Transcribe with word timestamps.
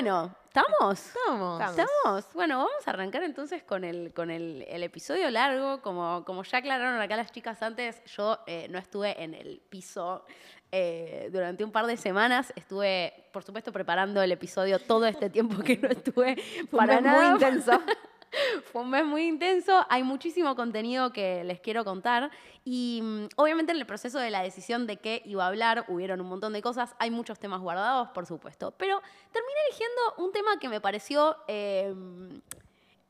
Bueno, 0.00 0.32
¿estamos? 0.46 1.06
Estamos. 1.06 1.60
¿Estamos? 1.60 2.24
Bueno, 2.32 2.58
vamos 2.58 2.86
a 2.86 2.90
arrancar 2.90 3.24
entonces 3.24 3.64
con 3.64 3.82
el, 3.82 4.12
con 4.14 4.30
el, 4.30 4.64
el 4.68 4.84
episodio 4.84 5.28
largo. 5.28 5.82
Como, 5.82 6.24
como 6.24 6.44
ya 6.44 6.58
aclararon 6.58 7.00
acá 7.00 7.16
las 7.16 7.32
chicas 7.32 7.60
antes, 7.64 8.00
yo 8.04 8.38
eh, 8.46 8.68
no 8.70 8.78
estuve 8.78 9.20
en 9.20 9.34
el 9.34 9.60
piso 9.68 10.24
eh, 10.70 11.30
durante 11.32 11.64
un 11.64 11.72
par 11.72 11.86
de 11.86 11.96
semanas. 11.96 12.52
Estuve, 12.54 13.28
por 13.32 13.42
supuesto, 13.42 13.72
preparando 13.72 14.22
el 14.22 14.30
episodio 14.30 14.78
todo 14.78 15.04
este 15.06 15.30
tiempo 15.30 15.64
que 15.64 15.76
no 15.78 15.88
estuve 15.88 16.36
Fue 16.70 16.78
para 16.78 16.94
muy 17.00 17.02
nada. 17.02 17.32
intenso. 17.32 17.72
Fue 18.72 18.82
un 18.82 18.90
mes 18.90 19.04
muy 19.04 19.26
intenso, 19.26 19.84
hay 19.88 20.02
muchísimo 20.02 20.54
contenido 20.56 21.12
que 21.12 21.44
les 21.44 21.60
quiero 21.60 21.84
contar 21.84 22.30
y 22.64 23.00
mm, 23.02 23.28
obviamente 23.36 23.72
en 23.72 23.78
el 23.78 23.86
proceso 23.86 24.18
de 24.18 24.30
la 24.30 24.42
decisión 24.42 24.86
de 24.86 24.96
qué 24.96 25.22
iba 25.24 25.44
a 25.44 25.48
hablar 25.48 25.84
hubieron 25.88 26.20
un 26.20 26.28
montón 26.28 26.52
de 26.52 26.62
cosas, 26.62 26.94
hay 26.98 27.10
muchos 27.10 27.38
temas 27.38 27.60
guardados, 27.60 28.08
por 28.08 28.26
supuesto, 28.26 28.72
pero 28.72 29.00
terminé 29.32 29.58
eligiendo 29.68 30.00
un 30.18 30.32
tema 30.32 30.58
que 30.58 30.68
me 30.68 30.80
pareció 30.80 31.36
eh, 31.48 31.94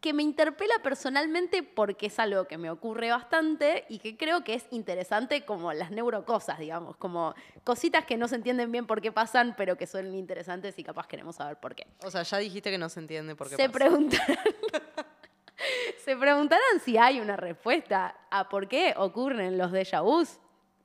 que 0.00 0.12
me 0.12 0.22
interpela 0.22 0.74
personalmente 0.82 1.62
porque 1.62 2.06
es 2.06 2.18
algo 2.18 2.44
que 2.46 2.56
me 2.56 2.70
ocurre 2.70 3.10
bastante 3.10 3.84
y 3.88 3.98
que 3.98 4.16
creo 4.16 4.44
que 4.44 4.54
es 4.54 4.66
interesante 4.70 5.44
como 5.44 5.72
las 5.72 5.90
neurocosas, 5.90 6.58
digamos, 6.58 6.96
como 6.96 7.34
cositas 7.64 8.04
que 8.04 8.16
no 8.16 8.28
se 8.28 8.36
entienden 8.36 8.70
bien 8.70 8.86
por 8.86 9.00
qué 9.00 9.10
pasan, 9.10 9.54
pero 9.56 9.76
que 9.76 9.86
son 9.86 10.14
interesantes 10.14 10.78
y 10.78 10.84
capaz 10.84 11.08
queremos 11.08 11.36
saber 11.36 11.56
por 11.56 11.74
qué. 11.74 11.86
O 12.04 12.10
sea, 12.10 12.22
ya 12.22 12.38
dijiste 12.38 12.70
que 12.70 12.78
no 12.78 12.88
se 12.88 13.00
entiende 13.00 13.34
por 13.34 13.48
qué 13.48 13.56
Se 13.56 13.68
pasa. 13.68 13.78
preguntarán, 13.78 14.36
se 16.04 16.16
preguntarán 16.16 16.80
si 16.84 16.96
hay 16.96 17.20
una 17.20 17.36
respuesta 17.36 18.16
a 18.30 18.48
por 18.48 18.68
qué 18.68 18.94
ocurren 18.96 19.58
los 19.58 19.72
déjà 19.72 20.02
vus. 20.02 20.38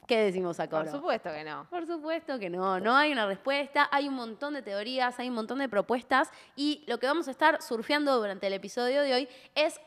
¿Qué 0.08 0.18
decimos 0.18 0.59
acá? 0.59 0.80
Por 0.80 0.91
supuesto 0.91 1.31
que 1.31 1.44
no. 1.45 1.66
Por 1.70 1.88
supuesto 1.88 2.38
que 2.38 2.50
no, 2.50 2.80
no 2.80 2.95
hay 2.95 3.14
una 3.14 3.26
respuesta, 3.26 3.88
hay 3.90 4.09
un 4.09 4.16
montón 4.16 4.54
de 4.54 4.62
teorías, 4.62 5.17
hay 5.17 5.30
un 5.30 5.36
montón 5.36 5.59
de 5.59 5.70
propuestas 5.70 6.30
y 6.58 6.84
lo 6.88 7.00
que 7.00 7.08
vamos 7.08 7.30
a 7.30 7.31
estar 7.31 7.62
surfeando 7.62 8.17
durante 8.17 8.48
el 8.48 8.54
episodio 8.54 9.02
de 9.02 9.14
hoy 9.14 9.30
es 9.55 9.80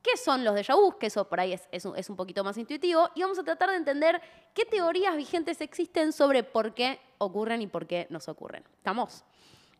qué 0.00 0.16
son 0.16 0.44
los 0.44 0.54
déjà 0.54 0.76
vus, 0.76 0.94
que 0.94 1.06
eso 1.06 1.28
por 1.28 1.40
ahí 1.40 1.52
es, 1.52 1.68
es 1.72 1.84
un, 1.84 1.96
es 1.96 2.08
un 2.08 2.14
poquito 2.14 2.44
más 2.44 2.56
intuitivo, 2.56 3.10
y 3.16 3.22
vamos 3.22 3.38
a 3.40 3.42
tratar 3.42 3.70
de 3.70 3.76
entender 3.76 4.20
qué 4.54 4.64
teorías 4.64 5.16
vigentes 5.16 5.60
existen 5.60 6.12
sobre 6.12 6.44
por 6.44 6.72
qué 6.72 7.00
ocurren 7.18 7.60
y 7.60 7.66
por 7.66 7.88
qué 7.88 8.06
nos 8.10 8.28
ocurren. 8.28 8.62
¿Estamos? 8.76 9.24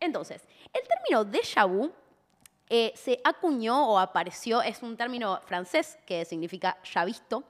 Entonces, 0.00 0.42
el 0.72 0.82
término 0.88 1.24
déjà 1.24 1.66
vu 1.68 1.92
eh, 2.70 2.92
se 2.94 3.20
acuñó 3.24 3.88
o 3.88 3.98
apareció, 3.98 4.62
es 4.62 4.82
un 4.82 4.96
término 4.96 5.40
francés 5.46 5.98
que 6.06 6.24
significa 6.24 6.78
ya 6.84 7.04
visto, 7.04 7.44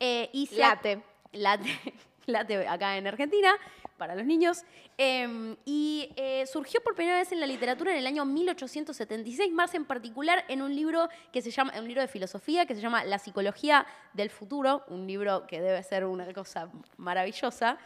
eh, 0.00 0.28
y 0.32 0.46
se 0.46 0.58
Late. 0.58 1.02
late, 1.32 1.68
late 2.26 2.68
acá 2.68 2.96
en 2.96 3.06
Argentina 3.06 3.56
para 3.96 4.14
los 4.14 4.26
niños. 4.26 4.62
eh, 4.98 5.56
y 5.64 6.10
eh, 6.16 6.46
surgió 6.46 6.80
por 6.82 6.94
primera 6.94 7.18
vez 7.18 7.32
en 7.32 7.40
la 7.40 7.46
literatura 7.46 7.92
en 7.92 7.98
el 7.98 8.06
año 8.06 8.24
1876, 8.24 9.52
más 9.52 9.74
en 9.74 9.84
particular 9.84 10.44
en 10.48 10.62
un 10.62 10.74
libro 10.74 11.08
que 11.32 11.42
se 11.42 11.50
llama, 11.50 11.72
un 11.78 11.86
libro 11.86 12.02
de 12.02 12.08
filosofía 12.08 12.66
que 12.66 12.74
se 12.74 12.80
llama 12.80 13.04
La 13.04 13.18
psicología 13.18 13.86
del 14.12 14.30
futuro, 14.30 14.84
un 14.88 15.06
libro 15.06 15.46
que 15.46 15.60
debe 15.60 15.82
ser 15.82 16.04
una 16.04 16.32
cosa 16.32 16.70
maravillosa. 16.96 17.78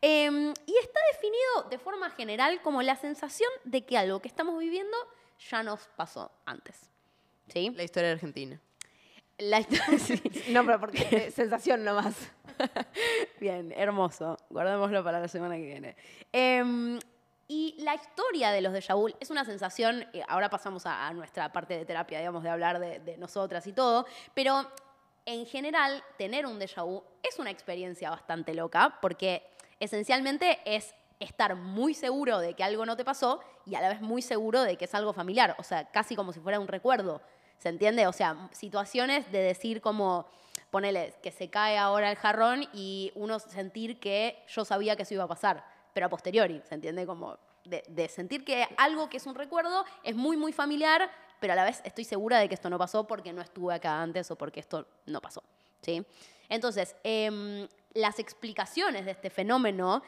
eh, 0.00 0.30
y 0.66 0.76
está 0.78 1.00
definido 1.12 1.68
de 1.70 1.78
forma 1.78 2.10
general 2.10 2.60
como 2.62 2.82
la 2.82 2.96
sensación 2.96 3.50
de 3.64 3.84
que 3.84 3.98
algo 3.98 4.20
que 4.20 4.28
estamos 4.28 4.58
viviendo 4.58 4.96
ya 5.38 5.62
nos 5.62 5.86
pasó 5.96 6.30
antes. 6.44 6.90
¿Sí? 7.48 7.70
La 7.74 7.82
historia 7.82 8.08
de 8.08 8.14
Argentina. 8.14 8.60
La 9.38 9.60
historia, 9.60 9.98
sí. 9.98 10.20
No, 10.50 10.64
pero 10.66 10.80
porque 10.80 11.06
eh, 11.10 11.30
sensación 11.30 11.84
nomás. 11.84 12.14
Bien, 13.40 13.72
hermoso. 13.76 14.36
Guardémoslo 14.50 15.04
para 15.04 15.20
la 15.20 15.28
semana 15.28 15.56
que 15.56 15.64
viene. 15.64 15.96
Em, 16.32 16.98
y 17.46 17.76
la 17.78 17.94
historia 17.94 18.50
de 18.50 18.60
los 18.60 18.74
déjà 18.74 18.94
vu 18.94 19.08
es 19.20 19.30
una 19.30 19.44
sensación, 19.44 20.06
eh, 20.12 20.22
ahora 20.28 20.50
pasamos 20.50 20.84
a, 20.84 21.06
a 21.06 21.14
nuestra 21.14 21.50
parte 21.50 21.78
de 21.78 21.86
terapia, 21.86 22.18
digamos, 22.18 22.42
de 22.42 22.50
hablar 22.50 22.78
de, 22.78 22.98
de 22.98 23.16
nosotras 23.16 23.66
y 23.66 23.72
todo, 23.72 24.06
pero 24.34 24.70
en 25.24 25.46
general 25.46 26.02
tener 26.18 26.44
un 26.44 26.58
déjà 26.58 26.84
vu 26.84 27.02
es 27.22 27.38
una 27.38 27.50
experiencia 27.50 28.10
bastante 28.10 28.54
loca 28.54 28.98
porque 29.00 29.46
esencialmente 29.80 30.58
es 30.64 30.94
estar 31.20 31.56
muy 31.56 31.94
seguro 31.94 32.38
de 32.38 32.54
que 32.54 32.64
algo 32.64 32.86
no 32.86 32.96
te 32.96 33.04
pasó 33.04 33.40
y 33.66 33.74
a 33.74 33.80
la 33.80 33.88
vez 33.88 34.00
muy 34.00 34.22
seguro 34.22 34.62
de 34.62 34.76
que 34.76 34.84
es 34.84 34.94
algo 34.94 35.12
familiar, 35.12 35.56
o 35.58 35.62
sea, 35.62 35.84
casi 35.90 36.16
como 36.16 36.32
si 36.32 36.40
fuera 36.40 36.60
un 36.60 36.68
recuerdo. 36.68 37.20
¿Se 37.58 37.68
entiende? 37.68 38.06
O 38.06 38.12
sea, 38.12 38.48
situaciones 38.52 39.30
de 39.32 39.40
decir 39.40 39.80
como, 39.80 40.26
ponele, 40.70 41.14
que 41.22 41.32
se 41.32 41.50
cae 41.50 41.76
ahora 41.76 42.10
el 42.10 42.16
jarrón 42.16 42.68
y 42.72 43.10
uno 43.16 43.40
sentir 43.40 43.98
que 43.98 44.44
yo 44.48 44.64
sabía 44.64 44.94
que 44.94 45.02
eso 45.02 45.14
iba 45.14 45.24
a 45.24 45.28
pasar, 45.28 45.64
pero 45.92 46.06
a 46.06 46.08
posteriori, 46.08 46.62
¿se 46.68 46.76
entiende? 46.76 47.04
Como 47.04 47.36
de, 47.64 48.08
sentir 48.08 48.44
que 48.44 48.66
algo 48.76 49.08
que 49.08 49.16
es 49.16 49.26
un 49.26 49.34
recuerdo 49.34 49.84
es 50.02 50.14
muy, 50.14 50.36
muy 50.36 50.52
familiar, 50.52 51.10
pero 51.40 51.52
a 51.52 51.56
la 51.56 51.64
vez 51.64 51.80
estoy 51.84 52.04
segura 52.04 52.38
de 52.38 52.48
que 52.48 52.54
esto 52.54 52.70
no 52.70 52.78
pasó 52.78 53.06
porque 53.06 53.32
no 53.32 53.42
estuve 53.42 53.74
acá 53.74 54.00
antes 54.00 54.30
o 54.30 54.36
porque 54.36 54.60
esto 54.60 54.86
no 55.06 55.20
pasó, 55.20 55.42
¿sí? 55.82 56.04
Entonces, 56.48 56.96
em, 57.04 57.68
las 57.94 58.18
explicaciones 58.18 59.04
de 59.04 59.10
este 59.10 59.30
fenómeno 59.30 60.02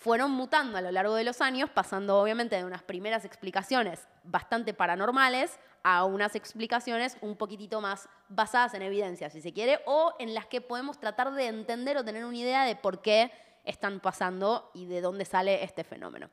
fueron 0.00 0.30
mutando 0.30 0.78
a 0.78 0.80
lo 0.80 0.90
largo 0.90 1.14
de 1.14 1.24
los 1.24 1.42
años, 1.42 1.68
pasando 1.68 2.18
obviamente 2.18 2.56
de 2.56 2.64
unas 2.64 2.82
primeras 2.82 3.26
explicaciones 3.26 4.08
bastante 4.24 4.72
paranormales 4.72 5.58
a 5.82 6.04
unas 6.04 6.34
explicaciones 6.34 7.18
un 7.20 7.36
poquitito 7.36 7.82
más 7.82 8.08
basadas 8.28 8.72
en 8.72 8.80
evidencia, 8.80 9.28
si 9.28 9.42
se 9.42 9.52
quiere, 9.52 9.80
o 9.84 10.14
en 10.18 10.34
las 10.34 10.46
que 10.46 10.62
podemos 10.62 10.98
tratar 10.98 11.32
de 11.32 11.46
entender 11.48 11.98
o 11.98 12.04
tener 12.04 12.24
una 12.24 12.36
idea 12.36 12.64
de 12.64 12.76
por 12.76 13.02
qué 13.02 13.30
están 13.64 14.00
pasando 14.00 14.70
y 14.72 14.86
de 14.86 15.02
dónde 15.02 15.26
sale 15.26 15.62
este 15.62 15.84
fenómeno. 15.84 16.30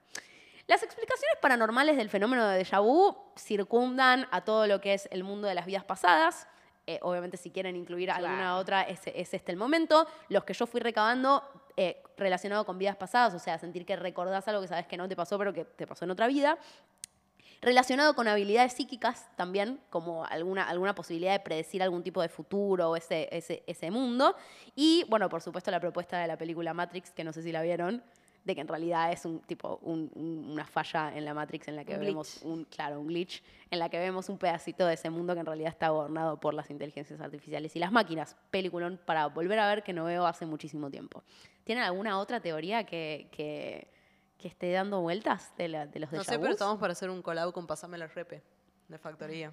Las 0.68 0.82
explicaciones 0.82 1.38
paranormales 1.42 1.98
del 1.98 2.10
fenómeno 2.10 2.48
de 2.48 2.64
déjà 2.64 2.82
vu 2.82 3.18
circundan 3.38 4.28
a 4.32 4.46
todo 4.46 4.66
lo 4.66 4.80
que 4.80 4.94
es 4.94 5.10
el 5.12 5.26
mundo 5.26 5.46
de 5.48 5.56
las 5.56 5.66
vidas 5.66 5.84
pasadas. 5.84 6.48
Eh, 6.86 7.00
obviamente, 7.02 7.36
si 7.36 7.52
quieren 7.52 7.76
incluir 7.76 8.10
alguna 8.12 8.38
Claro. 8.38 8.56
otra, 8.58 8.82
es, 8.84 9.02
es 9.08 9.34
este 9.34 9.52
el 9.52 9.58
momento. 9.58 10.08
Los 10.30 10.46
que 10.46 10.54
yo 10.54 10.66
fui 10.66 10.80
recabando 10.80 11.44
eh, 11.78 12.02
relacionado 12.18 12.66
con 12.66 12.80
vidas 12.80 12.96
pasadas, 12.96 13.36
o 13.36 13.40
sea, 13.40 13.60
sentir 13.60 13.86
que 13.86 13.96
recordás 13.96 14.48
algo 14.48 14.62
que 14.62 14.68
sabes 14.68 14.88
que 14.88 14.98
no 14.98 15.08
te 15.08 15.16
pasó, 15.16 15.38
pero 15.38 15.54
que 15.54 15.64
te 15.64 15.86
pasó 15.86 16.06
en 16.06 16.12
otra 16.12 16.26
vida. 16.26 16.58
Relacionado 17.62 18.16
con 18.16 18.28
habilidades 18.28 18.74
psíquicas 18.74 19.28
también, 19.36 19.80
como 19.90 20.26
alguna, 20.26 20.68
alguna 20.68 20.96
posibilidad 20.96 21.34
de 21.34 21.40
predecir 21.40 21.82
algún 21.82 22.04
tipo 22.04 22.22
de 22.22 22.30
futuro 22.30 22.90
o 22.90 22.96
ese, 22.96 23.30
ese, 23.32 23.64
ese 23.68 23.92
mundo. 23.92 24.36
Y, 24.76 25.06
bueno, 25.08 25.30
por 25.30 25.42
supuesto, 25.42 25.72
la 25.72 25.80
propuesta 25.80 26.20
de 26.20 26.28
la 26.28 26.38
película 26.38 26.74
Matrix, 26.74 27.12
que 27.12 27.24
no 27.24 27.32
sé 27.32 27.42
si 27.42 27.52
la 27.52 27.62
vieron, 27.62 28.04
de 28.48 28.56
que 28.56 28.62
en 28.62 28.68
realidad 28.68 29.12
es 29.12 29.26
un 29.26 29.40
tipo 29.42 29.78
un- 29.84 30.10
un- 30.16 30.50
una 30.54 30.66
falla 30.66 31.16
en 31.16 31.26
la 31.26 31.34
Matrix 31.34 31.68
en 31.68 31.76
la 31.76 31.84
que 31.86 31.94
Un 31.96 32.00
vemos 32.00 32.40
un 32.44 32.64
claro 32.64 33.00
un 33.00 33.08
glitch 33.08 33.44
en 33.70 33.80
la 33.80 33.90
que 33.90 34.00
vemos 34.00 34.30
un 34.30 34.38
pedacito 34.38 34.88
de 34.88 34.94
ese 34.94 35.10
mundo 35.10 35.34
que 35.34 35.42
en 35.42 35.46
realidad 35.46 35.70
está 35.70 35.90
gobernado 35.90 36.40
por 36.40 36.54
las 36.54 36.70
inteligencias 36.72 37.20
artificiales 37.20 37.76
y 37.76 37.80
las 37.80 37.92
máquinas. 37.92 38.36
Peliculón 38.50 39.00
para 39.06 39.28
volver 39.28 39.60
a 39.60 39.68
ver 39.68 39.84
que 39.84 39.92
no 39.94 40.06
veo 40.06 40.26
hace 40.26 40.46
muchísimo 40.46 40.90
tiempo. 40.90 41.24
Tienen 41.66 41.84
alguna 41.84 42.18
otra 42.20 42.40
teoría 42.40 42.86
que, 42.86 43.28
que, 43.32 43.90
que 44.38 44.48
esté 44.48 44.72
dando 44.72 45.02
vueltas 45.02 45.54
de, 45.58 45.68
la- 45.68 45.86
de 45.86 46.00
los 46.00 46.12
No 46.12 46.20
déjà 46.20 46.24
sé, 46.24 46.40
pero 46.40 46.54
estamos 46.54 46.80
para 46.80 46.94
hacer 46.94 47.10
un 47.10 47.22
collab 47.22 47.52
con 47.52 47.68
Pasame 47.68 47.98
la 47.98 48.08
Repe 48.08 48.42
de 48.88 48.98
Factoría. 48.98 49.52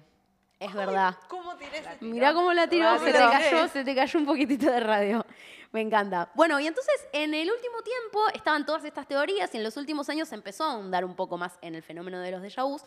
Es 0.59 0.73
verdad 0.73 1.17
¿Cómo 1.27 1.55
tiré 1.57 1.79
ese 1.79 1.97
Mirá 2.01 2.33
cómo 2.33 2.53
la 2.53 2.67
tiró, 2.67 2.97
se 2.99 3.11
te 3.11 3.17
cayó, 3.17 3.67
se 3.67 3.83
te 3.83 3.95
cayó 3.95 4.19
un 4.19 4.25
poquitito 4.25 4.71
de 4.71 4.79
radio. 4.79 5.25
Me 5.71 5.81
encanta. 5.81 6.31
Bueno, 6.35 6.57
y 6.59 6.67
entonces 6.67 6.95
en 7.11 7.33
el 7.33 7.51
último 7.51 7.81
tiempo 7.81 8.19
estaban 8.33 8.65
todas 8.65 8.85
estas 8.85 9.07
teorías 9.07 9.53
y 9.53 9.57
en 9.57 9.63
los 9.63 9.75
últimos 9.75 10.07
años 10.09 10.29
se 10.29 10.35
empezó 10.35 10.63
a 10.63 10.71
ahondar 10.71 11.03
un 11.03 11.15
poco 11.15 11.37
más 11.37 11.59
en 11.61 11.75
el 11.75 11.83
fenómeno 11.83 12.19
de 12.19 12.31
los 12.31 12.41
déjà 12.41 12.63
vus 12.63 12.81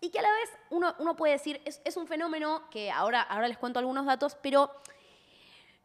y 0.00 0.10
que 0.10 0.18
a 0.18 0.22
la 0.22 0.32
vez 0.32 0.50
uno, 0.70 0.94
uno 0.98 1.14
puede 1.14 1.34
decir, 1.34 1.60
es, 1.64 1.80
es 1.84 1.96
un 1.96 2.08
fenómeno 2.08 2.68
que 2.70 2.90
ahora, 2.90 3.22
ahora 3.22 3.46
les 3.46 3.58
cuento 3.58 3.78
algunos 3.78 4.06
datos, 4.06 4.36
pero 4.42 4.72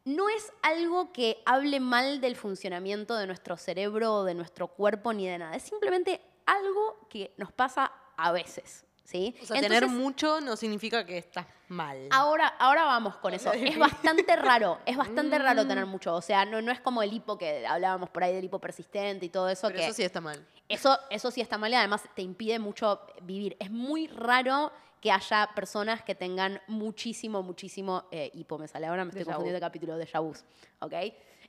no 0.04 0.28
es 0.28 0.52
algo 0.62 1.12
que 1.12 1.40
hable 1.46 1.78
mal 1.78 2.20
del 2.20 2.34
funcionamiento 2.34 3.16
de 3.16 3.28
nuestro 3.28 3.56
cerebro 3.56 4.14
o 4.14 4.24
de 4.24 4.34
nuestro 4.34 4.66
cuerpo 4.66 5.12
ni 5.12 5.28
de 5.28 5.38
nada. 5.38 5.54
Es 5.54 5.62
simplemente 5.62 6.20
algo 6.46 7.06
que 7.08 7.32
nos 7.36 7.52
pasa 7.52 7.92
a 8.16 8.32
veces. 8.32 8.87
¿Sí? 9.08 9.34
O 9.42 9.46
sea, 9.46 9.56
tener 9.60 9.82
Entonces, 9.84 9.98
mucho 9.98 10.40
no 10.42 10.54
significa 10.56 11.04
que 11.06 11.16
estás 11.18 11.46
mal. 11.68 11.96
Ahora, 12.10 12.48
ahora 12.58 12.84
vamos 12.84 13.16
con 13.16 13.32
eso. 13.38 13.50
Es 13.52 13.78
bastante 13.78 14.36
raro, 14.36 14.78
es 14.84 14.96
bastante 14.96 15.38
raro 15.38 15.66
tener 15.66 15.86
Mm. 15.86 15.88
mucho. 15.88 16.14
O 16.14 16.20
sea, 16.20 16.44
no, 16.44 16.60
no 16.60 16.70
es 16.72 16.80
como 16.80 17.02
el 17.02 17.12
hipo 17.12 17.38
que 17.38 17.66
hablábamos 17.66 18.10
por 18.10 18.22
ahí 18.22 18.34
del 18.34 18.44
hipo 18.44 18.58
persistente 18.58 19.24
y 19.26 19.28
todo 19.30 19.48
eso. 19.48 19.68
Pero 19.68 19.78
que 19.78 19.84
eso 19.86 19.94
sí 19.94 20.02
está 20.02 20.20
mal. 20.20 20.44
eso, 20.68 20.98
eso 21.10 21.30
sí 21.30 21.40
está 21.40 21.56
mal 21.56 21.72
y 21.72 21.76
además 21.76 22.02
te 22.14 22.20
impide 22.22 22.58
mucho 22.58 23.00
vivir. 23.22 23.56
Es 23.60 23.70
muy 23.70 24.08
raro 24.08 24.70
que 25.00 25.10
haya 25.12 25.48
personas 25.54 26.02
que 26.02 26.14
tengan 26.14 26.60
muchísimo, 26.66 27.42
muchísimo 27.42 28.04
eh, 28.10 28.30
hipo. 28.34 28.58
Me 28.58 28.68
sale 28.68 28.86
ahora, 28.88 29.04
me 29.04 29.10
estoy 29.10 29.22
Déjà 29.22 29.26
vu. 29.28 29.32
confundiendo 29.32 29.54
de 29.56 29.60
capítulo 29.60 29.96
de 29.96 30.04
Yabús. 30.06 30.44
¿Ok? 30.80 30.92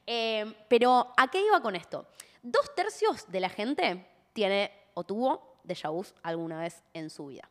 Eh, 0.07 0.53
pero, 0.69 1.13
¿a 1.17 1.27
qué 1.29 1.41
iba 1.45 1.61
con 1.61 1.75
esto? 1.75 2.05
Dos 2.41 2.73
tercios 2.73 3.29
de 3.29 3.39
la 3.41 3.49
gente 3.49 4.05
tiene 4.33 4.71
o 4.93 5.03
tuvo 5.03 5.59
déjà 5.65 5.89
vus 5.91 6.13
alguna 6.23 6.61
vez 6.61 6.81
en 6.93 7.09
su 7.09 7.27
vida. 7.27 7.47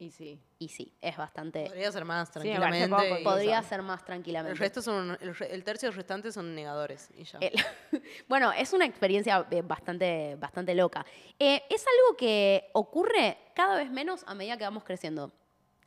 Y 0.00 0.10
sí. 0.10 0.40
Y 0.58 0.68
sí, 0.68 0.94
es 1.02 1.14
bastante... 1.18 1.66
Podría 1.66 1.92
ser 1.92 2.06
más 2.06 2.28
Sí, 2.28 2.32
tranquilamente. 2.32 2.88
poco, 2.88 3.18
y- 3.20 3.22
Podría 3.22 3.62
ser 3.62 3.82
más 3.82 4.02
tranquilamente. 4.02 4.52
El 4.52 4.58
resto 4.58 4.80
son, 4.80 5.16
el, 5.20 5.36
re- 5.36 5.54
el 5.54 5.62
tercio 5.62 5.90
restantes 5.92 6.32
son 6.34 6.54
negadores 6.54 7.10
y 7.18 7.24
ya. 7.24 7.38
El- 7.38 7.52
bueno, 8.28 8.50
es 8.50 8.72
una 8.72 8.86
experiencia 8.86 9.46
eh, 9.50 9.60
bastante, 9.62 10.36
bastante 10.36 10.74
loca. 10.74 11.04
Eh, 11.38 11.62
es 11.68 11.84
algo 11.86 12.16
que 12.16 12.70
ocurre 12.72 13.36
cada 13.54 13.76
vez 13.76 13.90
menos 13.90 14.24
a 14.26 14.34
medida 14.34 14.56
que 14.56 14.64
vamos 14.64 14.84
creciendo. 14.84 15.30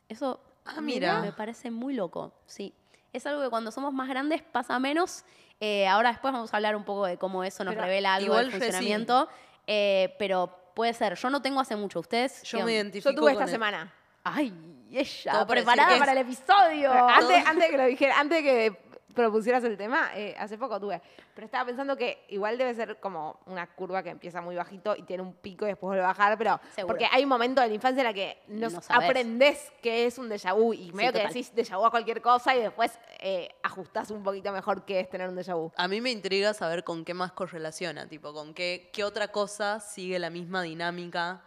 Eso 0.08 0.40
Ah, 0.64 0.80
mira. 0.80 1.20
me 1.20 1.32
parece 1.32 1.72
muy 1.72 1.92
loco, 1.94 2.32
sí. 2.46 2.72
Es 3.12 3.26
algo 3.26 3.42
que 3.42 3.50
cuando 3.50 3.72
somos 3.72 3.92
más 3.92 4.08
grandes 4.08 4.42
pasa 4.42 4.78
menos. 4.78 5.24
Eh, 5.60 5.88
ahora 5.88 6.10
después 6.10 6.32
vamos 6.32 6.54
a 6.54 6.56
hablar 6.56 6.76
un 6.76 6.84
poco 6.84 7.04
de 7.06 7.18
cómo 7.18 7.42
eso 7.42 7.64
nos 7.64 7.74
Pero 7.74 7.84
revela 7.86 8.14
algo 8.14 8.36
del 8.36 8.46
sí. 8.46 8.52
funcionamiento. 8.52 9.28
eh, 9.66 10.14
pero 10.20 10.56
puede 10.74 10.92
ser. 10.94 11.14
Yo 11.16 11.30
no 11.30 11.42
tengo 11.42 11.60
hace 11.60 11.74
mucho. 11.74 11.98
¿Ustedes? 12.00 12.42
Yo 12.44 12.64
me 12.64 12.72
identifico 12.74 13.10
Yo 13.10 13.16
tuve 13.16 13.32
esta 13.32 13.44
el- 13.44 13.50
semana. 13.50 13.92
Ay, 14.24 14.52
ella, 14.90 15.32
Todo 15.32 15.46
preparada 15.46 15.88
que 15.88 15.94
es- 15.94 16.00
para 16.00 16.12
el 16.12 16.18
episodio. 16.18 16.92
Antes, 16.92 17.46
antes 17.46 17.70
que 17.70 17.76
lo 17.76 17.84
dijera, 17.84 18.18
antes 18.18 18.42
que 18.42 18.84
propusieras 19.14 19.62
el 19.62 19.76
tema, 19.76 20.10
eh, 20.16 20.34
hace 20.38 20.58
poco 20.58 20.80
tuve. 20.80 21.00
Pero 21.34 21.44
estaba 21.44 21.64
pensando 21.66 21.96
que 21.96 22.24
igual 22.30 22.58
debe 22.58 22.74
ser 22.74 22.98
como 22.98 23.38
una 23.46 23.66
curva 23.68 24.02
que 24.02 24.10
empieza 24.10 24.40
muy 24.40 24.56
bajito 24.56 24.96
y 24.96 25.02
tiene 25.02 25.22
un 25.22 25.34
pico 25.34 25.66
y 25.66 25.68
después 25.68 25.88
vuelve 25.88 26.02
a 26.02 26.08
bajar, 26.08 26.36
pero 26.36 26.58
Seguro. 26.74 26.86
porque 26.94 27.06
hay 27.12 27.22
un 27.22 27.28
momento 27.28 27.60
de 27.60 27.68
la 27.68 27.74
infancia 27.74 28.00
en 28.00 28.06
la 28.08 28.12
que 28.14 28.42
no, 28.48 28.70
No 28.70 28.80
sabes. 28.80 29.08
aprendes 29.08 29.72
qué 29.82 30.06
es 30.06 30.18
un 30.18 30.28
déjà 30.28 30.52
vu 30.54 30.72
y 30.74 30.90
medio 30.92 31.12
que 31.12 31.18
total. 31.20 31.32
decís 31.32 31.54
déjà 31.54 31.76
vu 31.78 31.84
a 31.86 31.90
cualquier 31.92 32.20
cosa 32.20 32.56
y 32.56 32.60
después 32.62 32.98
eh, 33.20 33.50
ajustás 33.62 34.10
un 34.10 34.22
poquito 34.24 34.50
mejor 34.52 34.84
qué 34.84 35.00
es 35.00 35.08
tener 35.10 35.28
un 35.28 35.36
déjà 35.36 35.54
vu. 35.54 35.70
A 35.76 35.86
mí 35.86 36.00
me 36.00 36.10
intriga 36.10 36.52
saber 36.54 36.82
con 36.82 37.04
qué 37.04 37.14
más 37.14 37.30
correlaciona, 37.32 38.08
tipo, 38.08 38.32
con 38.32 38.52
qué, 38.52 38.90
qué 38.92 39.04
otra 39.04 39.28
cosa 39.28 39.78
sigue 39.80 40.18
la 40.18 40.30
misma 40.30 40.62
dinámica. 40.62 41.42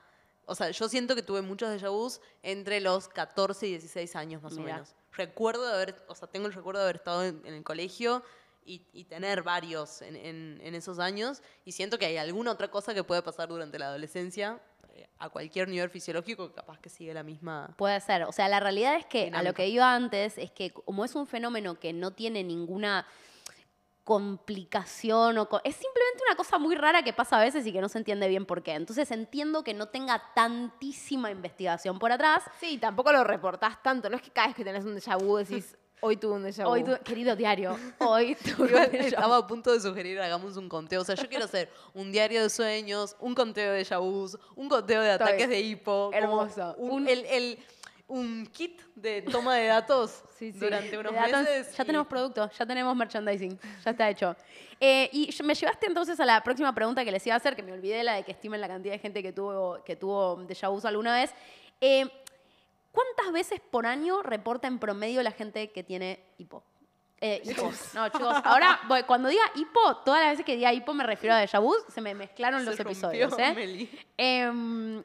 O 0.50 0.56
sea, 0.56 0.72
yo 0.72 0.88
siento 0.90 1.14
que 1.14 1.22
tuve 1.22 1.42
muchos 1.42 1.70
déjà 1.70 1.90
vus 1.92 2.20
entre 2.42 2.80
los 2.82 3.08
14 3.10 3.68
y 3.68 3.72
16 3.72 4.16
años 4.16 4.42
más 4.42 4.54
o 4.54 4.62
menos. 4.66 4.96
Recuerdo 5.12 5.68
de 5.68 5.74
haber, 5.74 6.02
o 6.08 6.16
sea, 6.16 6.28
tengo 6.28 6.48
el 6.48 6.54
recuerdo 6.54 6.80
de 6.80 6.86
haber 6.86 6.96
estado 6.96 7.24
en, 7.26 7.42
en 7.46 7.54
el 7.54 7.64
colegio 7.64 8.24
y, 8.66 8.82
y 8.94 9.04
tener 9.06 9.44
varios 9.44 10.02
en, 10.02 10.16
en- 10.16 10.60
en 10.64 10.74
esos 10.76 11.00
años 11.00 11.42
y 11.66 11.72
siento 11.74 11.98
que 12.00 12.06
hay 12.06 12.18
alguna 12.18 12.52
otra 12.52 12.70
cosa 12.72 12.94
que 12.94 13.04
puede 13.04 13.22
pasar 13.22 13.50
durante 13.50 13.78
la 13.78 13.88
adolescencia 13.88 14.60
eh, 14.94 15.08
a 15.20 15.30
cualquier 15.30 15.68
nivel 15.68 15.90
fisiológico, 15.90 16.54
capaz 16.54 16.80
que 16.80 16.90
sigue 16.90 17.14
la 17.14 17.24
misma... 17.24 17.74
Puede 17.78 18.00
ser. 18.02 18.24
O 18.24 18.32
sea, 18.32 18.48
la 18.50 18.60
realidad 18.60 18.96
es 18.96 19.06
que 19.06 19.30
a 19.34 19.44
lo 19.44 19.54
que 19.54 19.68
iba 19.68 19.94
antes 19.94 20.38
es 20.38 20.52
que 20.52 20.72
como 20.72 21.04
es 21.06 21.14
un 21.16 21.28
fenómeno 21.28 21.80
que 21.80 21.92
no 21.94 22.12
tiene 22.12 22.44
ninguna 22.44 23.06
complicación 24.08 25.38
o 25.38 25.48
co- 25.50 25.62
es 25.64 25.76
simplemente 25.76 26.24
una 26.28 26.36
cosa 26.36 26.58
muy 26.58 26.76
rara 26.76 27.04
que 27.04 27.14
pasa 27.14 27.38
a 27.38 27.42
veces 27.44 27.66
y 27.68 27.72
que 27.74 27.82
no 27.82 27.90
se 27.90 27.98
entiende 27.98 28.28
bien 28.28 28.46
por 28.46 28.64
qué. 28.64 28.74
Entonces 28.74 29.10
entiendo 29.12 29.64
que 29.64 29.74
no 29.74 29.88
tenga 29.88 30.22
tantísima 30.34 31.30
investigación 31.32 32.00
por 32.00 32.12
atrás. 32.12 32.44
Sí, 32.60 32.78
tampoco 32.78 33.12
lo 33.12 33.24
reportás 33.24 33.82
tanto. 33.84 34.10
No 34.10 34.16
es 34.16 34.22
que 34.22 34.32
cada 34.32 34.48
vez 34.48 34.56
que 34.56 34.64
tenés 34.64 34.86
un 34.86 34.96
déjà 34.96 35.18
vu 35.22 35.38
decís, 35.38 35.76
hoy 36.02 36.18
tuve 36.18 36.34
un 36.36 36.44
déjà 36.44 36.64
vu. 36.66 36.72
Hoy, 36.72 36.84
tu- 36.84 36.98
querido 37.04 37.36
diario, 37.36 37.78
hoy 38.00 38.36
tuve 38.36 38.74
un 38.76 38.92
déjà 38.92 38.92
vu. 38.92 38.98
estaba 39.08 39.38
a 39.38 39.48
punto 39.48 39.72
de 39.72 39.80
sugerir 39.80 40.20
hagamos 40.20 40.58
un 40.58 40.70
conteo. 40.70 41.02
O 41.02 41.06
sea, 41.06 41.16
yo 41.16 41.28
quiero 41.30 41.46
hacer 41.46 41.70
un 41.94 42.12
diario 42.12 42.42
de 42.42 42.50
sueños, 42.50 43.16
un 43.20 43.36
conteo 43.36 43.74
de 43.74 43.84
yabús, 43.84 44.38
un 44.56 44.70
conteo 44.70 45.02
de 45.02 45.12
ataques 45.12 45.50
de 45.50 45.60
hipo. 45.62 46.12
Hermoso. 46.14 46.76
Un, 46.78 46.92
Un- 47.04 47.08
el, 47.10 47.26
el- 47.26 47.60
un 48.10 48.46
kit 48.48 48.82
de 48.96 49.22
toma 49.22 49.56
de 49.56 49.68
datos 49.68 50.24
Sí, 50.38 50.52
sí. 50.52 50.60
durante 50.60 50.98
unos 50.98 51.14
datos, 51.14 51.40
meses. 51.44 51.76
ya 51.76 51.84
y- 51.84 51.86
tenemos 51.86 52.08
producto, 52.08 52.50
ya 52.52 52.66
tenemos 52.66 52.96
merchandising, 52.96 53.60
ya 53.84 53.92
está 53.92 54.10
hecho. 54.10 54.36
Eh, 54.80 55.10
y 55.12 55.30
me 55.44 55.54
llevaste 55.56 55.88
entonces 55.88 56.20
a 56.20 56.26
la 56.26 56.42
próxima 56.44 56.74
pregunta 56.74 57.04
que 57.04 57.12
les 57.12 57.26
iba 57.26 57.34
a 57.34 57.38
hacer, 57.38 57.56
que 57.56 57.64
me 57.64 57.74
olvidé, 57.74 58.04
la 58.04 58.14
de 58.16 58.24
que 58.24 58.32
estimen 58.32 58.62
la 58.62 58.68
cantidad 58.68 58.94
de 58.94 59.00
gente 59.00 59.22
que 59.24 59.34
tuvo, 59.34 59.84
que 59.84 59.96
tuvo 59.96 60.38
déjà 60.48 60.70
vu 60.70 60.80
alguna 60.88 61.14
vez. 61.16 61.34
Eh, 61.82 62.06
¿Cuántas 62.92 63.32
veces 63.32 63.60
por 63.60 63.86
año 63.86 64.24
reporta 64.24 64.68
en 64.68 64.80
promedio 64.80 65.22
la 65.22 65.32
gente 65.32 65.72
que 65.72 65.84
tiene 65.84 66.20
hipo? 66.38 66.64
Eh, 67.20 67.42
hipo. 67.46 67.72
No, 67.96 68.10
chicos, 68.10 68.36
ahora 68.44 68.80
voy- 68.88 69.04
cuando 69.04 69.28
diga 69.30 69.44
hipo, 69.56 69.98
todas 70.06 70.22
las 70.22 70.32
veces 70.32 70.46
que 70.46 70.56
diga 70.56 70.72
hipo 70.72 70.94
me 70.94 71.04
refiero 71.04 71.36
a 71.36 71.42
déjà 71.42 71.60
vu, 71.60 71.74
se 71.90 72.00
me 72.00 72.14
mezclaron 72.14 72.60
Se 72.62 72.66
los 72.68 72.80
episodios. 72.80 73.34
¿eh? 73.40 73.54
Meli. 73.56 74.00
Em, 74.18 75.00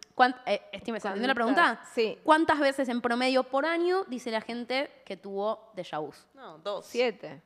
eh, 0.47 0.61
estime, 0.73 1.01
¿se 1.01 1.09
entendió 1.09 1.29
la 1.29 1.35
pregunta? 1.35 1.81
Sí. 1.95 2.19
¿Cuántas 2.23 2.59
veces 2.59 2.89
en 2.91 3.01
promedio 3.01 3.45
por 3.45 3.65
año 3.65 4.05
dice 4.09 4.31
la 4.31 4.43
gente 4.43 4.91
que 5.07 5.17
tuvo 5.17 5.73
déjà 5.75 6.01
vu? 6.01 6.13
No, 6.35 6.59
dos. 6.59 6.85
Siete. 6.87 7.41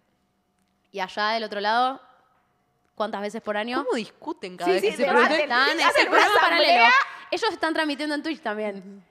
Y 0.90 0.98
allá 1.00 1.28
del 1.30 1.44
otro 1.44 1.60
lado, 1.60 2.00
¿cuántas 2.96 3.20
veces 3.20 3.42
por 3.42 3.56
año? 3.56 3.84
¿Cómo 3.84 3.96
discuten 3.96 4.56
cada 4.56 4.66
Sí, 4.70 4.72
vez 4.72 4.82
sí, 4.82 4.90
que 4.90 4.96
se 4.96 5.04
preguntan? 5.04 5.38
Están, 5.40 5.80
es 5.80 5.96
el 5.96 6.08
programa 6.08 6.34
paralelo. 6.40 6.84
Ellos 7.30 7.52
están 7.52 7.72
transmitiendo 7.74 8.14
en 8.14 8.22
Twitch 8.22 8.40
también. 8.40 9.04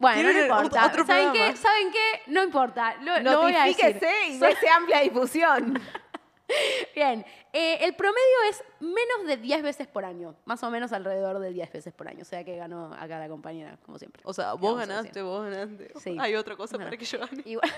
Bueno, 0.00 0.32
no 0.32 0.40
importa. 0.40 0.86
otro 0.86 1.04
¿Saben 1.06 1.30
programa. 1.30 1.52
qué? 1.52 1.56
¿Saben 1.56 1.92
qué? 1.92 2.22
No 2.32 2.42
importa. 2.42 2.96
Lo, 3.02 3.20
lo 3.20 3.42
voy 3.42 3.54
a 3.54 3.64
decir. 3.66 3.84
Notifíquese 3.84 4.28
y 4.30 4.38
dése 4.38 4.68
amplia 4.68 5.00
difusión. 5.00 5.80
Bien. 6.94 7.24
Eh, 7.52 7.78
el 7.84 7.94
promedio 7.94 8.36
es 8.48 8.62
menos 8.80 9.26
de 9.26 9.36
10 9.36 9.62
veces 9.62 9.86
por 9.86 10.04
año. 10.04 10.34
Más 10.46 10.62
o 10.64 10.70
menos 10.70 10.92
alrededor 10.92 11.38
de 11.38 11.52
10 11.52 11.72
veces 11.72 11.92
por 11.92 12.08
año. 12.08 12.22
O 12.22 12.24
sea 12.24 12.42
que 12.44 12.56
ganó 12.56 12.92
acá 12.94 13.18
la 13.18 13.28
compañera, 13.28 13.76
como 13.84 13.98
siempre. 13.98 14.22
O 14.24 14.32
sea, 14.32 14.52
¿Qué 14.52 14.58
vos 14.58 14.78
ganaste, 14.78 15.22
vos 15.22 15.44
ganaste. 15.44 15.92
Sí. 16.00 16.16
Hay 16.20 16.34
otra 16.34 16.56
cosa 16.56 16.76
Bueno. 16.76 16.88
para 16.90 16.96
que 16.98 17.04
yo 17.04 17.18
gane. 17.18 17.42
Igual- 17.44 17.70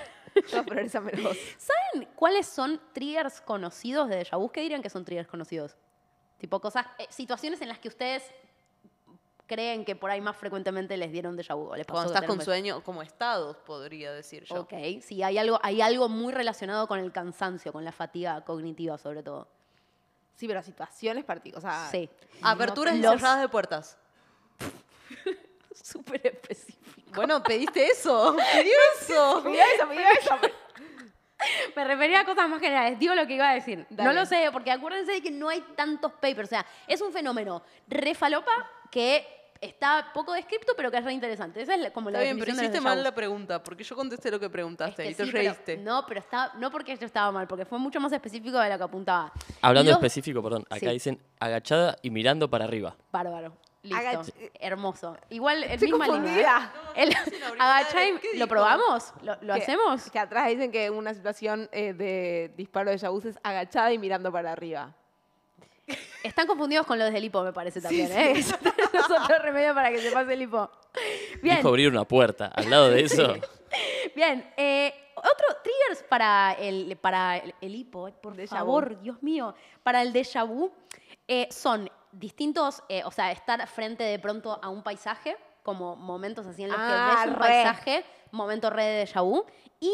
No, 0.55 0.65
pero 0.65 0.81
lo 0.83 1.23
gozo. 1.29 1.41
¿Saben 1.59 2.09
cuáles 2.15 2.47
son 2.47 2.81
triggers 2.93 3.41
conocidos 3.41 4.09
de 4.09 4.25
déjà 4.25 4.39
vu? 4.39 4.49
¿Qué 4.51 4.61
dirían 4.63 4.81
que 4.83 4.91
son 4.91 5.05
triggers 5.05 5.29
conocidos? 5.29 5.77
Tipo 6.39 6.61
cosas, 6.61 6.87
eh, 6.99 7.07
situaciones 7.11 7.61
en 7.61 7.69
las 7.69 7.79
que 7.79 7.89
ustedes 7.89 8.23
creen 9.53 9.85
que 9.85 9.95
por 9.97 10.11
ahí 10.11 10.21
más 10.21 10.37
frecuentemente 10.37 10.97
les 10.97 11.11
dieron 11.13 11.37
déjà 11.37 11.55
vu. 11.55 11.69
o 11.71 11.77
les 11.77 11.85
pasó 11.87 11.95
Cuando 11.97 12.15
estás 12.15 12.27
con 12.29 12.39
un- 12.39 12.45
sueño, 12.45 12.83
como 12.83 13.03
estados, 13.03 13.57
podría 13.59 14.13
decir 14.13 14.45
yo. 14.45 14.61
Ok, 14.63 14.73
sí, 15.03 15.23
hay 15.23 15.39
algo, 15.39 15.59
hay 15.63 15.81
algo 15.81 16.09
muy 16.09 16.33
relacionado 16.33 16.87
con 16.89 16.99
el 16.99 17.13
cansancio, 17.13 17.73
con 17.73 17.85
la 17.85 17.93
fatiga 17.93 18.43
cognitiva 18.45 18.97
sobre 18.99 19.23
todo. 19.23 19.49
Sí, 20.37 20.47
pero 20.49 20.63
situaciones 20.63 21.25
particulares. 21.25 21.65
O 21.65 21.69
sea, 21.69 21.89
Sí. 21.91 22.09
Aperturas 22.43 22.95
y 22.97 23.01
Los- 23.03 23.13
cerradas 23.17 23.41
de 23.41 23.49
puertas. 23.49 23.99
Súper 25.75 26.27
específico. 26.27 27.11
Bueno, 27.15 27.43
pediste 27.43 27.87
eso. 27.87 28.35
Pedí 28.55 28.71
eso. 29.01 29.43
Mira 29.45 29.65
eso. 30.21 30.35
Me 31.77 31.85
refería 31.85 32.21
a 32.21 32.25
cosas 32.25 32.49
más 32.49 32.61
generales. 32.61 32.99
Digo 33.01 33.15
lo 33.15 33.27
que 33.27 33.35
iba 33.35 33.51
a 33.51 33.55
decir. 33.55 33.85
Dale. 33.91 34.09
No 34.09 34.13
lo 34.21 34.25
sé, 34.27 34.49
porque 34.53 34.71
acuérdense 34.71 35.13
de 35.13 35.21
que 35.23 35.31
no 35.33 35.49
hay 35.49 35.61
tantos 35.75 36.13
papers. 36.13 36.45
O 36.49 36.51
sea, 36.51 36.65
es 36.87 37.01
un 37.01 37.13
fenómeno 37.13 37.63
refalopa 37.89 38.53
que 38.93 39.27
está 39.63 40.11
poco 40.13 40.35
descripto, 40.35 40.75
pero 40.77 40.91
que 40.91 40.99
es 40.99 41.05
re 41.05 41.13
interesante. 41.15 41.63
Esa 41.63 41.75
es 41.75 41.81
la- 41.81 41.91
como 41.93 42.11
la 42.11 42.19
Está 42.19 42.25
bien, 42.25 42.37
pero 42.37 42.47
definición 42.53 42.57
de 42.57 42.65
hiciste 42.65 42.79
los 42.79 42.85
mal 42.97 43.03
la 43.03 43.15
pregunta, 43.15 43.63
porque 43.63 43.85
yo 43.85 43.97
contesté 43.97 44.31
lo 44.31 44.39
que 44.39 44.47
Es 44.47 44.53
preguntaste 44.53 45.03
que 45.05 45.11
y 45.11 45.15
te 45.15 45.25
sí, 45.25 45.31
pero- 45.33 45.45
reíste. 45.45 45.77
no, 45.79 46.05
pero 46.07 46.21
está, 46.21 46.53
no 46.59 46.71
porque 46.71 46.95
yo 46.97 47.07
estaba 47.07 47.33
mal, 47.33 47.47
porque 47.47 47.65
fue 47.65 47.79
mucho 47.79 47.99
más 48.01 48.13
específico 48.13 48.59
de 48.59 48.69
lo 48.69 48.77
que 48.77 48.85
apuntaba. 48.85 49.33
Hablando 49.63 49.91
Los- 49.93 49.99
específico, 49.99 50.43
perdón, 50.43 50.65
acá 50.69 50.81
Sí. 50.81 50.87
dicen 50.89 51.19
agachada 51.41 51.97
y 52.03 52.11
mirando 52.11 52.51
para 52.51 52.65
arriba. 52.67 52.95
Bárbaro. 53.11 53.57
Listo. 53.85 53.99
Agach- 53.99 54.51
Hermoso. 54.61 55.17
Igual, 55.31 55.65
el 55.65 55.71
Estoy 55.73 55.91
misma 55.91 56.07
línea. 56.07 56.73
¿eh? 56.95 57.11
Agachá 57.59 58.07
y- 58.07 58.19
¿qué 58.19 58.39
¿Lo 58.39 58.47
probamos? 58.47 59.13
¿Lo, 59.23 59.37
lo 59.41 59.55
que- 59.55 59.63
hacemos? 59.63 60.09
Que 60.11 60.19
atrás 60.21 60.47
dicen 60.49 60.71
que 60.71 60.89
una 60.91 61.13
situación 61.15 61.69
eh, 61.73 61.93
de 61.93 62.53
disparo 62.57 62.91
de 62.91 62.99
yabús 62.99 63.25
es 63.25 63.39
agachada 63.43 63.93
y 63.93 63.99
mirando 63.99 64.31
para 64.31 64.53
arriba. 64.53 64.95
Están 66.23 66.47
confundidos 66.47 66.87
con 66.87 66.99
los 66.99 67.13
del 67.13 67.25
hipo, 67.25 67.43
me 67.43 67.53
parece 67.53 67.81
también. 67.81 68.11
¿eh? 68.13 68.33
Eso 68.39 68.57
es 68.93 69.11
otro 69.11 69.39
remedio 69.41 69.75
para 69.75 69.91
que 69.91 69.99
se 70.01 70.11
pase 70.11 70.33
el 70.35 70.43
hipo. 70.43 70.71
Bien, 71.43 71.57
Dijo 71.57 71.69
abrir 71.69 71.89
una 71.89 72.05
puerta. 72.05 72.47
Al 72.55 72.69
lado 72.71 72.91
de 72.91 73.03
eso, 73.03 73.35
bien. 74.15 74.53
eh, 74.57 74.93
otro 75.17 75.57
triggers 75.63 76.03
para 76.09 76.53
el, 76.59 76.97
para 77.01 77.39
el, 77.39 77.55
el 77.61 77.75
hipo, 77.75 78.09
eh, 78.09 78.13
por 78.21 78.35
Déjà 78.37 78.49
favor, 78.49 79.01
Dios 79.01 79.23
mío. 79.23 79.55
Para 79.83 80.03
el 80.03 80.13
déjà 80.13 80.47
vu 80.47 80.71
eh, 81.29 81.49
son 81.51 81.91
distintos, 82.13 82.83
eh, 82.89 83.03
o 83.05 83.11
sea, 83.11 83.33
estar 83.33 83.67
frente 83.69 84.05
de 84.05 84.19
pronto 84.19 84.59
a 84.63 84.69
un 84.69 84.83
paisaje, 84.83 85.37
como 85.63 85.97
momentos 85.97 86.47
así 86.47 86.65
en 86.65 86.71
los 86.71 86.79
Ah, 86.79 86.89
que 86.89 87.17
ves 87.17 87.27
un 87.29 87.35
re. 87.43 87.49
paisaje, 87.49 88.05
momento 88.33 88.69
re 88.71 88.85
de 88.85 89.07
déjà 89.07 89.23
vu. 89.23 89.45
Y 89.81 89.93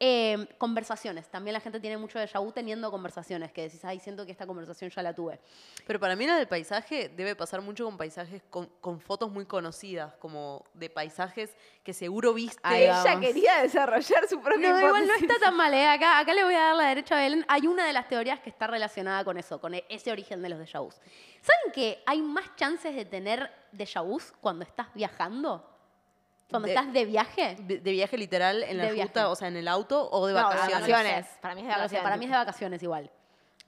eh, 0.00 0.46
conversaciones. 0.58 1.28
También 1.28 1.54
la 1.54 1.60
gente 1.60 1.80
tiene 1.80 1.96
mucho 1.96 2.18
déjà 2.20 2.38
vu 2.40 2.52
teniendo 2.52 2.88
conversaciones, 2.90 3.50
que 3.52 3.62
decís, 3.62 3.84
ay, 3.84 3.98
siento 3.98 4.24
que 4.24 4.30
esta 4.32 4.46
conversación 4.46 4.90
ya 4.90 5.02
la 5.02 5.12
tuve. 5.12 5.40
Pero 5.86 5.98
para 5.98 6.14
mí 6.14 6.24
la 6.26 6.36
del 6.36 6.46
paisaje 6.46 7.08
debe 7.08 7.34
pasar 7.34 7.60
mucho 7.62 7.84
con 7.84 7.96
paisajes 7.96 8.42
con, 8.48 8.66
con 8.80 9.00
fotos 9.00 9.30
muy 9.32 9.44
conocidas, 9.44 10.14
como 10.16 10.64
de 10.74 10.88
paisajes 10.88 11.56
que 11.82 11.92
seguro 11.92 12.32
viste. 12.32 12.60
Ahí 12.62 12.84
Ella 12.84 13.02
vamos. 13.02 13.26
quería 13.26 13.62
desarrollar 13.62 14.28
su 14.28 14.40
propia 14.40 14.70
No, 14.70 14.78
igual 14.86 15.06
no 15.06 15.14
está 15.14 15.34
tan 15.40 15.56
mal, 15.56 15.74
¿eh? 15.74 15.86
Acá, 15.88 16.20
acá 16.20 16.32
le 16.32 16.44
voy 16.44 16.54
a 16.54 16.60
dar 16.60 16.76
la 16.76 16.84
derecha 16.86 17.16
a 17.16 17.20
Belén. 17.22 17.44
Hay 17.48 17.66
una 17.66 17.84
de 17.84 17.92
las 17.92 18.06
teorías 18.08 18.38
que 18.40 18.50
está 18.50 18.68
relacionada 18.68 19.24
con 19.24 19.36
eso, 19.36 19.60
con 19.60 19.74
e- 19.74 19.84
ese 19.88 20.12
origen 20.12 20.42
de 20.42 20.48
los 20.50 20.60
déjà 20.60 20.80
vus. 20.80 20.94
¿Saben 21.40 21.72
que 21.72 22.02
hay 22.06 22.22
más 22.22 22.54
chances 22.56 22.94
de 22.94 23.04
tener 23.04 23.50
déjà 23.72 24.00
vus 24.04 24.32
cuando 24.40 24.64
estás 24.64 24.86
viajando? 24.94 25.74
Cuando 26.50 26.66
De- 26.66 26.74
estás 26.74 26.92
de 26.92 27.04
viaje. 27.04 27.56
De 27.60 27.78
viaje 27.92 28.16
literal 28.16 28.62
en 28.62 28.78
la 28.78 28.84
De 28.86 28.92
viaje. 28.92 29.08
ruta, 29.08 29.28
o 29.28 29.36
sea, 29.36 29.48
en 29.48 29.56
el 29.56 29.68
auto 29.68 30.08
o 30.10 30.26
de 30.26 30.32
No, 30.32 30.38
de 30.38 30.44
vacaciones. 30.44 30.88
vacaciones. 30.88 31.26
Para 31.42 31.54
mí 31.54 31.60
es 31.60 31.66
de 31.66 31.72
No 31.72 31.76
vacaciones. 31.78 32.02
para 32.04 32.16
mí 32.16 32.24
es 32.24 32.30
de 32.30 32.36
vacaciones 32.36 32.82
igual. 32.82 33.10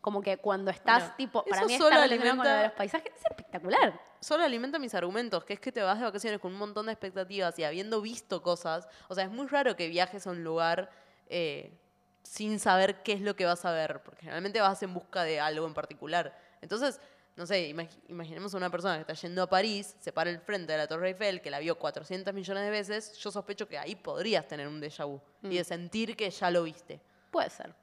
Como 0.01 0.23
que 0.23 0.39
cuando 0.39 0.71
estás, 0.71 1.01
Bueno, 1.03 1.15
tipo, 1.19 1.45
para 1.45 1.57
eso 1.61 1.67
mí 1.67 1.77
solo 1.77 1.91
está 1.91 2.01
relacionado 2.07 2.31
con 2.31 2.39
lo 2.39 2.43
de 2.45 2.51
alimenta- 2.51 2.69
los 2.69 2.73
paisajes, 2.79 3.13
es 3.15 3.23
espectacular. 3.27 4.01
Solo 4.21 4.45
alimenta 4.45 4.79
mis 4.79 4.95
argumentos, 4.95 5.45
que 5.45 5.53
es 5.53 5.61
que 5.61 5.73
te 5.73 5.83
vas 5.83 5.99
de 5.99 6.05
vacaciones 6.05 6.41
con 6.41 6.53
un 6.53 6.59
montón 6.59 6.87
de 6.87 6.93
expectativas 6.93 7.59
y 7.59 7.65
habiendo 7.65 8.01
visto 8.01 8.43
cosas. 8.43 8.89
O 9.09 9.15
sea, 9.15 9.25
es 9.25 9.31
muy 9.31 9.47
raro 9.47 9.77
que 9.77 9.89
viajes 9.89 10.27
a 10.27 10.31
un 10.31 10.43
lugar 10.43 10.91
eh, 11.29 11.79
sin 12.23 12.59
saber 12.59 13.03
qué 13.03 13.13
es 13.13 13.21
lo 13.21 13.37
que 13.37 13.45
vas 13.45 13.65
a 13.67 13.73
ver, 13.73 14.03
porque 14.03 14.21
generalmente 14.23 14.61
vas 14.61 14.83
en 14.83 14.95
busca 14.95 15.23
de 15.23 15.39
algo 15.39 15.67
en 15.67 15.75
particular. 15.75 16.35
Entonces, 16.63 16.99
no 17.40 17.47
sé, 17.47 17.70
imag- 17.75 17.88
imaginemos 18.09 18.52
a 18.52 18.59
una 18.59 18.68
persona 18.70 18.97
que 18.97 19.00
está 19.00 19.14
yendo 19.14 19.42
a 19.42 19.47
París, 19.49 19.97
se 19.99 20.12
para 20.12 20.28
el 20.28 20.38
frente 20.40 20.73
de 20.73 20.78
la 20.78 20.87
Torre 20.87 21.09
Eiffel, 21.09 21.40
que 21.40 21.50
la 21.50 21.59
vio 21.59 21.78
400 21.78 22.35
millones 22.35 22.64
de 22.64 22.70
veces, 22.70 23.16
yo 23.16 23.30
sospecho 23.30 23.66
que 23.66 23.78
ahí 23.78 23.97
podrías 23.97 24.47
tener 24.47 24.68
un 24.68 24.78
déjà 24.80 25.06
vu 25.06 25.18
y 25.42 25.56
de 25.56 25.64
sentir 25.64 26.14
que 26.16 26.28
ya 26.30 26.50
lo 26.50 26.62
viste. 26.64 27.00
Puede 27.30 27.49
ser. 27.49 27.75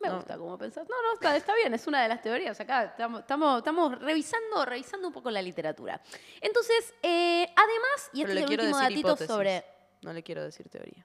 Me 0.00 0.08
No. 0.08 0.14
gusta 0.18 0.38
cómo 0.38 0.56
pensás. 0.56 0.88
No, 0.88 0.94
no, 1.02 1.14
está, 1.14 1.36
está 1.36 1.56
bien, 1.56 1.74
es 1.74 1.88
una 1.88 2.00
de 2.00 2.08
las 2.08 2.22
teorías. 2.22 2.60
Acá 2.60 2.84
estamos, 2.84 3.20
estamos, 3.22 3.58
estamos 3.58 3.98
revisando, 4.00 4.64
revisando 4.64 5.08
un 5.08 5.12
poco 5.12 5.28
la 5.28 5.42
literatura. 5.42 6.00
Entonces, 6.40 6.94
eh, 7.02 7.42
además, 7.56 8.10
y 8.12 8.20
este 8.22 8.32
es 8.34 8.38
el 8.44 8.50
último 8.60 8.76
datito 8.78 9.00
hipótesis. 9.00 9.26
sobre. 9.26 9.64
No 10.02 10.12
le 10.12 10.22
quiero 10.22 10.44
decir 10.44 10.68
teoría. 10.68 11.04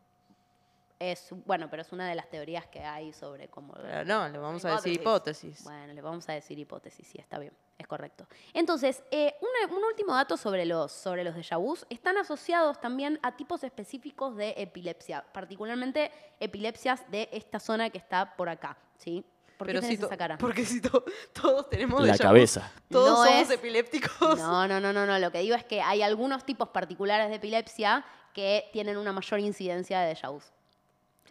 Es, 1.00 1.30
bueno, 1.46 1.70
pero 1.70 1.82
es 1.82 1.92
una 1.92 2.08
de 2.08 2.16
las 2.16 2.30
teorías 2.30 2.68
que 2.68 2.80
hay 2.82 3.12
sobre 3.12 3.48
cómo. 3.50 3.74
Pero 3.74 4.06
no, 4.06 4.30
le 4.30 4.38
vamos 4.38 4.64
a 4.64 4.76
decir 4.76 4.94
hipótesis. 4.94 5.64
Bueno, 5.64 5.92
le 5.92 6.02
vamos 6.02 6.30
a 6.30 6.34
decir 6.34 6.58
hipótesis, 6.60 7.06
sí, 7.08 7.18
está 7.20 7.40
bien, 7.40 7.52
es 7.78 7.88
correcto. 7.88 8.28
Entonces, 8.54 9.04
eh, 9.12 9.36
un, 9.42 9.78
un 9.78 9.84
último 9.84 10.14
dato 10.16 10.38
sobre 10.38 10.66
los, 10.66 10.92
sobre 10.92 11.24
los 11.24 11.36
déjà 11.36 11.58
vus. 11.58 11.86
Están 11.90 12.18
asociados 12.18 12.80
también 12.80 13.20
a 13.24 13.36
tipos 13.36 13.64
específicos 13.64 14.36
de 14.36 14.54
epilepsia, 14.58 15.24
particularmente 15.34 16.12
epilepsias 16.40 17.10
de 17.12 17.30
esta 17.32 17.60
zona 17.60 17.90
que 17.90 17.98
está 17.98 18.36
por 18.36 18.48
acá, 18.50 18.78
¿sí? 18.98 19.26
¿Por 19.58 19.68
qué 19.68 19.74
Pero 19.74 19.82
tenés 19.82 19.96
si 19.96 20.02
to- 20.02 20.08
esa 20.08 20.18
cara? 20.18 20.38
Porque 20.38 20.66
si 20.66 20.82
to- 20.82 21.04
todos 21.34 21.70
tenemos 21.70 22.02
La 22.06 22.14
déjà 22.14 22.18
vu, 22.18 22.24
cabeza. 22.24 22.72
Todos 22.90 23.10
No 23.20 23.26
somos 23.26 23.42
es- 23.42 23.50
epilépticos. 23.52 24.38
No, 24.38 24.68
no, 24.68 24.80
no, 24.80 24.92
no, 24.94 25.06
no. 25.06 25.20
Lo 25.20 25.32
que 25.32 25.40
digo 25.40 25.56
es 25.56 25.64
que 25.64 25.82
hay 25.82 26.02
algunos 26.02 26.46
tipos 26.46 26.70
particulares 26.70 27.30
de 27.30 27.36
epilepsia 27.36 28.04
que 28.34 28.70
tienen 28.74 28.98
una 28.98 29.12
mayor 29.14 29.40
incidencia 29.40 30.02
de 30.02 30.16
déjà 30.16 30.30
vus. 30.32 30.52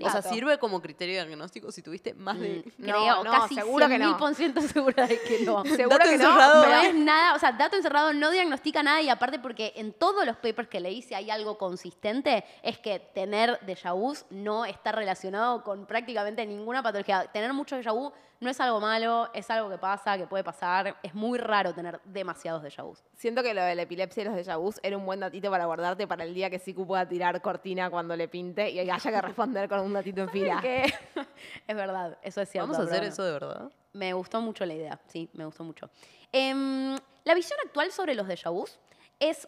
O 0.01 0.09
sea, 0.11 0.23
sirve 0.23 0.59
como 0.59 0.81
criterio 0.81 1.23
diagnóstico 1.25 1.71
si 1.71 1.83
tuviste 1.83 2.15
más 2.15 2.39
de... 2.41 2.65
Mm, 2.79 2.87
No, 2.87 2.93
Creo, 3.03 3.25
no, 3.25 3.31
casi 3.31 3.55
seguro 3.55 3.89
que 3.89 3.99
no. 3.99 4.19
100.000% 4.19 4.61
segura 4.69 5.07
de 5.07 5.21
que 5.21 5.41
no. 5.45 5.63
Seguro 5.67 5.99
Dato 5.99 6.11
que 6.11 6.17
no. 6.19 6.25
encerrado. 6.25 6.55
No 6.55 6.63
pero- 6.69 6.81
es 6.81 6.95
nada, 6.95 7.35
o 7.35 7.39
sea, 7.39 7.53
dato 7.53 7.77
encerrado 7.77 8.13
no 8.15 8.31
diagnostica 8.31 8.83
nada 8.83 9.03
y 9.03 9.09
aparte 9.11 9.39
porque 9.39 9.75
en 9.77 9.93
todos 9.93 10.25
los 10.25 10.37
papers 10.37 10.69
que 10.69 10.81
leí 10.81 11.03
si 11.03 11.15
hay 11.15 11.31
algo 11.31 11.59
consistente 11.59 12.45
es 12.63 12.79
que 12.79 12.99
tener 13.01 13.61
déjà 13.67 13.93
vus 13.95 14.25
no 14.31 14.65
está 14.65 14.93
relacionado 14.93 15.63
con 15.63 15.87
prácticamente 15.87 16.45
ninguna 16.47 16.83
patología. 16.83 17.27
Tener 17.33 17.53
mucho 17.53 17.77
déjà 17.77 17.93
vu 17.93 18.13
no 18.43 18.51
es 18.51 18.61
algo 18.61 18.81
malo, 18.81 19.31
es 19.33 19.49
algo 19.51 19.71
que 19.71 19.79
pasa, 19.79 20.19
que 20.19 20.27
puede 20.27 20.43
pasar. 20.43 20.97
Es 21.05 21.15
muy 21.15 21.39
raro 21.39 21.73
tener 21.73 22.01
demasiados 22.05 22.61
déjà 22.61 22.83
vus. 22.83 22.99
Siento 23.15 23.41
que 23.41 23.55
lo 23.55 23.63
de 23.63 23.77
la 23.77 23.83
epilepsia 23.83 24.23
y 24.23 24.25
los 24.25 24.35
déjà 24.35 24.57
vus 24.59 24.81
era 24.83 24.97
un 24.97 25.07
buen 25.07 25.21
datito 25.21 25.49
para 25.49 25.65
guardarte 25.65 26.09
para 26.09 26.25
el 26.25 26.35
día 26.35 26.51
que 26.51 26.59
Siku 26.59 26.85
pueda 26.85 27.07
tirar 27.09 27.41
cortina 27.41 27.89
cuando 27.89 28.17
le 28.17 28.27
pinte 28.27 28.69
y 28.69 28.81
haya 28.81 28.99
que 28.99 29.21
responder 29.21 29.69
con 29.69 29.79
un 29.79 29.93
datito 29.93 30.23
en 30.23 30.29
fila. 30.29 30.59
Que- 30.61 30.93
es 31.69 31.77
verdad, 31.77 32.19
eso 32.21 32.41
es 32.41 32.49
cierto. 32.49 32.67
¿Vamos 32.67 32.81
a 32.81 32.83
hacer 32.83 32.99
bueno. 32.99 33.13
eso 33.13 33.23
de 33.23 33.33
verdad? 33.33 33.71
Me 33.93 34.13
gustó 34.13 34.41
mucho 34.41 34.67
la 34.67 34.75
idea, 34.75 34.99
sí, 35.07 35.31
me 35.35 35.45
gustó 35.45 35.63
mucho. 35.63 35.89
Em, 36.33 36.97
la 37.23 37.35
visión 37.35 37.61
actual 37.65 37.93
sobre 37.93 38.17
los 38.17 38.27
déjà 38.27 38.51
vus 38.51 38.77
es, 39.21 39.47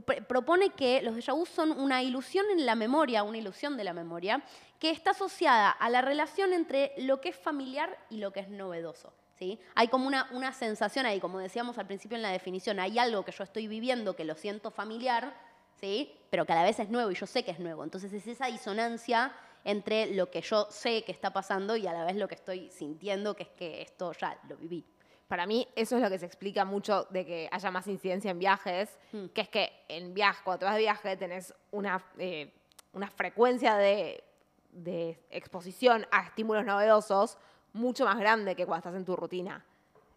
propone 0.00 0.70
que 0.70 1.02
los 1.02 1.14
déjà 1.14 1.32
vus 1.32 1.48
son 1.48 1.72
una 1.72 2.02
ilusión 2.02 2.46
en 2.50 2.66
la 2.66 2.74
memoria, 2.74 3.22
una 3.22 3.38
ilusión 3.38 3.76
de 3.76 3.84
la 3.84 3.92
memoria, 3.92 4.42
que 4.78 4.90
está 4.90 5.10
asociada 5.12 5.70
a 5.70 5.88
la 5.88 6.02
relación 6.02 6.52
entre 6.52 6.92
lo 6.98 7.20
que 7.20 7.30
es 7.30 7.36
familiar 7.36 7.96
y 8.10 8.18
lo 8.18 8.32
que 8.32 8.40
es 8.40 8.48
novedoso. 8.48 9.12
¿sí? 9.38 9.58
Hay 9.74 9.88
como 9.88 10.06
una, 10.06 10.28
una 10.32 10.52
sensación 10.52 11.06
ahí, 11.06 11.20
como 11.20 11.38
decíamos 11.38 11.78
al 11.78 11.86
principio 11.86 12.16
en 12.16 12.22
la 12.22 12.30
definición, 12.30 12.78
hay 12.80 12.98
algo 12.98 13.24
que 13.24 13.32
yo 13.32 13.44
estoy 13.44 13.68
viviendo 13.68 14.16
que 14.16 14.24
lo 14.24 14.34
siento 14.34 14.70
familiar, 14.70 15.34
¿sí? 15.80 16.12
pero 16.30 16.44
que 16.44 16.52
a 16.52 16.56
la 16.56 16.64
vez 16.64 16.78
es 16.78 16.90
nuevo 16.90 17.10
y 17.10 17.14
yo 17.14 17.26
sé 17.26 17.44
que 17.44 17.50
es 17.52 17.60
nuevo. 17.60 17.84
Entonces 17.84 18.12
es 18.12 18.26
esa 18.26 18.46
disonancia 18.46 19.32
entre 19.64 20.14
lo 20.14 20.30
que 20.30 20.42
yo 20.42 20.68
sé 20.70 21.02
que 21.04 21.12
está 21.12 21.32
pasando 21.32 21.74
y 21.76 21.86
a 21.86 21.92
la 21.92 22.04
vez 22.04 22.16
lo 22.16 22.28
que 22.28 22.36
estoy 22.36 22.70
sintiendo, 22.70 23.34
que 23.34 23.44
es 23.44 23.48
que 23.50 23.82
esto 23.82 24.12
ya 24.12 24.38
lo 24.48 24.56
viví. 24.56 24.84
Para 25.28 25.44
mí 25.46 25.66
eso 25.74 25.96
es 25.96 26.02
lo 26.02 26.08
que 26.10 26.18
se 26.18 26.26
explica 26.26 26.64
mucho 26.64 27.06
de 27.10 27.26
que 27.26 27.48
haya 27.50 27.70
más 27.70 27.86
incidencia 27.88 28.30
en 28.30 28.38
viajes, 28.38 28.96
Mm. 29.12 29.26
que 29.34 29.40
es 29.40 29.48
que 29.48 29.72
en 29.88 30.14
viaje, 30.14 30.40
cuando 30.44 30.60
te 30.60 30.64
vas 30.66 30.74
de 30.74 30.80
viaje, 30.82 31.16
tenés 31.16 31.52
una, 31.72 32.04
eh, 32.18 32.52
una 32.92 33.08
frecuencia 33.10 33.74
de, 33.76 34.22
de 34.70 35.18
exposición 35.30 36.06
a 36.12 36.22
estímulos 36.22 36.64
novedosos 36.64 37.38
mucho 37.72 38.04
más 38.04 38.18
grande 38.18 38.54
que 38.54 38.66
cuando 38.66 38.88
estás 38.88 38.94
en 38.94 39.04
tu 39.04 39.16
rutina. 39.16 39.64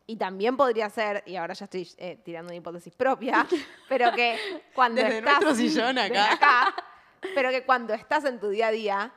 Y 0.06 0.16
también 0.16 0.58
podría 0.58 0.90
ser, 0.90 1.24
y 1.26 1.36
ahora 1.36 1.54
ya 1.54 1.66
estoy 1.66 1.88
eh, 1.98 2.18
tirando 2.24 2.50
una 2.50 2.56
hipótesis 2.58 2.94
propia, 2.96 3.46
pero 3.90 4.12
que 4.14 4.38
cuando 4.74 5.02
Desde 5.02 5.20
estás... 5.20 5.42
nuestro 5.42 5.56
sillón 5.70 5.96
desde 5.96 6.18
acá. 6.20 6.68
acá, 6.68 6.76
pero 7.36 7.50
que 7.50 7.64
cuando 7.66 7.94
estás 7.94 8.26
en 8.26 8.40
tu 8.40 8.50
día 8.50 8.68
a 8.68 8.72
día 8.72 9.12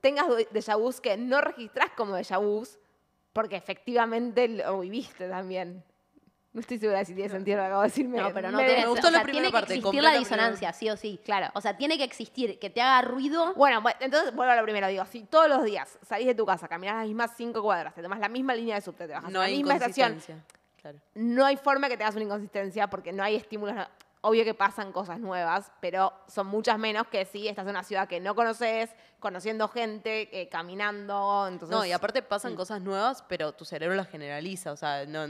tengas 0.00 0.26
déjà 0.52 0.76
vus 0.76 1.00
que 1.00 1.16
no 1.16 1.40
registrás 1.40 1.90
como 1.96 2.16
déjà 2.16 2.38
vus 2.38 2.78
porque 3.32 3.56
efectivamente 3.56 4.48
lo 4.48 4.80
viviste 4.80 5.28
también. 5.28 5.82
No 6.54 6.60
estoy 6.60 6.76
segura 6.76 6.98
de 6.98 7.06
si 7.06 7.14
tiene 7.14 7.30
sentido 7.30 7.56
lo 7.56 7.62
que 7.62 7.66
acabo 7.68 7.80
de 7.82 7.88
decir. 7.88 8.06
No, 8.08 8.30
pero 8.34 8.50
no 8.50 8.58
me- 8.58 8.64
tiene, 8.66 8.82
me 8.82 8.88
gustó 8.88 9.08
o 9.08 9.10
la 9.10 9.22
primera 9.22 9.44
tiene 9.44 9.52
parte, 9.52 9.68
que 9.72 9.78
existir 9.78 10.02
la 10.02 10.12
disonancia, 10.18 10.72
sí 10.74 10.90
o 10.90 10.98
sí. 10.98 11.18
Claro. 11.24 11.46
O 11.54 11.62
sea, 11.62 11.78
tiene 11.78 11.96
que 11.96 12.04
existir, 12.04 12.58
que 12.58 12.68
te 12.68 12.82
haga 12.82 13.00
ruido. 13.00 13.54
Bueno, 13.54 13.82
entonces 14.00 14.34
vuelvo 14.34 14.52
a 14.52 14.56
lo 14.56 14.62
primero. 14.62 14.86
Digo, 14.88 15.06
si 15.06 15.22
todos 15.22 15.48
los 15.48 15.64
días 15.64 15.98
salís 16.02 16.26
de 16.26 16.34
tu 16.34 16.44
casa, 16.44 16.68
caminás 16.68 16.96
las 16.96 17.06
mismas 17.06 17.30
cinco 17.38 17.62
cuadras, 17.62 17.94
te 17.94 18.02
tomas 18.02 18.18
la 18.18 18.28
misma 18.28 18.54
línea 18.54 18.74
de 18.74 18.82
subte, 18.82 19.06
te 19.06 19.14
bajas 19.14 19.30
No 19.32 19.38
a 19.40 19.44
la 19.44 19.46
hay 19.48 19.56
misma 19.56 19.74
estación, 19.76 20.08
inconsistencia. 20.10 20.44
Claro. 20.82 20.98
no 21.14 21.46
hay 21.46 21.56
forma 21.56 21.88
que 21.88 21.96
tengas 21.96 22.14
una 22.16 22.24
inconsistencia 22.24 22.86
porque 22.90 23.12
no 23.14 23.22
hay 23.22 23.36
estímulos. 23.36 23.74
no- 23.74 23.88
Obvio 24.24 24.44
que 24.44 24.54
pasan 24.54 24.92
cosas 24.92 25.18
nuevas, 25.18 25.72
pero 25.80 26.12
son 26.28 26.46
muchas 26.46 26.78
menos 26.78 27.08
que 27.08 27.24
si 27.24 27.48
estás 27.48 27.64
en 27.64 27.70
una 27.70 27.82
ciudad 27.82 28.06
que 28.06 28.20
no 28.20 28.36
conoces, 28.36 28.88
conociendo 29.18 29.66
gente, 29.66 30.28
eh, 30.40 30.48
caminando. 30.48 31.46
Entonces, 31.48 31.76
No, 31.76 31.84
y 31.84 31.90
aparte 31.90 32.22
pasan 32.22 32.54
cosas 32.54 32.80
nuevas, 32.82 33.24
pero 33.28 33.52
tu 33.52 33.64
cerebro 33.64 33.96
las 33.96 34.08
generaliza. 34.08 34.70
O 34.72 34.76
sea, 34.76 35.04
no, 35.06 35.26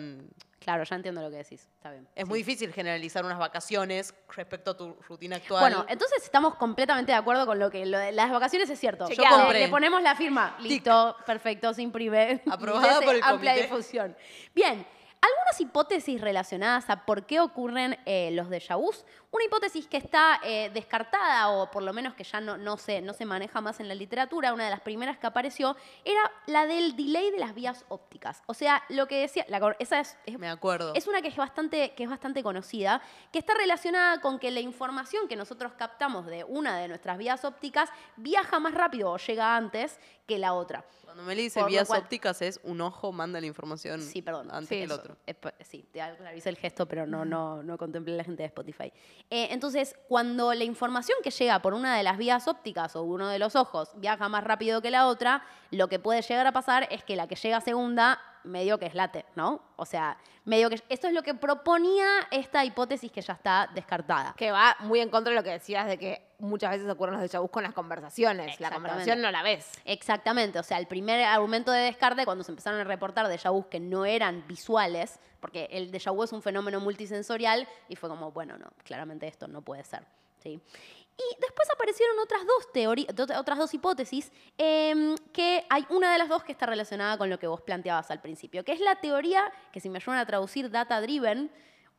Claro, 0.61 0.85
ya 0.85 0.95
entiendo 0.95 1.21
lo 1.23 1.31
que 1.31 1.39
decís. 1.39 1.69
Está 1.77 1.91
bien. 1.91 2.07
es 2.15 2.23
Sí. 2.25 2.29
muy 2.29 2.39
difícil 2.41 2.73
generalizar 2.73 3.25
unas 3.25 3.39
vacaciones 3.39 4.15
respecto 4.29 4.71
a 4.73 4.77
tu 4.77 4.95
rutina 5.09 5.37
actual. 5.37 5.61
Bueno, 5.61 5.85
entonces 5.89 6.23
estamos 6.23 6.55
completamente 6.57 7.11
de 7.13 7.19
acuerdo 7.19 7.47
con 7.47 7.59
lo 7.59 7.69
que 7.71 7.85
lo 7.87 7.99
de 7.99 8.13
las 8.13 8.31
vacaciones 8.31 8.69
es 8.71 8.79
cierto. 8.79 9.09
Yo 9.09 9.23
Le- 9.25 9.29
compré. 9.29 9.59
Le 9.61 9.69
ponemos 9.69 10.03
la 10.03 10.15
firma. 10.15 10.55
Listo, 10.61 11.17
perfecto, 11.27 11.73
se 11.75 11.83
imprime. 11.83 12.43
Aprobada 12.49 13.01
por 13.05 13.15
el 13.15 13.23
Amplia 13.25 13.53
comité. 13.55 13.63
difusión. 13.63 14.17
Bien. 14.55 14.87
Algunas 15.23 15.61
hipótesis 15.61 16.21
relacionadas 16.21 16.91
a 16.91 17.07
por 17.07 17.27
qué 17.27 17.39
ocurren 17.39 17.97
eh, 18.07 18.31
los 18.33 18.49
déjà 18.51 18.77
vus. 18.77 19.05
Una 19.35 19.47
hipótesis 19.47 19.87
que 19.87 19.97
está 19.97 20.41
eh, 20.45 20.71
descartada, 20.75 21.49
o 21.49 21.71
por 21.71 21.83
lo 21.83 21.95
menos 21.95 22.13
que 22.13 22.23
ya 22.23 22.39
no, 22.43 22.59
no, 22.59 22.77
se, 22.77 23.01
no 23.01 23.15
se 23.15 23.25
maneja 23.25 23.63
más 23.63 23.81
en 23.81 23.89
la 23.89 23.95
literatura, 23.95 24.53
una 24.53 24.65
de 24.67 24.71
las 24.71 24.83
primeras 24.83 25.17
que 25.17 25.27
apareció, 25.27 25.75
era 26.05 26.21
la 26.47 26.67
del 26.67 26.95
delay 26.97 27.31
de 27.31 27.39
las 27.39 27.55
vías 27.55 27.87
ópticas. 27.89 28.43
O 28.45 28.53
sea, 28.53 28.83
lo 28.91 29.09
que 29.09 29.21
decía, 29.21 29.47
la 29.49 29.75
esa 29.79 30.01
es, 30.01 30.19
es 30.27 30.39
me 30.39 30.51
acuerdo. 30.51 30.93
es 30.95 31.07
una 31.07 31.23
que 31.23 31.29
es, 31.29 31.37
bastante, 31.37 31.95
que 31.95 32.05
es 32.05 32.11
bastante 32.11 32.43
conocida, 32.43 33.01
que 33.33 33.39
está 33.39 33.55
relacionada 33.55 34.21
con 34.21 34.39
que 34.39 34.51
la 34.51 34.61
información 34.61 35.27
que 35.29 35.37
nosotros 35.37 35.73
captamos 35.79 36.27
de 36.27 36.45
una 36.45 36.77
de 36.77 36.89
nuestras 36.89 37.17
vías 37.17 37.43
ópticas 37.47 37.89
viaja 38.17 38.61
más 38.61 38.75
rápido 38.75 39.13
o 39.13 39.17
llega 39.17 39.57
antes 39.57 39.99
que 40.27 40.39
la 40.39 40.53
otra. 40.53 40.85
Cuando 41.05 41.25
me 41.25 41.35
dice 41.35 41.61
por 41.61 41.69
vías 41.69 41.89
cual- 41.89 42.01
ópticas 42.01 42.41
es 42.41 42.59
un 42.65 42.81
ojo 42.81 43.13
manda 43.13 43.39
la 43.39 43.47
información 43.47 44.01
Sí, 44.01 44.23
perdón. 44.23 44.49
antes 44.51 44.69
Sí, 44.71 44.77
que 44.77 44.85
el 44.85 44.93
otro. 44.93 45.17
Sí, 45.61 45.87
te 45.93 46.01
hice 46.35 46.49
el 46.49 46.57
gesto, 46.57 46.87
pero 46.87 47.07
no, 47.07 47.25
no, 47.27 47.63
no 47.63 47.77
contemplé 47.77 48.17
la 48.17 48.25
gente 48.25 48.43
de 48.43 48.47
Spotify. 48.47 48.91
Eh, 49.35 49.49
entonces, 49.51 49.97
cuando 50.09 50.53
la 50.53 50.65
información 50.65 51.17
que 51.25 51.31
llega 51.31 51.63
por 51.63 51.73
una 51.73 51.97
de 51.97 52.03
las 52.03 52.19
vías 52.19 52.47
ópticas 52.49 52.95
o 52.97 53.03
uno 53.03 53.29
de 53.29 53.39
los 53.39 53.57
ojos 53.57 53.89
viaja 53.95 54.29
más 54.29 54.45
rápido 54.45 54.83
que 54.83 54.91
la 54.91 55.07
otra, 55.07 55.43
lo 55.71 55.89
que 55.89 55.99
puede 55.99 56.21
llegar 56.21 56.47
a 56.47 56.53
pasar 56.53 56.87
es 56.91 57.03
que 57.03 57.17
la 57.17 57.27
que 57.27 57.37
llega 57.37 57.63
segunda 57.63 58.21
medio 58.45 58.79
que 58.79 58.87
es 58.87 58.95
late, 58.95 59.25
¿no? 59.35 59.63
O 59.77 59.85
sea, 59.85 60.17
medio 60.45 60.69
que... 60.71 60.83
Esto 60.89 61.09
es 61.09 61.13
lo 61.13 61.23
que 61.23 61.35
proponía 61.35 62.07
esta 62.31 62.65
hipótesis 62.65 63.11
que 63.11 63.21
ya 63.21 63.35
está 63.35 63.69
descartada. 63.75 64.35
Que 64.37 64.51
va 64.51 64.77
muy 64.81 65.01
en 65.01 65.09
contra 65.09 65.31
de 65.31 65.37
lo 65.37 65.43
que 65.43 65.51
decías 65.51 65.87
de 65.87 65.99
que 65.99 66.23
muchas 66.39 66.73
veces 66.73 66.89
ocurren 66.91 67.19
los 67.19 67.23
déjà 67.23 67.49
con 67.51 67.63
las 67.63 67.73
conversaciones. 67.73 68.61
La 68.61 68.71
conversación 68.71 69.21
no 69.21 69.31
la 69.31 69.43
ves. 69.43 69.71
Exactamente, 69.85 70.59
o 70.59 70.63
sea, 70.63 70.79
el 70.79 70.87
primer 70.87 71.25
argumento 71.25 71.71
de 71.71 71.81
descarte 71.81 72.25
cuando 72.25 72.45
se 72.45 72.53
empezaron 72.53 72.81
a 72.81 72.85
reportar 72.85 73.27
déjà 73.29 73.53
que 73.69 73.81
no 73.81 74.05
eran 74.05 74.47
visuales, 74.49 75.19
porque 75.41 75.69
el 75.71 75.93
déjà 75.93 76.13
es 76.25 76.33
un 76.33 76.43
fenómeno 76.43 76.81
multisensorial 76.81 77.69
y 77.89 77.97
fue 77.97 78.09
como, 78.09 78.33
bueno, 78.33 78.59
no, 78.59 78.71
claramente 78.85 79.27
esto 79.27 79.47
no 79.49 79.63
puede 79.63 79.85
ser. 79.85 80.05
¿sí? 80.43 80.61
Y 81.17 81.41
después 81.41 81.69
aparecieron 81.71 82.19
otras 82.21 82.43
dos 82.47 82.67
otras 83.39 83.59
dos 83.59 83.75
hipótesis, 83.75 84.33
em, 84.59 85.15
que 85.33 85.65
hay 85.69 85.87
una 85.91 86.11
de 86.13 86.19
las 86.19 86.29
dos 86.29 86.43
que 86.43 86.53
está 86.53 86.67
relacionada 86.67 87.19
con 87.19 87.29
lo 87.31 87.39
que 87.39 87.47
vos 87.47 87.61
planteabas 87.61 88.11
al 88.11 88.21
principio, 88.21 88.65
que 88.65 88.73
es 88.73 88.81
la 88.81 88.97
teoría, 88.97 89.53
que 89.73 89.81
si 89.81 89.89
me 89.91 89.99
ayudan 89.99 90.19
a 90.19 90.27
traducir, 90.27 90.71
data 90.71 91.01
driven, 91.01 91.51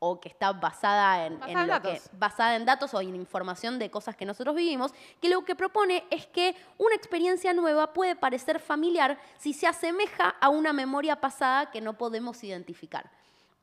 o 0.06 0.20
que 0.20 0.28
está 0.28 0.52
basada 0.52 1.26
en, 1.28 1.40
Basada 1.40 1.52
en 1.54 1.58
en 1.60 1.68
lo 1.68 1.82
que- 1.82 1.88
datos. 1.94 2.10
basada 2.14 2.56
en 2.58 2.66
datos 2.66 2.94
o 2.94 3.00
en 3.00 3.16
información 3.16 3.80
de 3.80 3.90
cosas 3.90 4.18
que 4.18 4.26
nosotros 4.26 4.54
vivimos, 4.54 4.92
que 5.22 5.30
lo 5.30 5.46
que 5.46 5.56
propone 5.56 6.04
es 6.10 6.26
que 6.28 6.56
una 6.78 6.94
experiencia 6.96 7.54
nueva 7.54 7.94
puede 7.94 8.16
parecer 8.18 8.60
familiar 8.60 9.18
si 9.38 9.54
se 9.54 9.66
asemeja 9.66 10.36
a 10.42 10.50
una 10.50 10.74
memoria 10.74 11.22
pasada 11.22 11.72
que 11.72 11.80
no 11.80 11.98
podemos 11.98 12.44
identificar. 12.44 13.10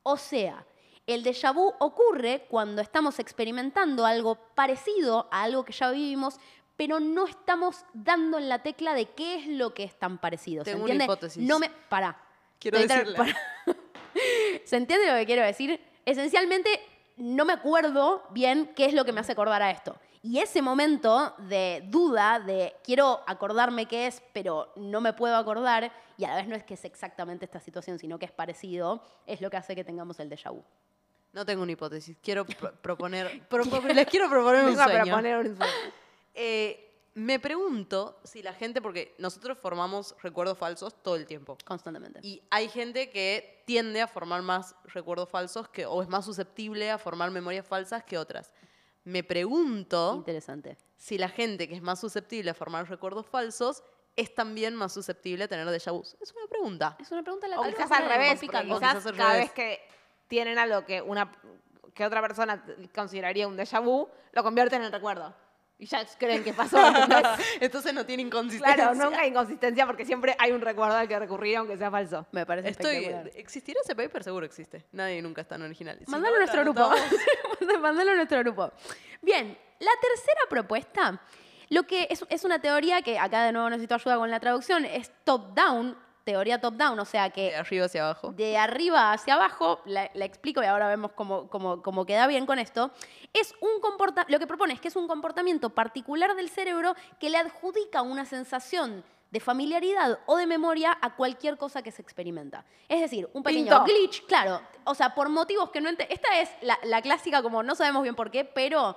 O 0.02 0.16
sea, 0.16 0.64
el 1.12 1.25
déjà 1.25 1.52
vu 1.52 1.73
ocurre 1.79 2.47
cuando 2.49 2.83
estamos 2.83 3.19
experimentando 3.19 4.07
algo 4.07 4.37
parecido 4.55 5.29
a 5.31 5.43
algo 5.43 5.64
que 5.64 5.73
ya 5.73 5.90
vivimos, 5.90 6.38
pero 6.76 6.99
no 6.99 7.26
estamos 7.26 7.85
dando 7.93 8.38
en 8.38 8.49
la 8.49 8.62
tecla 8.62 8.95
de 8.95 9.07
qué 9.07 9.37
es 9.37 9.47
lo 9.47 9.75
que 9.75 9.85
es 9.85 9.99
tan 9.99 10.19
parecido. 10.19 10.64
¿Se 10.64 10.73
Tengo 10.73 10.85
una 10.85 11.05
hipótesis. 11.05 11.43
No 11.43 11.59
me. 11.59 11.69
Pará. 11.69 12.17
Quiero 12.59 12.79
decirla. 12.79 13.17
pará. 13.17 13.37
¿Se 14.64 14.76
entiende 14.76 15.07
lo 15.07 15.14
que 15.14 15.26
quiero 15.26 15.45
decir? 15.45 15.81
Esencialmente, 16.07 16.71
no 17.17 17.45
me 17.45 17.52
acuerdo 17.52 18.23
bien 18.31 18.73
qué 18.75 18.87
es 18.87 18.95
lo 18.95 19.05
que 19.05 19.12
me 19.12 19.21
hace 19.21 19.33
acordar 19.33 19.62
a 19.62 19.71
esto. 19.71 19.97
Y 20.23 20.38
ese 20.38 20.61
momento 20.61 21.35
de 21.38 21.83
duda, 21.87 22.40
de 22.40 22.75
quiero 22.85 23.23
acordarme 23.26 23.87
qué 23.87 24.07
es, 24.07 24.23
pero 24.35 24.73
no 24.76 25.00
me 25.00 25.14
puedo 25.14 25.37
acordar, 25.37 25.93
y 26.19 26.25
a 26.25 26.29
la 26.29 26.37
vez 26.37 26.47
no 26.47 26.57
es 26.57 26.62
que 26.62 26.75
es 26.75 26.85
exactamente 26.85 27.47
esta 27.47 27.59
situación, 27.59 27.99
sino 27.99 28.19
que 28.19 28.26
es 28.26 28.33
parecido, 28.33 29.02
es 29.26 29.40
lo 29.40 29.49
que 29.49 29.57
hace 29.57 29.75
que 29.75 29.85
tengamos 29.85 30.21
el 30.21 30.29
déjà 30.29 30.50
vu. 30.50 30.62
No 31.32 31.44
tengo 31.46 31.62
una 31.62 31.72
hipótesis. 31.72 32.16
Quiero 32.22 32.44
pro- 32.44 32.72
proponer. 32.80 33.46
propo- 33.50 33.80
les 33.94 34.06
quiero 34.06 34.28
proponer 34.28 34.64
un 34.66 34.75
sueño. 34.75 35.04
proponer 35.04 35.37
un 35.38 35.56
sueño. 35.56 35.72
Eh, 36.34 36.87
me 37.14 37.38
pregunto 37.40 38.20
si 38.25 38.42
la 38.42 38.54
gente, 38.54 38.80
porque 38.80 39.14
nosotros 39.18 39.58
formamos 39.58 40.14
recuerdos 40.22 40.56
falsos 40.58 40.94
todo 41.02 41.16
el 41.16 41.26
tiempo. 41.26 41.56
Constantemente. 41.64 42.20
Y 42.22 42.42
hay 42.50 42.68
gente 42.68 43.10
que 43.10 43.62
tiende 43.66 44.00
a 44.00 44.06
formar 44.08 44.42
más 44.42 44.75
recuerdos 44.84 45.28
falsos 45.28 45.68
que, 45.68 45.87
o 45.87 46.02
es 46.02 46.08
más 46.08 46.25
susceptible 46.25 46.90
a 46.90 46.99
formar 46.99 47.30
memorias 47.30 47.66
falsas 47.66 48.04
que 48.04 48.16
otras. 48.18 48.52
Me 49.04 49.25
pregunto 49.25 50.14
Interesante. 50.18 50.76
si 50.96 51.18
la 51.18 51.28
gente 51.28 51.68
que 51.68 51.75
es 51.75 51.82
más 51.82 51.99
susceptible 52.00 52.50
a 52.50 52.54
formar 52.54 52.88
recuerdos 52.88 53.26
falsos 53.26 53.82
es 54.16 54.34
también 54.34 54.75
más 54.75 54.92
susceptible 54.92 55.44
a 55.44 55.49
tener 55.49 55.66
déjà 55.68 55.90
vus. 55.92 56.16
Es 56.20 56.32
una 56.32 56.46
pregunta. 56.49 56.96
Es 57.00 57.10
una 57.10 57.22
pregunta 57.22 57.46
O 57.46 57.50
lateral. 57.50 57.75
quizás 57.75 57.90
al 57.92 58.08
revés. 58.08 58.38
O 58.38 58.40
quizás 58.40 59.04
cada 59.04 59.32
revés. 59.32 59.38
vez 59.38 59.52
que 59.52 59.80
tienen 60.30 60.58
algo 60.58 60.87
que 60.87 61.02
una 61.02 61.30
que 61.92 62.06
otra 62.06 62.22
persona 62.22 62.64
consideraría 62.94 63.46
un 63.46 63.58
déjà 63.58 63.82
vu, 63.82 64.08
lo 64.32 64.42
convierten 64.42 64.82
en 64.82 64.92
recuerdo. 64.92 65.34
Y 65.76 65.87
ya 65.87 66.04
creen 66.18 66.44
que 66.44 66.52
pasó. 66.52 66.78
Entonces 67.60 67.92
no 67.92 68.06
tiene 68.06 68.22
inconsistencia. 68.22 68.75
claro, 68.75 68.94
nunca 68.94 69.22
hay 69.22 69.30
inconsistencia 69.30 69.87
porque 69.87 70.04
siempre 70.04 70.37
hay 70.38 70.52
un 70.52 70.60
recuerdo 70.60 70.96
al 70.96 71.08
que 71.08 71.18
recurrir 71.18 71.56
aunque 71.56 71.76
sea 71.76 71.90
falso. 71.90 72.26
Me 72.32 72.46
parece 72.46 72.68
Estoy, 72.68 72.96
espectacular. 72.96 73.30
¿Existirá 73.34 73.80
ese 73.82 73.96
paper? 73.96 74.22
Seguro 74.22 74.46
existe. 74.46 74.87
Nadie 74.92 75.20
nunca 75.20 75.40
es 75.40 75.49
tan 75.49 75.62
original. 75.62 75.99
Si 75.99 76.10
Mándalo 76.10 76.37
a 76.37 76.38
no, 76.38 76.44
nuestro 76.44 76.64
lo 76.64 76.72
grupo. 76.72 76.90
Mándalo 77.80 78.12
a 78.12 78.14
nuestro 78.14 78.38
grupo. 78.40 78.72
Bien, 79.22 79.58
la 79.78 79.92
tercera 80.00 80.40
propuesta, 80.49 81.20
lo 81.70 81.82
que 81.84 82.06
es, 82.10 82.25
es 82.28 82.44
una 82.44 82.60
teoría 82.60 83.00
que 83.00 83.18
acá 83.18 83.44
de 83.44 83.52
nuevo 83.52 83.70
necesito 83.70 83.94
ayuda 83.94 84.16
con 84.16 84.30
la 84.30 84.38
traducción, 84.38 84.84
es 84.84 85.10
top-down, 85.25 85.96
teoría 86.24 86.60
top-down, 86.60 86.98
o 86.98 87.04
sea 87.04 87.30
que 87.30 87.50
De 87.50 87.56
arriba 87.56 87.84
hacia 87.86 88.04
abajo. 88.04 88.32
de 88.32 88.56
arriba 88.58 89.12
hacia 89.12 89.34
abajo, 89.34 89.80
la, 89.84 90.10
la 90.14 90.24
explico 90.24 90.62
y 90.62 90.66
ahora 90.66 90.88
vemos 90.88 91.12
cómo, 91.12 91.48
cómo- 91.48 91.82
cómo 91.82 92.04
queda 92.06 92.26
bien 92.26 92.46
con 92.46 92.58
esto, 92.58 92.90
es 93.32 93.54
un 93.60 93.80
comporta 93.80 94.24
lo 94.28 94.38
que 94.38 94.46
propone 94.46 94.74
es 94.74 94.80
que 94.80 94.88
es 94.88 94.96
un 94.96 95.08
comportamiento 95.08 95.70
particular 95.70 96.34
del 96.34 96.48
cerebro 96.50 96.94
que 97.18 97.30
le 97.30 97.38
adjudica 97.38 98.02
una 98.02 98.24
sensación 98.24 99.04
de 99.30 99.38
familiaridad 99.38 100.18
o 100.26 100.36
de 100.36 100.46
memoria 100.46 100.98
a 101.00 101.14
cualquier 101.14 101.56
cosa 101.56 101.82
que 101.82 101.92
se 101.92 102.02
experimenta. 102.02 102.64
Es 102.88 103.00
decir, 103.00 103.28
un 103.32 103.44
pequeño 103.44 103.64
Pinto. 103.66 103.84
glitch, 103.84 104.26
claro, 104.26 104.60
o 104.84 104.94
sea, 104.96 105.14
por 105.14 105.28
motivos 105.28 105.70
que 105.70 105.80
no 105.80 105.88
Esta 105.88 106.40
es 106.40 106.50
la, 106.62 106.76
la 106.82 107.00
clásica 107.00 107.40
como 107.40 107.62
no 107.62 107.76
sabemos 107.76 108.02
bien 108.02 108.16
por 108.16 108.32
qué, 108.32 108.44
pero 108.44 108.96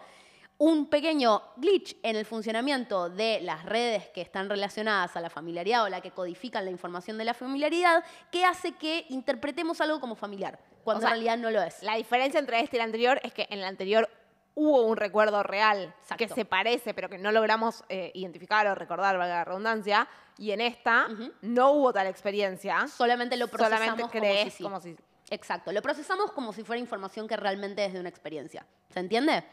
un 0.57 0.87
pequeño 0.89 1.41
glitch 1.57 1.97
en 2.03 2.15
el 2.15 2.25
funcionamiento 2.25 3.09
de 3.09 3.41
las 3.41 3.65
redes 3.65 4.07
que 4.09 4.21
están 4.21 4.49
relacionadas 4.49 5.15
a 5.17 5.21
la 5.21 5.29
familiaridad 5.29 5.83
o 5.83 5.89
la 5.89 5.99
que 6.01 6.11
codifican 6.11 6.63
la 6.65 6.71
información 6.71 7.17
de 7.17 7.25
la 7.25 7.33
familiaridad, 7.33 8.03
que 8.31 8.45
hace 8.45 8.73
que 8.73 9.05
interpretemos 9.09 9.81
algo 9.81 9.99
como 9.99 10.15
familiar, 10.15 10.59
cuando 10.83 10.99
O 10.99 11.01
sea, 11.01 11.09
en 11.09 11.13
realidad 11.15 11.37
no 11.37 11.51
lo 11.51 11.61
es. 11.61 11.81
La 11.83 11.95
diferencia 11.95 12.39
entre 12.39 12.59
este 12.59 12.77
y 12.77 12.79
el 12.79 12.85
anterior 12.85 13.19
es 13.23 13.33
que 13.33 13.47
en 13.49 13.59
el 13.59 13.65
anterior 13.65 14.09
hubo 14.55 14.83
un 14.83 14.95
recuerdo 14.95 15.41
real 15.41 15.93
Exacto. 16.01 16.15
que 16.17 16.33
se 16.33 16.45
parece, 16.45 16.93
pero 16.93 17.09
que 17.09 17.17
no 17.17 17.31
logramos 17.31 17.83
eh, 17.89 18.11
identificar 18.13 18.67
o 18.67 18.75
recordar, 18.75 19.17
valga 19.17 19.35
la 19.37 19.45
redundancia. 19.45 20.07
Y 20.37 20.51
en 20.51 20.61
esta 20.61 21.07
no 21.41 21.71
hubo 21.71 21.91
tal 21.91 22.07
experiencia. 22.07 22.87
Solamente 22.87 23.35
lo 23.37 23.47
procesamos 23.47 23.79
Solamente 23.79 24.01
como 24.03 24.11
crees 24.11 24.43
si 24.53 24.57
sí. 24.57 24.63
como 24.63 24.79
si- 24.79 24.95
Exacto, 25.29 25.71
lo 25.71 25.81
procesamos 25.81 26.31
como 26.31 26.53
si 26.53 26.63
fuera 26.63 26.79
información 26.79 27.27
que 27.27 27.35
realmente 27.35 27.83
es 27.83 27.93
de 27.93 27.99
una 27.99 28.09
experiencia. 28.09 28.65
¿Se 28.89 28.99
entiende? 28.99 29.43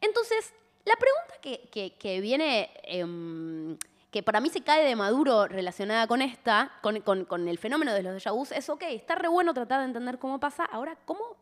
Entonces, 0.00 0.52
la 0.84 0.94
pregunta 0.96 1.34
que, 1.42 1.68
que- 1.70 1.94
que 1.98 2.20
viene, 2.20 2.70
em, 2.84 3.76
que 4.10 4.22
para 4.22 4.40
mí 4.40 4.48
se 4.50 4.62
cae 4.62 4.84
de 4.84 4.96
maduro 4.96 5.46
relacionada 5.46 6.06
con 6.06 6.22
esta, 6.22 6.72
con, 6.82 7.00
con- 7.00 7.24
con 7.24 7.48
el 7.48 7.58
fenómeno 7.58 7.92
de 7.94 8.02
los 8.02 8.14
déjà 8.14 8.32
vus, 8.32 8.50
es, 8.52 8.68
ok, 8.68 8.82
está 8.88 9.14
re 9.14 9.28
bueno 9.28 9.54
tratar 9.54 9.80
de 9.80 9.86
entender 9.86 10.18
cómo 10.18 10.40
pasa, 10.40 10.64
ahora, 10.64 10.96
¿cómo 11.04 11.36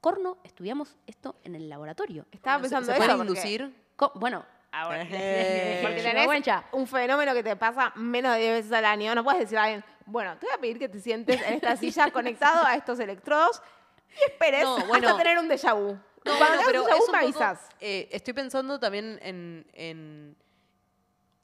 corno 0.00 0.36
estudiamos 0.44 0.96
esto 1.06 1.36
en 1.44 1.54
el 1.54 1.68
laboratorio? 1.68 2.26
Estaba 2.32 2.58
Bueno, 2.58 2.68
¿se- 2.68 2.74
pensando 2.74 2.92
¿Se 2.92 2.96
puede 2.98 3.10
eso. 3.10 3.18
porque- 3.18 3.30
inducir? 3.30 3.82
Co- 3.96 4.12
Bueno, 4.16 4.44
ahora... 4.72 5.02
Ejé. 5.02 5.78
Porque 5.82 6.02
tenés 6.02 6.28
un 6.72 6.86
fenómeno 6.86 7.32
que 7.34 7.42
te 7.42 7.54
pasa 7.56 7.92
menos 7.94 8.34
de 8.34 8.40
10 8.40 8.52
veces 8.54 8.72
al 8.72 8.84
año. 8.84 9.14
No 9.14 9.22
puedes 9.22 9.40
decir 9.40 9.56
a 9.58 9.64
alguien, 9.64 9.84
bueno, 10.06 10.36
te 10.38 10.46
voy 10.46 10.54
a 10.56 10.58
pedir 10.60 10.78
que 10.78 10.88
te 10.88 10.98
sientes 11.00 11.40
en 11.40 11.54
esta 11.54 11.76
silla 11.76 12.10
conectado 12.10 12.66
a 12.66 12.74
estos 12.74 12.98
electrodos 12.98 13.62
y 14.10 14.30
esperes 14.30 14.64
No, 14.64 14.84
bueno. 14.86 15.08
hasta 15.08 15.22
tener 15.22 15.38
un 15.38 15.48
déjà 15.48 15.72
vu. 15.74 15.96
No, 16.24 16.36
bueno, 16.38 16.62
pero 16.66 16.82
es 16.88 16.94
un 17.00 17.12
poco- 17.32 17.38
eh, 17.80 18.08
estoy 18.12 18.32
pensando 18.34 18.78
también 18.78 19.18
en, 19.22 19.66
en, 19.72 20.36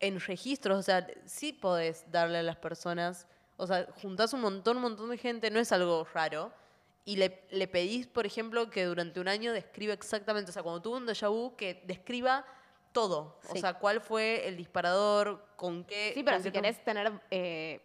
en 0.00 0.20
registros, 0.20 0.78
o 0.78 0.82
sea, 0.82 1.06
sí 1.26 1.52
podés 1.52 2.04
darle 2.10 2.38
a 2.38 2.42
las 2.42 2.56
personas, 2.56 3.26
o 3.56 3.66
sea, 3.66 3.86
juntás 4.02 4.32
un 4.32 4.40
montón, 4.40 4.76
un 4.76 4.82
montón 4.84 5.10
de 5.10 5.18
gente, 5.18 5.50
no 5.50 5.58
es 5.58 5.72
algo 5.72 6.06
raro, 6.14 6.52
y 7.04 7.16
le, 7.16 7.42
le 7.50 7.66
pedís, 7.66 8.06
por 8.06 8.26
ejemplo, 8.26 8.70
que 8.70 8.84
durante 8.84 9.18
un 9.18 9.28
año 9.28 9.52
describa 9.52 9.94
exactamente, 9.94 10.50
o 10.50 10.52
sea, 10.54 10.62
cuando 10.62 10.80
tuvo 10.82 10.96
un 10.98 11.06
déjà 11.06 11.28
vu, 11.28 11.56
que 11.56 11.82
describa 11.86 12.44
todo, 12.92 13.38
o 13.50 13.56
sea, 13.56 13.74
cuál 13.74 14.00
fue 14.00 14.46
el 14.46 14.56
disparador, 14.56 15.44
con 15.56 15.84
qué... 15.84 16.12
Sí, 16.14 16.22
pero 16.22 16.38
si 16.40 16.50
querés 16.52 16.82
tener 16.84 17.12
eh, 17.30 17.80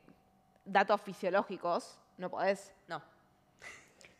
datos 0.65 1.01
fisiológicos, 1.01 1.97
no 2.17 2.29
podés. 2.29 2.73
No. 2.87 3.01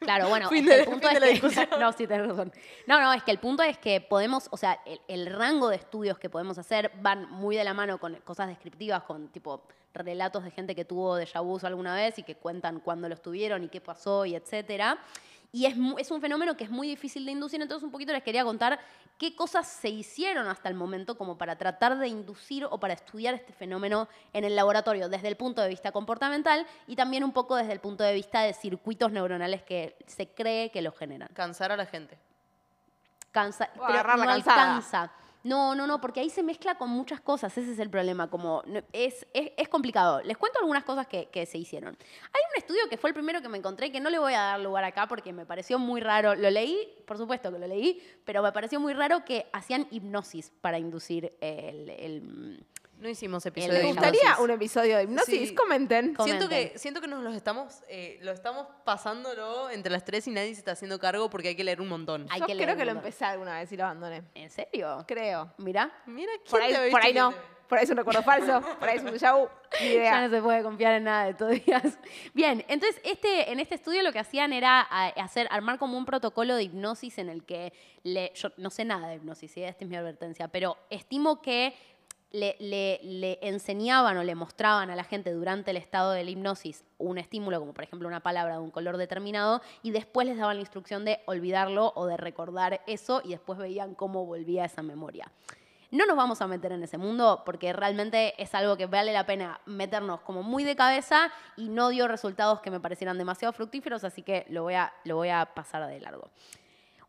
Claro, 0.04 0.30
bueno, 0.30 0.50
Fin 0.50 0.66
de- 0.66 0.80
el 0.80 0.86
punto 0.86 1.08
fin 1.08 1.18
es 1.18 1.22
de 1.22 1.34
la 1.34 1.68
que, 1.68 1.78
no, 1.80 1.92
sí, 1.94 2.08
tenés 2.08 2.28
razón. 2.28 2.52
No, 2.88 3.02
no, 3.02 3.14
es 3.14 3.24
que 3.24 3.32
el 3.32 3.40
punto 3.40 3.64
es 3.64 3.78
que 3.78 4.02
podemos, 4.02 4.48
o 4.52 4.58
sea, 4.58 4.80
el, 4.86 5.00
el 5.08 5.26
rango 5.34 5.70
de 5.70 5.78
estudios 5.78 6.18
que 6.20 6.30
podemos 6.30 6.58
hacer 6.58 6.92
van 7.02 7.30
muy 7.32 7.56
de 7.56 7.64
la 7.64 7.74
mano 7.74 7.98
con 8.00 8.16
cosas 8.18 8.48
descriptivas, 8.48 9.04
con 9.04 9.28
tipo 9.30 9.64
relatos 9.94 10.44
de 10.44 10.50
gente 10.52 10.74
que 10.76 10.86
tuvo 10.86 11.20
déjà 11.20 11.40
vus 11.44 11.64
alguna 11.64 11.94
vez 11.94 12.18
y 12.18 12.24
que 12.24 12.34
cuentan 12.36 12.80
cuándo 12.80 13.08
los 13.08 13.22
tuvieron 13.22 13.64
y 13.64 13.70
qué 13.70 13.80
pasó 13.80 14.26
y 14.26 14.34
etcétera. 14.36 14.98
Y 15.56 15.68
es, 15.68 15.78
mu- 15.78 16.00
es 16.00 16.10
un 16.10 16.20
fenómeno 16.20 16.58
que 16.58 16.64
es 16.64 16.72
muy 16.72 16.88
difícil 16.88 17.24
de 17.28 17.32
inducir, 17.32 17.62
entonces 17.62 17.84
un 17.84 17.92
poquito 17.92 18.12
les 18.12 18.24
quería 18.24 18.44
contar 18.44 18.80
qué 19.20 19.36
cosas 19.36 19.68
se 19.68 19.88
hicieron 19.88 20.48
hasta 20.48 20.68
el 20.68 20.74
momento 20.74 21.16
como 21.16 21.38
para 21.38 21.56
tratar 21.60 22.00
de 22.00 22.08
inducir 22.08 22.66
o 22.66 22.80
para 22.80 22.96
estudiar 22.96 23.36
este 23.36 23.54
fenómeno 23.54 24.08
en 24.34 24.46
el 24.46 24.56
laboratorio 24.56 25.10
desde 25.10 25.28
el 25.28 25.38
punto 25.38 25.62
de 25.62 25.70
vista 25.70 25.92
comportamental 25.92 26.66
y 26.88 26.96
también 26.96 27.24
un 27.24 27.32
poco 27.32 27.56
desde 27.56 27.72
el 27.72 27.80
punto 27.80 28.04
de 28.04 28.14
vista 28.16 28.42
de 28.42 28.54
circuitos 28.54 29.12
neuronales 29.12 29.62
que 29.62 29.96
se 30.08 30.28
cree 30.28 30.72
que 30.72 30.82
lo 30.82 30.92
generan. 30.92 31.30
Cansar 31.36 31.72
a 31.72 31.78
la 31.78 31.86
gente. 31.86 32.18
Cansa, 33.32 33.70
O 33.78 33.86
pero 33.86 34.02
no 34.18 34.26
cansada. 34.26 34.34
alcanza. 34.34 35.12
No, 35.44 35.76
no, 35.76 35.88
no, 35.88 36.00
porque 36.00 36.22
ahí 36.22 36.30
se 36.30 36.42
mezcla 36.42 36.76
con 36.76 36.90
muchas 36.90 37.20
cosas, 37.20 37.58
ese 37.58 37.74
es 37.74 37.80
el 37.80 37.90
problema, 37.90 38.30
como 38.30 38.64
es, 38.94 39.28
es, 39.34 39.68
complicado. 39.68 40.22
Les 40.24 40.38
cuento 40.38 40.60
algunas 40.60 40.86
cosas 40.86 41.06
que, 41.08 41.28
que 41.30 41.46
se 41.46 41.58
hicieron. 41.58 41.98
Hay 41.98 42.42
un 42.54 42.58
estudio 42.58 42.82
que 42.90 42.96
fue 42.98 43.10
el 43.10 43.14
primero 43.14 43.42
que 43.42 43.50
me 43.50 43.58
encontré, 43.58 43.92
que 43.92 44.00
no 44.00 44.10
le 44.10 44.20
voy 44.20 44.34
a 44.34 44.40
dar 44.40 44.60
lugar 44.62 44.86
acá 44.86 45.08
porque 45.08 45.34
me 45.34 45.46
pareció 45.46 45.78
muy 45.80 46.00
raro. 46.00 46.36
Lo 46.36 46.50
leí, 46.50 46.78
por 47.06 47.18
supuesto 47.18 47.52
que 47.52 47.60
lo 47.60 47.68
leí, 47.68 48.02
pero 48.24 48.42
me 48.42 48.54
pareció 48.54 48.80
muy 48.80 48.94
raro 48.94 49.26
que 49.26 49.48
hacían 49.52 49.86
hipnosis 49.92 50.50
para 50.62 50.80
inducir 50.80 51.36
el- 51.42 52.66
No 53.04 53.10
hicimos 53.10 53.46
episodio 53.46 53.74
¿Les 53.74 53.82
de 53.82 53.88
vu. 53.90 53.94
gustaría 53.96 54.22
hipnosis. 54.22 54.44
un 54.44 54.52
episodio 54.52 54.96
de 54.98 55.04
hipnosis? 55.04 55.50
Sí. 55.50 55.56
Comenten. 55.56 56.16
Com- 56.16 56.26
Siento 56.26 56.48
que, 56.48 56.72
siento 56.78 57.02
que 57.02 57.08
nos 57.08 57.22
los 57.22 57.36
estamos, 57.36 57.82
eh, 57.90 58.18
lo 58.22 58.32
estamos 58.32 58.66
pasándolo 58.86 59.70
entre 59.70 59.92
las 59.92 60.06
tres 60.06 60.26
y 60.28 60.32
nadie 60.32 60.54
se 60.54 60.60
está 60.60 60.72
haciendo 60.72 60.98
cargo 61.00 61.30
porque 61.30 61.50
hay 61.50 61.56
que 61.56 61.66
leer 61.66 61.82
un 61.82 61.90
montón. 61.90 62.26
Hay 62.30 62.40
Yo 62.40 62.46
que 62.48 62.56
leer 62.56 62.68
creo 62.68 62.76
un 62.76 62.80
que 62.80 62.86
lo 62.86 62.94
montón. 62.94 63.08
empecé 63.10 63.26
alguna 63.26 63.60
vez 63.60 63.70
y 63.74 63.76
lo 63.76 63.84
abandoné. 63.84 64.24
¿En 64.36 64.50
serio? 64.50 65.04
Creo. 65.06 65.52
Mira, 65.58 65.92
Mira, 66.06 66.32
¿quién 66.38 66.50
Por 66.50 66.60
te 66.62 66.66
ahí, 66.66 66.88
ha 66.88 66.92
por 66.92 67.02
ahí 67.02 67.14
no. 67.14 67.32
te? 67.32 67.38
Por 67.68 67.78
ahí 67.80 67.86
es 67.86 67.90
un 67.90 67.98
recuerdo 67.98 68.22
falso. 68.24 68.62
Por 68.80 68.88
ahí 68.88 68.98
es 68.98 69.04
un 69.04 69.10
déjà 69.10 69.36
vu. 69.36 69.48
Ni 69.82 69.94
ya 69.96 70.22
no 70.28 70.30
se 70.34 70.42
puede 70.42 70.62
confiar 70.64 70.94
en 70.94 71.06
nada 71.06 71.26
de 71.26 71.34
todavía. 71.34 71.82
Bien, 72.34 72.64
entonces 72.68 73.02
este, 73.04 73.52
en 73.52 73.60
este 73.60 73.76
estudio 73.76 74.04
lo 74.04 74.12
que 74.14 74.20
hacían 74.20 74.54
era 74.54 74.80
a- 74.82 75.08
hacer, 75.08 75.48
armar 75.50 75.80
como 75.80 75.98
un 75.98 76.06
protocolo 76.06 76.56
de 76.56 76.64
hipnosis 76.64 77.18
en 77.18 77.30
el 77.30 77.44
que, 77.44 77.74
le, 78.04 78.32
yo 78.36 78.50
no 78.58 78.70
sé 78.70 78.86
nada 78.86 79.08
de 79.08 79.16
hipnosis, 79.16 79.52
¿sí? 79.52 79.64
esta 79.64 79.84
es 79.86 79.90
mi 79.90 79.96
advertencia, 79.96 80.48
pero 80.50 80.78
estimo 80.92 81.42
que 81.42 81.74
le, 82.34 83.40
enseñaban 83.42 84.18
o 84.18 84.24
le 84.24 84.36
mostraban 84.36 84.90
a 84.90 84.96
la 84.96 85.04
gente 85.04 85.32
durante 85.32 85.72
el 85.72 85.78
estado 85.78 86.12
de 86.12 86.24
la 86.24 86.32
hipnosis 86.32 86.84
un 86.98 87.18
estímulo, 87.18 87.60
como 87.60 87.74
por 87.74 87.84
ejemplo 87.84 88.08
una 88.08 88.22
palabra 88.22 88.56
de 88.56 88.62
un 88.62 88.72
color 88.72 88.98
determinado, 88.98 89.62
y 89.82 89.92
después 89.92 90.28
les 90.28 90.38
daban 90.38 90.58
la 90.58 90.62
instrucción 90.62 91.06
de 91.06 91.20
olvidarlo 91.26 91.94
o 91.96 92.08
de 92.08 92.18
recordar 92.18 92.82
eso, 92.88 93.22
y 93.24 93.30
después 93.30 93.60
veían 93.60 93.94
cómo 93.94 94.26
volvía 94.26 94.66
esa 94.66 94.82
memoria. 94.82 95.32
No 95.92 96.08
nos 96.08 96.18
vamos 96.18 96.42
a 96.42 96.48
meter 96.48 96.72
en 96.72 96.82
ese 96.82 96.98
mundo 96.98 97.44
porque 97.46 97.72
realmente 97.72 98.34
es 98.42 98.56
algo 98.56 98.76
que 98.78 98.88
vale 98.88 99.14
la 99.14 99.28
pena 99.28 99.62
meternos 99.68 100.22
como 100.22 100.42
muy 100.42 100.64
de 100.64 100.76
cabeza 100.76 101.32
y 101.56 101.70
no 101.70 101.90
dio 101.90 102.08
resultados 102.08 102.62
que 102.62 102.72
me 102.72 102.80
parecieran 102.80 103.20
demasiado 103.20 103.54
fructíferos, 103.54 104.04
así 104.04 104.24
que 104.24 104.48
lo 104.50 104.64
voy 104.64 104.74
a, 104.74 104.92
lo 105.04 105.18
voy 105.18 105.30
a 105.30 105.46
pasar 105.54 105.88
de 105.88 106.00
largo. 106.00 106.32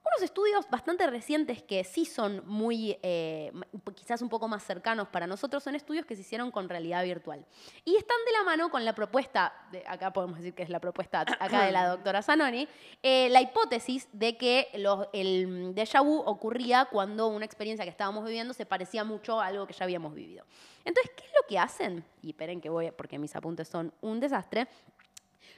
Unos 0.07 0.23
estudios 0.23 0.69
bastante 0.69 1.07
recientes 1.07 1.62
que 1.62 1.83
sí 1.83 2.05
son 2.05 2.43
muy, 2.47 2.99
eh, 3.03 3.51
quizás 3.95 4.21
un 4.21 4.29
poco 4.29 4.49
más 4.49 4.62
cercanos 4.62 5.09
para 5.09 5.27
nosotros, 5.27 5.62
son 5.62 5.75
estudios 5.75 6.05
que 6.05 6.14
se 6.14 6.21
hicieron 6.21 6.51
con 6.51 6.69
realidad 6.69 7.03
virtual. 7.05 7.45
Y 7.87 7.97
están 7.97 8.19
de 8.27 8.33
la 8.33 8.43
mano 8.45 8.71
con 8.71 8.85
la 8.85 8.95
propuesta, 8.95 9.55
de, 9.73 9.83
acá 9.87 10.12
podemos 10.12 10.37
decir 10.38 10.53
que 10.55 10.62
es 10.62 10.69
la 10.69 10.79
propuesta 10.79 11.21
acá 11.40 11.64
de 11.64 11.73
la 11.73 11.88
doctora 11.88 12.21
Zanoni, 12.23 12.69
eh, 13.03 13.29
la 13.31 13.40
hipótesis 13.40 14.07
de 14.12 14.37
que 14.37 14.69
los- 14.75 15.09
el 15.14 15.75
déjà 15.75 16.05
vu 16.05 16.19
ocurría 16.19 16.85
cuando 16.85 17.29
una 17.29 17.47
experiencia 17.47 17.85
que 17.85 17.90
estábamos 17.90 18.25
viviendo 18.27 18.53
se 18.53 18.67
parecía 18.67 19.05
mucho 19.05 19.40
a 19.40 19.47
algo 19.47 19.67
que 19.67 19.73
ya 19.73 19.85
habíamos 19.85 20.12
vivido. 20.14 20.45
Entonces, 20.85 21.12
¿qué 21.17 21.25
es 21.25 21.33
lo 21.33 21.47
que 21.49 21.59
hacen? 21.59 22.05
Y 22.21 22.29
esperen 22.31 22.61
que 22.61 22.69
voy, 22.69 22.90
porque 22.90 23.19
mis 23.19 23.35
apuntes 23.35 23.69
son 23.69 23.90
un 24.03 24.21
desastre 24.21 24.69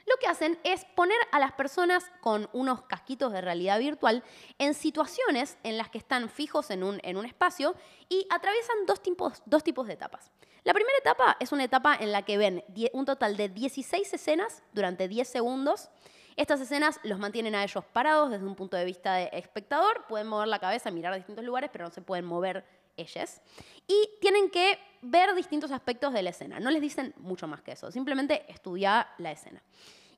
lo 0.07 0.17
que 0.17 0.27
hacen 0.27 0.57
es 0.63 0.85
poner 0.95 1.17
a 1.31 1.39
las 1.39 1.51
personas 1.51 2.05
con 2.21 2.49
unos 2.53 2.81
casquitos 2.83 3.33
de 3.33 3.41
realidad 3.41 3.77
virtual 3.79 4.23
en 4.57 4.73
situaciones 4.73 5.57
en 5.63 5.77
las 5.77 5.89
que 5.89 5.97
están 5.97 6.29
fijos 6.29 6.71
en 6.71 6.83
un, 6.83 6.99
en 7.03 7.17
un 7.17 7.25
espacio 7.25 7.75
y 8.09 8.25
atraviesan 8.29 8.85
dos 8.85 9.03
tipos, 9.03 9.43
dos 9.45 9.63
tipos 9.63 9.85
de 9.85 9.93
etapas. 9.93 10.31
La 10.63 10.73
primera 10.73 10.97
etapa 10.97 11.37
es 11.39 11.51
una 11.51 11.63
etapa 11.63 11.95
en 11.95 12.11
la 12.11 12.23
que 12.23 12.37
ven 12.37 12.63
un 12.93 13.05
total 13.05 13.37
de 13.37 13.49
16 13.49 14.13
escenas 14.13 14.63
durante 14.73 15.07
10 15.07 15.27
segundos. 15.27 15.89
Estas 16.35 16.61
escenas 16.61 16.99
los 17.03 17.19
mantienen 17.19 17.55
a 17.55 17.63
ellos 17.63 17.83
parados 17.85 18.31
desde 18.31 18.45
un 18.45 18.55
punto 18.55 18.77
de 18.77 18.85
vista 18.85 19.15
de 19.15 19.29
espectador, 19.33 20.05
pueden 20.07 20.27
mover 20.27 20.47
la 20.47 20.59
cabeza, 20.59 20.91
mirar 20.91 21.13
a 21.13 21.15
distintos 21.17 21.43
lugares, 21.43 21.69
pero 21.71 21.85
no 21.85 21.91
se 21.91 22.01
pueden 22.01 22.25
mover 22.25 22.65
ellas. 22.97 23.41
Y 23.87 24.09
tienen 24.19 24.49
que 24.49 24.79
ver 25.01 25.33
distintos 25.35 25.71
aspectos 25.71 26.13
de 26.13 26.21
la 26.21 26.31
escena. 26.31 26.59
No 26.59 26.71
les 26.71 26.81
dicen 26.81 27.13
mucho 27.17 27.47
más 27.47 27.61
que 27.61 27.71
eso, 27.71 27.91
simplemente 27.91 28.45
estudiar 28.51 29.07
la 29.17 29.31
escena. 29.31 29.61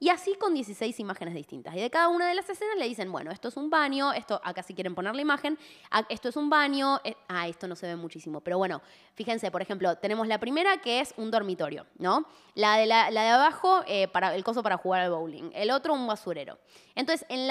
Y 0.01 0.07
así 0.07 0.33
con 0.35 0.53
16 0.53 0.97
imágenes 1.01 1.33
distintas. 1.33 1.75
Y 1.75 1.79
de 1.81 1.89
cada 1.89 2.07
una 2.07 2.29
de 2.29 2.33
las 2.33 2.49
escenas 2.49 2.77
le 2.77 2.87
dicen, 2.87 3.11
bueno, 3.11 3.31
esto 3.31 3.49
es 3.49 3.57
un 3.57 3.69
baño, 3.69 4.13
esto 4.13 4.39
acá 4.45 4.63
si 4.63 4.73
quieren 4.73 4.95
poner 4.95 5.13
la 5.13 5.21
imagen, 5.21 5.59
esto 6.07 6.29
es 6.29 6.37
un 6.37 6.49
baño, 6.49 7.01
eh, 7.03 7.15
ah, 7.27 7.49
esto 7.49 7.67
no 7.67 7.75
se 7.75 7.85
ve 7.85 7.97
muchísimo. 7.97 8.39
Pero 8.39 8.57
bueno, 8.57 8.81
fíjense, 9.15 9.51
por 9.51 9.61
ejemplo, 9.61 9.97
tenemos 9.97 10.25
la 10.27 10.39
primera 10.39 10.77
que 10.77 11.01
es 11.01 11.13
un 11.17 11.29
dormitorio, 11.31 11.85
¿no? 11.97 12.25
La 12.55 12.77
de, 12.77 12.87
de 12.87 13.19
abajo, 13.19 13.83
eh, 13.87 14.07
para, 14.07 14.33
el 14.35 14.43
coso 14.43 14.63
para 14.63 14.77
jugar 14.77 15.01
al 15.01 15.11
bowling. 15.11 15.51
El 15.53 15.69
otro, 15.69 15.93
un 15.93 16.07
basurero. 16.07 16.59
Entonces, 16.95 17.25
en 17.29 17.47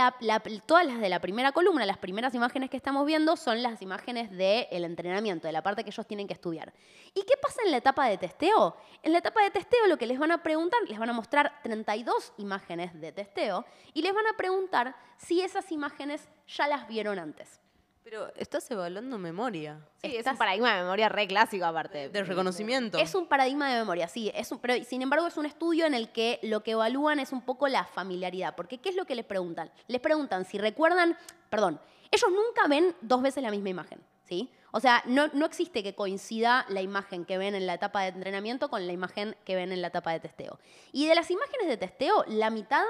todas 0.67 0.87
las 0.87 1.01
de 1.01 1.09
la 1.09 1.21
primera 1.21 1.53
columna, 1.53 1.85
las 1.87 1.99
primeras 1.99 2.35
imágenes 2.35 2.71
que 2.71 2.77
estamos 2.77 3.07
viendo 3.07 3.37
son 3.37 3.63
las 3.63 3.81
imágenes 3.83 4.31
del 4.31 4.85
entrenamiento, 4.85 5.47
de 5.47 5.53
la 5.53 5.63
parte 5.63 5.85
que 5.85 5.91
ellos 5.91 6.07
tienen 6.07 6.27
que 6.27 6.35
estudiar. 6.35 6.73
¿Y 7.18 7.22
qué 7.24 7.35
pasa 7.40 7.62
en 7.64 7.72
la 7.72 7.78
etapa 7.78 8.07
de 8.07 8.16
testeo? 8.16 8.76
En 9.02 9.11
la 9.12 9.18
etapa 9.18 9.42
de 9.42 9.50
testeo 9.50 9.87
lo 9.88 9.96
que 9.96 10.07
les 10.07 10.18
van 10.18 10.31
a 10.31 10.40
preguntar, 10.42 10.78
les 10.87 10.98
van 10.98 11.11
a 11.11 11.12
mostrar 11.12 11.52
32 11.64 12.33
imágenes 12.38 12.98
de 13.00 13.11
testeo 13.11 13.64
y 13.92 14.02
les 14.02 14.14
van 14.14 14.26
a 14.28 14.37
preguntar 14.37 14.94
si 15.16 15.40
esas 15.40 15.72
imágenes 15.72 16.28
ya 16.46 16.68
las 16.68 16.87
vieron 16.87 17.18
antes. 17.18 17.61
Pero 18.04 18.33
estás 18.37 18.70
evaluando 18.70 19.18
memoria. 19.18 19.81
Sí, 20.00 20.07
es 20.12 20.18
Estás- 20.20 20.33
un 20.35 20.38
paradigma 20.38 20.74
de 20.76 20.83
memoria 20.83 21.09
re 21.09 21.26
clásico 21.26 21.64
aparte. 21.64 22.09
De 22.09 22.22
reconocimiento. 22.22 22.98
Es 22.98 23.14
un 23.14 23.26
paradigma 23.26 23.68
de 23.70 23.78
memoria, 23.81 24.07
sí, 24.09 24.31
es 24.35 24.50
un- 24.52 24.61
pero 24.61 24.83
sin 24.85 25.02
embargo 25.02 25.26
es 25.26 25.37
un 25.37 25.44
estudio 25.44 25.87
en 25.87 25.94
el 25.94 26.12
que 26.12 26.38
lo 26.42 26.62
que 26.62 26.70
evalúan 26.70 27.18
es 27.18 27.33
un 27.33 27.42
poco 27.42 27.66
la 27.68 27.85
familiaridad, 27.85 28.54
porque 28.54 28.78
¿qué 28.78 28.90
es 28.90 28.94
lo 28.96 29.04
que 29.07 29.14
les 29.16 29.24
preguntan? 29.26 29.70
Les 29.88 30.00
preguntan 30.00 30.44
si 30.44 30.57
recuerdan, 30.59 31.18
perdón, 31.50 31.81
ellos 32.11 32.31
nunca 32.31 32.66
ven 32.68 32.94
dos 33.02 33.20
veces 33.22 33.42
la 33.42 33.50
misma 33.50 33.68
imagen, 33.70 34.00
¿sí? 34.24 34.50
O 34.70 34.81
sea, 34.81 35.02
no, 35.07 35.28
no 35.33 35.46
existe 35.46 35.83
que 35.83 35.94
coincida 35.94 36.66
la 36.68 36.83
imagen 36.83 37.24
que 37.24 37.38
ven 37.38 37.54
en 37.54 37.66
la 37.66 37.74
etapa 37.74 38.02
de 38.02 38.09
entrenamiento 38.09 38.68
con 38.68 38.87
la 38.87 38.92
imagen 38.92 39.37
que 39.44 39.54
ven 39.57 39.72
en 39.72 39.81
la 39.83 39.88
etapa 39.88 40.12
de 40.12 40.20
testeo. 40.20 40.59
Y 40.92 41.07
de 41.07 41.14
las 41.14 41.31
imágenes 41.31 41.68
de 41.68 41.76
testeo, 41.76 42.24
la 42.28 42.50
mitad 42.50 42.85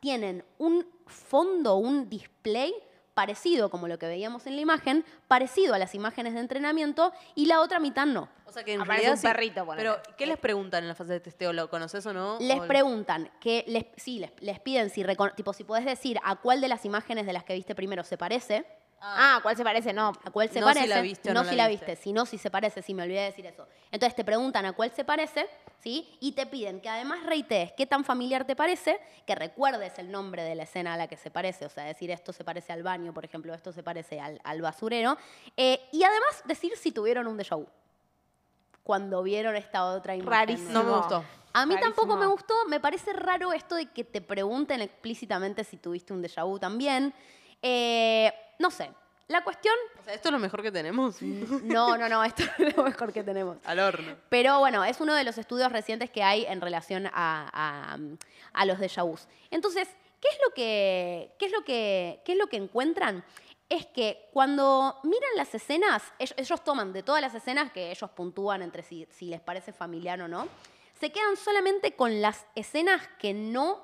tienen 0.00 0.44
un 0.58 0.86
fondo, 1.06 1.76
un 1.76 2.08
display 2.10 2.74
parecido 3.14 3.68
como 3.70 3.88
lo 3.88 3.98
que 3.98 4.06
veíamos 4.06 4.46
en 4.46 4.56
la 4.56 4.62
imagen, 4.62 5.04
parecido 5.28 5.74
a 5.74 5.78
las 5.78 5.94
imágenes 5.94 6.32
de 6.32 6.40
entrenamiento, 6.40 7.12
y 7.34 7.44
la 7.44 7.60
otra 7.60 7.78
mitad 7.78 8.06
no. 8.06 8.28
O 8.46 8.52
sea 8.52 8.64
que 8.64 8.72
en 8.72 8.80
Aparece 8.80 9.02
realidad 9.02 9.12
un 9.12 9.18
sí- 9.18 9.26
perrito, 9.26 9.66
ponele. 9.66 9.82
Pero, 9.90 10.16
¿qué 10.16 10.26
les 10.26 10.38
preguntan 10.38 10.84
en 10.84 10.88
la 10.88 10.94
fase 10.94 11.12
de 11.12 11.20
testeo? 11.20 11.52
¿Lo 11.52 11.68
conoces 11.68 12.04
o 12.06 12.12
no? 12.14 12.38
Les 12.40 12.58
O- 12.60 12.66
preguntan 12.66 13.30
que 13.38 13.64
les, 13.68 13.84
sí, 13.98 14.18
les, 14.18 14.30
les 14.40 14.60
piden 14.60 14.88
si 14.88 15.04
tipo 15.36 15.52
si 15.52 15.64
podés 15.64 15.84
decir 15.84 16.18
a 16.24 16.36
cuál 16.36 16.60
de 16.62 16.68
las 16.68 16.84
imágenes 16.86 17.26
de 17.26 17.34
las 17.34 17.44
que 17.44 17.52
viste 17.54 17.74
primero 17.74 18.02
se 18.02 18.16
parece, 18.16 18.64
Ah, 19.04 19.40
¿cuál 19.42 19.56
se 19.56 19.64
parece? 19.64 19.92
No. 19.92 20.12
a 20.24 20.30
cuál 20.30 20.48
se 20.48 20.60
No 20.60 20.68
si 20.68 20.74
parece, 20.74 20.88
la 20.94 21.00
viste 21.00 21.30
o 21.30 21.34
no 21.34 21.42
no 21.42 21.50
si 21.50 21.56
la 21.56 21.64
la 21.64 21.68
viste. 21.68 21.86
viste, 21.86 22.02
sino 22.02 22.24
si 22.24 22.38
se 22.38 22.50
parece, 22.50 22.82
si 22.82 22.94
me 22.94 23.02
olvidé 23.02 23.18
de 23.20 23.24
decir 23.26 23.46
eso. 23.46 23.66
Entonces 23.90 24.14
te 24.14 24.24
preguntan 24.24 24.64
a 24.64 24.72
cuál 24.74 24.92
se 24.92 25.04
parece, 25.04 25.48
¿sí? 25.80 26.08
Y 26.20 26.32
te 26.32 26.46
piden 26.46 26.80
que 26.80 26.88
además 26.88 27.24
reitees 27.24 27.72
qué 27.72 27.84
tan 27.86 28.04
familiar 28.04 28.44
te 28.44 28.54
parece, 28.54 29.00
que 29.26 29.34
recuerdes 29.34 29.98
el 29.98 30.10
nombre 30.12 30.44
de 30.44 30.54
la 30.54 30.62
escena 30.62 30.94
a 30.94 30.96
la 30.96 31.08
que 31.08 31.16
se 31.16 31.30
parece, 31.32 31.66
o 31.66 31.68
sea, 31.68 31.82
decir 31.84 32.10
esto 32.12 32.32
se 32.32 32.44
parece 32.44 32.72
al 32.72 32.84
baño, 32.84 33.12
por 33.12 33.24
ejemplo, 33.24 33.52
esto 33.54 33.72
se 33.72 33.82
parece 33.82 34.20
al, 34.20 34.40
al 34.44 34.62
basurero, 34.62 35.18
eh, 35.56 35.80
y 35.90 36.04
además 36.04 36.42
decir 36.44 36.72
si 36.76 36.92
tuvieron 36.92 37.26
un 37.26 37.36
déjà 37.36 37.56
vu 37.56 37.66
cuando 38.82 39.22
vieron 39.22 39.56
esta 39.56 39.84
otra 39.84 40.14
imagen. 40.14 40.32
Rarísimo. 40.32 40.70
No 40.72 40.84
me 40.84 40.96
gustó. 40.96 41.24
A 41.54 41.66
mí 41.66 41.74
Rarísimo. 41.74 41.94
tampoco 41.96 42.16
me 42.18 42.26
gustó, 42.26 42.54
me 42.68 42.80
parece 42.80 43.12
raro 43.12 43.52
esto 43.52 43.74
de 43.74 43.86
que 43.86 44.04
te 44.04 44.20
pregunten 44.20 44.80
explícitamente 44.80 45.64
si 45.64 45.76
tuviste 45.76 46.12
un 46.12 46.22
déjà 46.22 46.44
vu 46.46 46.58
también. 46.58 47.12
Eh, 47.60 48.32
no 48.62 48.70
sé, 48.70 48.90
la 49.28 49.42
cuestión, 49.44 49.74
O 50.00 50.04
sea, 50.04 50.14
esto 50.14 50.28
es 50.28 50.32
lo 50.32 50.38
mejor 50.38 50.62
que 50.62 50.70
tenemos. 50.72 51.20
no, 51.22 51.96
no, 51.98 52.08
no, 52.08 52.22
esto 52.24 52.42
es 52.58 52.76
lo 52.76 52.82
mejor 52.84 53.12
que 53.12 53.22
tenemos. 53.22 53.56
Al 53.64 53.78
horno. 53.78 54.16
Pero 54.28 54.58
bueno, 54.58 54.84
es 54.84 55.00
uno 55.00 55.14
de 55.14 55.24
los 55.24 55.36
estudios 55.38 55.70
recientes 55.72 56.10
que 56.10 56.22
hay 56.22 56.44
en 56.46 56.60
relación 56.60 57.06
a, 57.06 57.12
a- 57.52 57.98
a 58.54 58.64
los 58.66 58.78
déjà 58.78 59.02
vus. 59.04 59.26
Entonces, 59.50 59.88
¿qué 60.20 60.28
es 60.28 60.38
lo 60.46 60.52
que, 60.54 61.34
qué 61.38 61.46
es 61.46 61.52
lo 61.52 61.64
que, 61.64 62.20
qué 62.24 62.32
es 62.32 62.38
lo 62.38 62.46
que 62.48 62.56
encuentran? 62.56 63.24
Es 63.70 63.86
que 63.86 64.28
cuando 64.34 64.98
miran 65.04 65.30
las 65.36 65.54
escenas, 65.54 66.02
ellos, 66.18 66.34
ellos 66.36 66.62
toman 66.62 66.92
de 66.92 67.02
todas 67.02 67.22
las 67.22 67.34
escenas 67.34 67.72
que 67.72 67.90
ellos 67.90 68.10
puntúan 68.10 68.60
entre 68.60 68.82
si, 68.82 69.06
si 69.10 69.26
les 69.26 69.40
parece 69.40 69.72
familiar 69.72 70.20
o 70.20 70.28
no, 70.28 70.46
se 71.00 71.10
quedan 71.10 71.36
solamente 71.36 71.96
con 71.96 72.20
las 72.20 72.44
escenas 72.54 73.00
que 73.18 73.32
no 73.32 73.82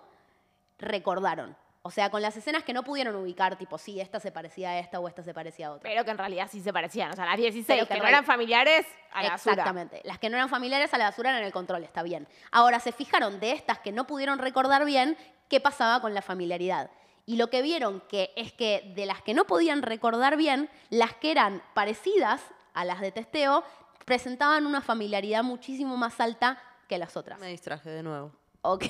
recordaron. 0.79 1.57
O 1.89 1.91
sea, 1.91 2.11
con 2.11 2.21
las 2.21 2.37
escenas 2.37 2.65
que 2.65 2.75
no 2.75 2.83
pudieron 2.83 3.17
ubicar, 3.17 3.57
tipo, 3.57 3.79
sí, 3.79 3.99
esta 3.99 4.21
se 4.21 4.31
parecía 4.31 4.69
a 4.69 4.79
esta 4.79 5.01
o 5.01 5.09
esta 5.09 5.23
se 5.23 5.33
parecía 5.33 5.69
a 5.69 5.73
otra. 5.73 5.89
Pero 5.89 6.05
que 6.05 6.11
en 6.11 6.19
realidad 6.19 6.47
sí 6.51 6.61
se 6.61 6.71
parecían. 6.71 7.11
O 7.11 7.17
sea, 7.17 7.25
las 7.25 7.39
16 7.39 7.65
Pero 7.67 7.89
que, 7.89 7.95
que 7.95 8.01
no 8.01 8.07
eran 8.07 8.27
familiares, 8.27 8.87
a 9.11 9.23
la 9.23 9.31
basura. 9.31 9.55
Exactamente. 9.55 10.03
Las 10.05 10.19
que 10.19 10.29
no 10.29 10.37
eran 10.37 10.51
familiares 10.51 10.93
a 10.93 10.99
la 10.99 11.05
basura 11.05 11.31
eran 11.31 11.45
el 11.45 11.51
control, 11.51 11.83
está 11.85 12.03
bien. 12.03 12.29
Ahora 12.51 12.79
se 12.79 12.93
fijaron 12.93 13.41
de 13.41 13.53
estas 13.53 13.79
que 13.79 13.91
no 13.91 14.07
pudieron 14.07 14.39
recordar 14.39 14.85
bien 14.85 15.17
qué 15.49 15.61
pasaba 15.61 16.03
con 16.03 16.13
la 16.13 16.21
familiaridad. 16.21 16.91
Y 17.25 17.37
lo 17.37 17.49
que 17.49 17.63
vieron 17.63 18.03
que 18.03 18.35
es 18.37 18.53
que 18.53 18.93
de 18.95 19.07
las 19.07 19.23
que 19.23 19.33
no 19.33 19.47
podían 19.47 19.81
recordar 19.81 20.37
bien, 20.37 20.69
las 20.91 21.15
que 21.15 21.31
eran 21.31 21.63
parecidas 21.73 22.43
a 22.75 22.85
las 22.85 23.01
de 23.01 23.13
testeo 23.13 23.65
presentaban 24.05 24.67
una 24.67 24.83
familiaridad 24.83 25.43
muchísimo 25.43 25.97
más 25.97 26.21
alta 26.21 26.63
que 26.87 26.99
las 26.99 27.17
otras. 27.17 27.41
Me 27.41 27.49
distraje 27.49 27.89
de 27.89 28.03
nuevo. 28.03 28.31
Ok. 28.61 28.85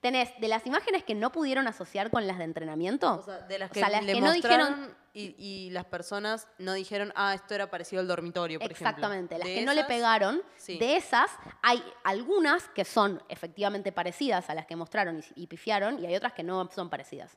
Tenés 0.00 0.30
de 0.40 0.46
las 0.48 0.64
imágenes 0.66 1.02
que 1.02 1.14
no 1.14 1.32
pudieron 1.32 1.66
asociar 1.66 2.10
con 2.10 2.26
las 2.26 2.38
de 2.38 2.44
entrenamiento. 2.44 3.14
O 3.16 3.22
sea, 3.22 3.38
de 3.40 3.58
las 3.58 3.70
O 3.70 3.74
que, 3.74 3.80
sea, 3.80 3.88
las 3.90 4.04
le 4.04 4.12
que 4.12 4.20
no 4.20 4.32
dijeron- 4.32 4.94
y, 5.12 5.34
y 5.38 5.70
las 5.70 5.84
personas 5.86 6.46
no 6.58 6.72
dijeron, 6.74 7.12
ah, 7.16 7.34
esto 7.34 7.54
era 7.54 7.68
parecido 7.70 7.98
al 8.00 8.06
dormitorio, 8.06 8.60
por 8.60 8.70
Exactamente, 8.70 9.34
ejemplo. 9.34 9.38
las 9.38 9.48
De 9.48 9.54
que 9.54 9.66
no 9.66 9.74
le 9.74 9.84
pegaron, 9.84 10.42
sí. 10.56 10.78
de 10.78 10.96
esas 10.96 11.28
hay 11.62 11.82
algunas 12.04 12.68
que 12.68 12.84
son 12.84 13.20
efectivamente 13.28 13.90
parecidas 13.90 14.48
a 14.50 14.54
las 14.54 14.66
que 14.66 14.76
mostraron 14.76 15.18
y, 15.34 15.42
y 15.42 15.46
pifiaron 15.48 15.98
y 15.98 16.06
hay 16.06 16.14
otras 16.14 16.34
que 16.34 16.44
no 16.44 16.70
son 16.72 16.88
parecidas. 16.88 17.36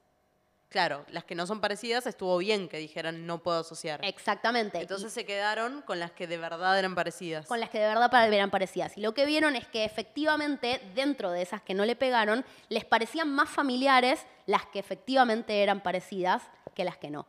Claro, 0.71 1.05
las 1.09 1.25
que 1.25 1.35
no 1.35 1.45
son 1.45 1.59
parecidas 1.59 2.07
estuvo 2.07 2.37
bien 2.37 2.69
que 2.69 2.77
dijeran 2.77 3.27
no 3.27 3.39
puedo 3.39 3.59
asociar. 3.59 3.99
Exactamente. 4.05 4.77
y 4.77 4.81
Entonces 4.83 5.11
se 5.11 5.25
quedaron 5.25 5.81
con 5.81 5.99
las 5.99 6.11
que 6.11 6.27
de 6.27 6.37
verdad 6.37 6.79
eran 6.79 6.95
parecidas. 6.95 7.45
con 7.45 7.59
las 7.59 7.69
que 7.69 7.77
de 7.77 7.87
verdad 7.87 8.33
eran 8.33 8.49
parecidas. 8.49 8.97
Y 8.97 9.01
lo 9.01 9.13
que 9.13 9.25
vieron 9.25 9.57
es 9.57 9.67
que 9.67 9.83
efectivamente 9.83 10.81
dentro 10.95 11.29
de 11.31 11.41
esas 11.41 11.61
que 11.61 11.73
no 11.73 11.83
le 11.83 11.97
pegaron, 11.97 12.45
les 12.69 12.85
parecían 12.85 13.29
más 13.29 13.49
familiares 13.49 14.25
las 14.45 14.65
que 14.67 14.79
efectivamente 14.79 15.61
eran 15.61 15.83
parecidas 15.83 16.41
que 16.73 16.85
las 16.85 16.95
que 16.95 17.09
no. 17.09 17.27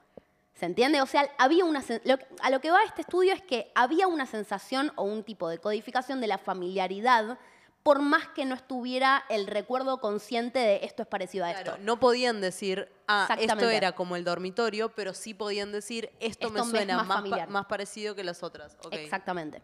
¿Se 0.54 0.66
entiende? 0.66 1.02
O 1.02 1.06
sea, 1.06 1.28
había 1.36 1.64
una 1.64 1.82
lo 2.04 2.18
a 2.42 2.50
lo 2.50 2.60
que 2.60 2.70
va 2.70 2.84
este 2.84 3.00
estudio 3.00 3.32
es 3.32 3.42
que 3.42 3.72
había 3.74 4.06
una 4.06 4.26
sensación 4.26 4.92
o 4.94 5.02
un 5.02 5.24
tipo 5.24 5.48
de 5.48 5.58
codificación 5.58 6.20
de 6.20 6.28
la 6.28 6.38
familiaridad 6.38 7.38
por 7.82 8.00
más 8.00 8.28
que 8.28 8.44
no 8.44 8.54
estuviera 8.54 9.24
el 9.28 9.46
recuerdo 9.48 9.98
consciente 10.00 10.58
de 10.60 10.80
esto 10.84 11.02
es 11.02 11.08
parecido 11.08 11.44
a 11.44 11.50
Claro, 11.52 11.72
esto. 11.72 11.82
no 11.84 11.98
podían 11.98 12.40
decir, 12.40 12.88
ah, 13.08 13.28
esto 13.40 13.68
era 13.70 13.92
como 13.92 14.14
el 14.16 14.22
dormitorio, 14.24 14.90
pero 14.94 15.14
sí 15.14 15.34
podían 15.34 15.72
decir, 15.72 16.10
esto, 16.20 16.46
Esto 16.46 16.64
me 16.64 16.70
suena 16.70 16.96
más 16.98 17.06
más, 17.06 17.16
pa- 17.16 17.22
familiar. 17.22 17.48
más 17.48 17.66
parecido 17.66 18.14
que 18.14 18.22
las 18.22 18.42
otras. 18.42 18.76
Ok. 18.84 18.92
Exactamente. 18.94 19.62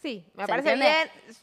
Sí, 0.00 0.24
me 0.34 0.44
¿Se 0.44 0.48
parece 0.48 0.72
entiende? 0.72 1.10
bien. 1.24 1.36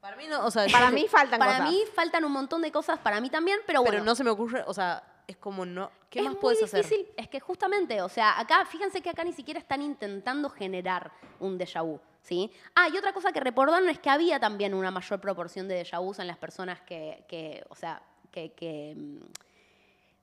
Para 0.00 0.16
mí 0.16 0.26
no, 0.28 0.46
o 0.46 0.50
sea, 0.50 0.66
Para 0.72 0.88
yo- 0.90 0.94
mí 0.94 1.06
faltan 1.08 1.38
Para 1.38 1.58
cosas. 1.58 1.70
mí 1.70 1.82
faltan 1.94 2.24
un 2.24 2.32
montón 2.32 2.62
de 2.62 2.72
cosas, 2.72 2.98
para 2.98 3.20
mí 3.20 3.28
también, 3.30 3.58
pero 3.66 3.80
pero 3.82 3.92
bueno. 3.92 4.04
no 4.04 4.14
se 4.14 4.24
me 4.24 4.30
ocurre, 4.30 4.64
o 4.66 4.72
sea, 4.74 5.02
es 5.26 5.36
como 5.36 5.66
no, 5.66 5.90
¿qué 6.08 6.20
es 6.20 6.24
más 6.24 6.36
puedes 6.36 6.62
hacer? 6.62 6.82
difícil. 6.84 7.06
Es 7.16 7.28
que 7.28 7.40
justamente, 7.40 8.00
o 8.00 8.08
sea, 8.08 8.38
acá, 8.38 8.64
fíjense 8.64 9.00
que 9.02 9.10
acá 9.10 9.24
ni 9.24 9.32
siquiera 9.32 9.58
están 9.60 9.82
intentando 9.82 10.48
generar 10.48 11.10
un 11.40 11.58
déjà 11.58 11.82
vu, 11.84 12.00
¿sí? 12.26 12.50
Ah, 12.74 12.88
y 12.92 12.96
otra 12.98 13.12
cosa 13.12 13.30
que 13.32 13.38
recordaron 13.40 13.88
es 13.88 13.98
que 14.00 14.10
había 14.10 14.40
también 14.40 14.74
una 14.74 14.90
mayor 14.90 15.20
proporción 15.20 15.68
de 15.68 15.84
déjà 15.84 15.98
en 16.20 16.26
las 16.26 16.36
personas 16.38 16.80
que, 16.80 17.24
que, 17.28 17.64
o 17.68 17.74
sea, 17.76 18.02
que, 18.32 18.52
que, 18.52 18.94
mm, 18.96 19.18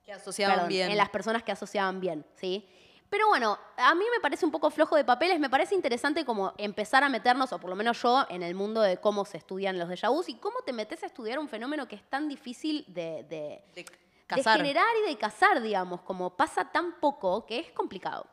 Que 0.05 0.11
asociaban 0.13 0.55
perdón, 0.55 0.69
bien. 0.69 0.91
en 0.91 0.97
las 0.97 1.09
personas 1.09 1.43
que 1.43 1.51
asociaban 1.53 1.99
bien, 2.01 2.25
¿sí? 2.35 2.67
Pero 3.09 3.27
bueno, 3.27 3.57
a 3.77 3.93
mí 3.95 4.03
me 4.13 4.19
parece 4.19 4.43
un 4.45 4.51
poco 4.51 4.69
flojo 4.71 4.95
de 4.97 5.05
papeles, 5.05 5.39
me 5.39 5.49
parece 5.49 5.75
interesante 5.75 6.25
como 6.25 6.51
empezar 6.57 7.03
a 7.03 7.09
meternos, 7.09 7.53
o 7.53 7.59
por 7.59 7.69
lo 7.69 7.75
menos 7.75 8.01
yo, 8.01 8.25
en 8.29 8.41
el 8.43 8.53
mundo 8.55 8.81
de 8.81 8.97
cómo 8.97 9.23
se 9.23 9.37
estudian 9.37 9.77
los 9.79 9.87
déjà 9.87 10.09
y 10.27 10.33
cómo 10.35 10.57
te 10.65 10.73
metes 10.73 11.03
a 11.03 11.05
estudiar 11.05 11.37
un 11.39 11.47
fenómeno 11.47 11.87
que 11.87 11.95
es 11.95 12.03
tan 12.09 12.27
difícil 12.27 12.83
de- 12.87 13.23
de, 13.29 13.61
de 13.75 13.83
de 13.83 13.85
cazar. 14.27 14.57
generar 14.57 14.87
y 15.03 15.09
de 15.09 15.17
cazar, 15.17 15.61
digamos, 15.61 16.01
como 16.01 16.35
pasa 16.35 16.69
tan 16.71 16.99
poco 16.99 17.45
que 17.45 17.59
es 17.59 17.71
complicado. 17.71 18.25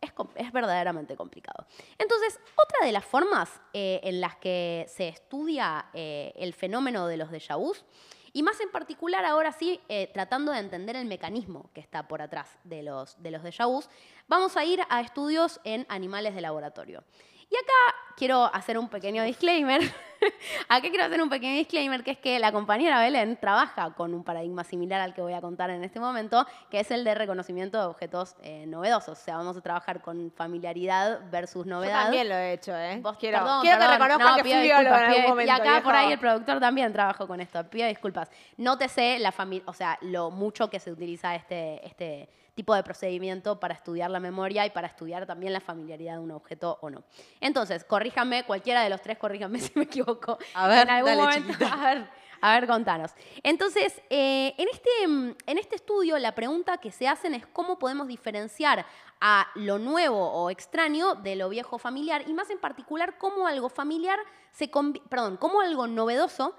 Es, 0.00 0.52
verdaderamente 0.52 1.16
complicado. 1.16 1.66
Entonces, 1.98 2.38
otra 2.54 2.86
de 2.86 2.92
las 2.92 3.04
formas 3.04 3.60
eh, 3.72 4.00
en 4.04 4.20
las 4.20 4.36
que 4.36 4.86
se 4.88 5.08
estudia 5.08 5.86
eh, 5.92 6.32
el 6.36 6.54
fenómeno 6.54 7.06
de 7.06 7.16
los 7.16 7.30
déjà 7.30 7.56
vus, 7.58 7.84
y 8.32 8.42
más 8.42 8.60
en 8.60 8.70
particular 8.70 9.24
ahora 9.24 9.52
sí, 9.52 9.80
eh, 9.88 10.10
tratando 10.12 10.52
de 10.52 10.60
entender 10.60 10.94
el 10.96 11.06
mecanismo 11.06 11.70
que 11.74 11.80
está 11.80 12.06
por 12.06 12.22
atrás 12.22 12.58
de 12.62 12.82
los, 12.82 13.20
de 13.22 13.32
los 13.32 13.42
déjà 13.42 13.66
vus, 13.66 13.88
vamos 14.28 14.56
a 14.56 14.64
ir 14.64 14.80
a 14.88 15.00
estudios 15.00 15.60
en 15.64 15.86
animales 15.88 16.34
de 16.34 16.42
laboratorio. 16.42 17.02
Y 17.50 17.56
acá 17.56 17.96
quiero 18.16 18.44
hacer 18.52 18.76
un 18.78 18.88
pequeño 18.88 19.22
disclaimer. 19.22 19.80
acá 20.68 20.88
quiero 20.90 21.04
hacer 21.04 21.22
un 21.22 21.30
pequeño 21.30 21.54
disclaimer, 21.56 22.04
que 22.04 22.10
es 22.10 22.18
que 22.18 22.38
la 22.38 22.52
compañera 22.52 23.00
Belén 23.00 23.38
trabaja 23.40 23.94
con 23.94 24.12
un 24.12 24.22
paradigma 24.22 24.64
similar 24.64 25.00
al 25.00 25.14
que 25.14 25.22
voy 25.22 25.32
a 25.32 25.40
contar 25.40 25.70
en 25.70 25.82
este 25.82 25.98
momento, 25.98 26.46
que 26.70 26.80
es 26.80 26.90
el 26.90 27.04
de 27.04 27.14
reconocimiento 27.14 27.78
de 27.78 27.84
objetos 27.86 28.36
eh, 28.42 28.66
novedosos. 28.66 29.18
O 29.18 29.22
sea, 29.24 29.36
vamos 29.38 29.56
a 29.56 29.60
trabajar 29.62 30.02
con 30.02 30.30
familiaridad 30.32 31.20
versus 31.30 31.64
Yo 31.64 31.70
novedad. 31.70 32.02
también 32.02 32.28
lo 32.28 32.34
he 32.34 32.52
hecho, 32.52 32.76
¿eh? 32.76 32.98
Vos- 33.00 33.16
quiero 33.16 33.38
perdón, 33.38 33.60
quiero 33.62 33.78
perdón. 33.78 33.96
que 33.96 34.02
reconozcan 34.02 34.30
No, 34.30 34.36
que 34.36 34.42
fui 34.42 34.52
biólogo 34.52 34.74
en 34.74 34.78
disculpas, 34.84 35.00
algún 35.08 35.16
pido- 35.22 35.28
momento. 35.30 35.52
Y 35.52 35.56
acá 35.56 35.82
por 35.82 35.94
ahí 35.94 36.12
el 36.12 36.18
productor 36.18 36.60
también 36.60 36.92
trabajó 36.92 37.26
con 37.26 37.40
esto. 37.40 37.64
Pido 37.70 37.88
disculpas. 37.88 38.30
Nótese 38.58 39.18
la 39.20 39.32
familia, 39.32 39.64
o 39.66 39.72
sea, 39.72 39.96
lo 40.02 40.30
mucho 40.30 40.68
que 40.68 40.80
se 40.80 40.92
utiliza 40.92 41.34
este, 41.34 41.86
este 41.86 42.28
tipo 42.58 42.74
de 42.74 42.82
procedimiento 42.82 43.60
para 43.60 43.72
estudiar 43.72 44.10
la 44.10 44.18
memoria 44.18 44.66
y 44.66 44.70
para 44.70 44.88
estudiar 44.88 45.26
también 45.26 45.52
la 45.52 45.60
familiaridad 45.60 46.14
de 46.14 46.18
un 46.18 46.32
objeto 46.32 46.76
o 46.80 46.90
no. 46.90 47.04
Entonces, 47.40 47.84
corríjame, 47.84 48.42
cualquiera 48.42 48.82
de 48.82 48.90
los 48.90 49.00
tres, 49.00 49.16
corríjame 49.16 49.60
si 49.60 49.70
me 49.76 49.84
equivoco. 49.84 50.38
A 50.54 50.66
ver, 50.66 50.88
en 50.88 50.90
algún 50.90 51.10
dale, 51.10 51.22
momento, 51.22 51.52
chiquita. 51.52 51.72
a 51.72 51.94
ver, 51.94 52.10
a 52.40 52.54
ver, 52.58 52.66
contanos. 52.66 53.12
Entonces, 53.44 54.02
eh, 54.10 54.54
en, 54.58 54.66
este, 54.72 54.90
mm, 55.06 55.36
en 55.46 55.58
este 55.58 55.76
estudio 55.76 56.18
la 56.18 56.34
pregunta 56.34 56.78
que 56.78 56.90
se 56.90 57.06
hacen 57.06 57.32
es 57.32 57.46
cómo 57.46 57.78
podemos 57.78 58.08
diferenciar 58.08 58.84
a 59.20 59.46
lo 59.54 59.78
nuevo 59.78 60.18
o 60.18 60.50
extraño 60.50 61.14
de 61.14 61.36
lo 61.36 61.48
viejo 61.50 61.78
familiar 61.78 62.24
y 62.26 62.34
más 62.34 62.50
en 62.50 62.58
particular 62.58 63.18
cómo 63.18 63.46
algo 63.46 63.68
familiar 63.68 64.18
se 64.50 64.68
perdón, 65.08 65.36
cómo 65.36 65.60
algo 65.60 65.86
novedoso 65.86 66.56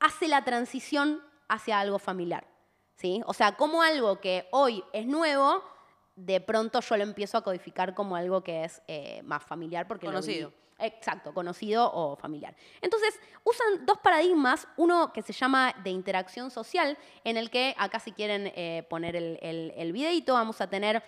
hace 0.00 0.26
la 0.26 0.42
transición 0.42 1.22
hacia 1.48 1.78
algo 1.78 2.00
familiar. 2.00 2.55
¿Sí? 2.96 3.22
O 3.26 3.32
sea, 3.34 3.52
cómo 3.56 3.82
algo 3.82 4.20
que 4.20 4.48
hoy 4.50 4.82
es 4.92 5.06
nuevo, 5.06 5.62
de 6.16 6.40
pronto 6.40 6.80
yo 6.80 6.96
lo 6.96 7.02
empiezo 7.02 7.38
a 7.38 7.42
codificar 7.42 7.94
como 7.94 8.16
algo 8.16 8.42
que 8.42 8.64
es 8.64 8.82
eh, 8.88 9.22
más 9.24 9.42
familiar 9.44 9.86
porque 9.86 10.06
lo 10.06 10.12
Conocido. 10.12 10.52
Exacto, 10.78 11.32
conocido 11.32 11.90
o 11.90 12.16
familiar. 12.16 12.54
Entonces, 12.82 13.18
usan 13.44 13.86
dos 13.86 13.98
paradigmas, 13.98 14.68
uno 14.76 15.10
que 15.10 15.22
se 15.22 15.32
llama 15.32 15.74
de 15.82 15.88
interacción 15.88 16.50
social, 16.50 16.98
en 17.24 17.38
el 17.38 17.48
que 17.48 17.74
acá 17.78 17.98
si 17.98 18.12
quieren 18.12 18.52
eh, 18.54 18.86
poner 18.90 19.16
el, 19.16 19.38
el, 19.40 19.72
el 19.74 19.92
videito, 19.92 20.34
vamos 20.34 20.60
a 20.60 20.68
tener 20.68 21.02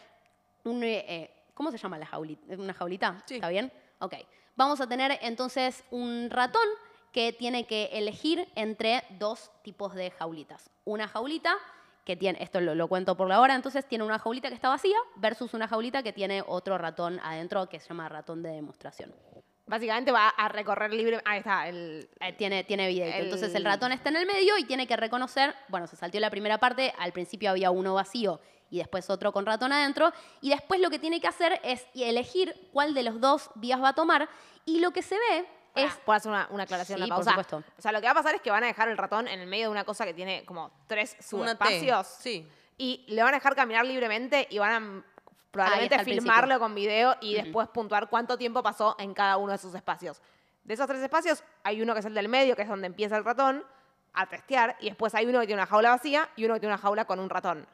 un... 0.65 0.83
eh, 0.83 1.31
¿Cómo 1.53 1.71
se 1.71 1.77
llama 1.77 1.99
la 1.99 2.07
jaulita? 2.07 2.55
¿Una 2.57 2.73
jaulita? 2.73 3.23
Sí. 3.27 3.35
¿Está 3.35 3.51
bien? 3.51 3.71
Ok. 3.99 4.15
Vamos 4.57 4.81
a 4.81 4.89
tener 4.89 5.19
entonces 5.21 5.85
un 5.91 6.31
ratón 6.31 6.67
que 7.13 7.33
tiene 7.33 7.67
que 7.67 7.91
elegir 7.93 8.49
entre 8.55 9.03
dos 9.19 9.51
tipos 9.63 9.95
de 9.95 10.11
jaulitas. 10.13 10.71
Una 10.85 11.09
jaulita 11.09 11.57
que 12.09 12.17
tiene, 12.17 12.43
esto 12.43 12.59
lo, 12.63 12.75
lo 12.75 12.89
cuento 12.89 13.19
por 13.19 13.29
la 13.29 13.39
hora, 13.39 13.55
entonces 13.55 13.87
tiene 13.87 14.03
una 14.03 14.19
jaulita 14.19 14.49
que 14.49 14.55
está 14.55 14.71
vacía 14.71 14.97
versus 15.17 15.53
una 15.53 15.69
jaulita 15.69 16.03
que 16.03 16.15
tiene 16.15 16.43
otro 16.47 16.79
ratón 16.79 17.21
adentro 17.23 17.69
que 17.69 17.79
se 17.81 17.89
llama 17.91 18.09
ratón 18.09 18.43
de 18.43 18.49
demostración. 18.49 19.15
Básicamente 19.67 20.11
va 20.11 20.31
a 20.31 20.49
recorrer 20.49 20.91
libre. 20.95 21.21
Ahí 21.27 21.41
está, 21.41 21.69
el. 21.69 22.09
Eh, 22.21 22.33
tiene, 22.33 22.65
tiene 22.65 22.89
video. 22.89 23.07
El- 23.15 23.25
Entonces 23.25 23.55
el 23.55 23.63
ratón 23.63 23.93
está 23.93 24.09
en 24.09 24.17
el 24.17 24.25
medio 24.25 24.57
y 24.57 24.65
tiene 24.65 24.87
que 24.87 24.97
reconocer, 24.97 25.55
bueno, 25.69 25.87
se 25.87 25.97
salteó 25.97 26.19
la 26.23 26.31
primera 26.31 26.57
parte, 26.57 26.95
al 26.99 27.13
principio 27.13 27.51
había 27.51 27.71
uno 27.71 27.93
vacío 27.93 28.41
y 28.71 28.79
después 28.79 29.11
otro 29.11 29.31
con 29.31 29.45
ratón 29.45 29.75
adentro, 29.75 30.11
y 30.41 30.49
después 30.49 30.81
lo 30.81 30.89
que 30.89 30.99
tiene 30.99 31.21
que 31.21 31.29
hacer 31.29 31.61
es 31.63 31.87
elegir 31.95 32.55
cuál 32.73 32.95
de 32.95 33.03
los 33.03 33.21
dos 33.21 33.51
vías 33.55 33.83
va 33.83 33.91
a 33.91 33.95
tomar, 33.95 34.31
y 34.65 34.81
lo 34.81 34.93
que 34.93 35.03
se 35.03 35.15
ve 35.15 35.47
es... 35.85 35.93
Es, 35.93 35.97
¿Puedo 36.05 36.17
hacer 36.17 36.31
una, 36.31 36.47
una 36.51 36.63
aclaración? 36.65 36.99
Sí, 36.99 37.05
una 37.05 37.17
por 37.17 37.25
pausa? 37.25 37.31
supuesto. 37.43 37.73
O 37.79 37.83
sea, 37.83 37.93
lo 37.93 38.01
que 38.01 38.07
va 38.07 38.13
a 38.13 38.15
pasar 38.15 38.35
es 38.35 38.41
que 38.41 38.51
van 38.51 38.65
a 38.65 38.67
dejar 38.67 38.89
el 38.89 38.97
ratón 38.97 39.29
en 39.29 39.41
el 39.41 39.47
medio 39.47 39.67
de 39.67 39.71
una 39.71 39.85
cosa 39.85 40.05
que 40.05 40.15
tiene 40.15 40.45
como 40.45 40.71
tres 40.87 41.17
subespacios. 41.21 42.07
Sí. 42.07 42.49
Y 42.77 43.05
le 43.09 43.23
van 43.23 43.35
a 43.35 43.39
dejar 43.39 43.55
caminar 43.55 43.85
libremente 43.87 44.47
y 44.51 44.59
van 44.59 44.73
a 44.73 45.05
probablemente 45.51 46.05
filmarlo 46.05 46.59
con 46.59 46.75
video 46.75 47.17
y 47.21 47.35
después 47.35 47.69
puntuar 47.69 48.09
cuánto 48.09 48.37
tiempo 48.39 48.63
pasó 48.63 48.97
en 48.99 49.15
cada 49.15 49.37
uno 49.37 49.51
de 49.51 49.57
esos 49.57 49.75
espacios. 49.75 50.21
De 50.65 50.75
esos 50.75 50.87
tres 50.87 51.03
espacios, 51.03 51.43
hay 51.65 51.81
uno 51.81 51.95
que 51.95 52.01
es 52.01 52.07
el 52.07 52.15
del 52.15 52.29
medio, 52.29 52.55
que 52.55 52.63
es 52.63 52.69
donde 52.69 52.87
empieza 52.87 53.17
el 53.17 53.25
ratón, 53.25 53.65
a 54.13 54.27
testear, 54.27 54.77
y 54.81 54.87
después 54.89 55.15
hay 55.15 55.27
uno 55.27 55.41
que 55.41 55.47
tiene 55.47 55.63
una 55.63 55.67
jaula 55.67 55.91
vacía 55.91 56.29
y 56.37 56.45
uno 56.45 56.55
que 56.55 56.61
tiene 56.61 56.75
una 56.75 56.83
jaula 56.83 57.05
con 57.05 57.19
un 57.19 57.31
ratón. 57.31 57.67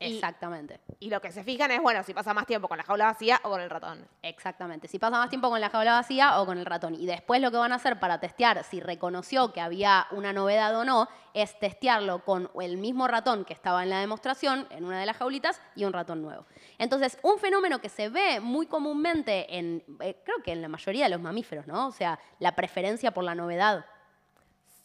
Y- 0.00 0.14
Exactamente. 0.14 0.80
Y 0.98 1.10
lo 1.10 1.20
que 1.20 1.30
se 1.30 1.44
fijan 1.44 1.70
es, 1.70 1.80
bueno, 1.80 2.02
si 2.02 2.14
pasa 2.14 2.32
más 2.34 2.46
tiempo 2.46 2.68
con 2.68 2.78
la 2.78 2.84
jaula 2.84 3.04
vacía 3.06 3.40
o 3.44 3.50
con 3.50 3.60
el 3.60 3.68
ratón. 3.70 4.08
Exactamente. 4.22 4.88
Si 4.88 4.98
pasa 4.98 5.18
más 5.18 5.28
tiempo 5.28 5.50
con 5.50 5.60
la 5.60 5.68
jaula 5.70 5.92
vacía 5.92 6.40
o 6.40 6.46
con 6.46 6.58
el 6.58 6.64
ratón. 6.66 6.94
Y 6.94 7.06
después 7.06 7.40
lo 7.40 7.50
que 7.50 7.58
van 7.58 7.72
a 7.72 7.76
hacer 7.76 8.00
para 8.00 8.18
testear 8.18 8.64
si 8.64 8.80
reconoció 8.80 9.52
que 9.52 9.60
había 9.60 10.06
una 10.10 10.32
novedad 10.32 10.74
o 10.76 10.84
no, 10.84 11.08
es 11.34 11.58
testearlo 11.60 12.24
con 12.24 12.50
el 12.60 12.76
mismo 12.78 13.06
ratón 13.08 13.44
que 13.44 13.52
estaba 13.52 13.82
en 13.82 13.90
la 13.90 14.00
demostración, 14.00 14.66
en 14.70 14.84
una 14.84 14.98
de 14.98 15.06
las 15.06 15.16
jaulitas, 15.16 15.60
y 15.76 15.84
un 15.84 15.92
ratón 15.92 16.22
nuevo. 16.22 16.46
Entonces, 16.78 17.18
un 17.22 17.38
fenómeno 17.38 17.80
que 17.80 17.88
se 17.88 18.08
ve 18.08 18.40
muy 18.40 18.66
comúnmente 18.66 19.56
en, 19.58 19.84
eh, 20.00 20.16
creo 20.24 20.42
que 20.42 20.52
en 20.52 20.62
la 20.62 20.68
mayoría 20.68 21.04
de 21.04 21.10
los 21.10 21.20
mamíferos, 21.20 21.66
¿no? 21.66 21.86
O 21.88 21.92
sea, 21.92 22.18
la 22.38 22.56
preferencia 22.56 23.12
por 23.12 23.24
la 23.24 23.34
novedad. 23.34 23.84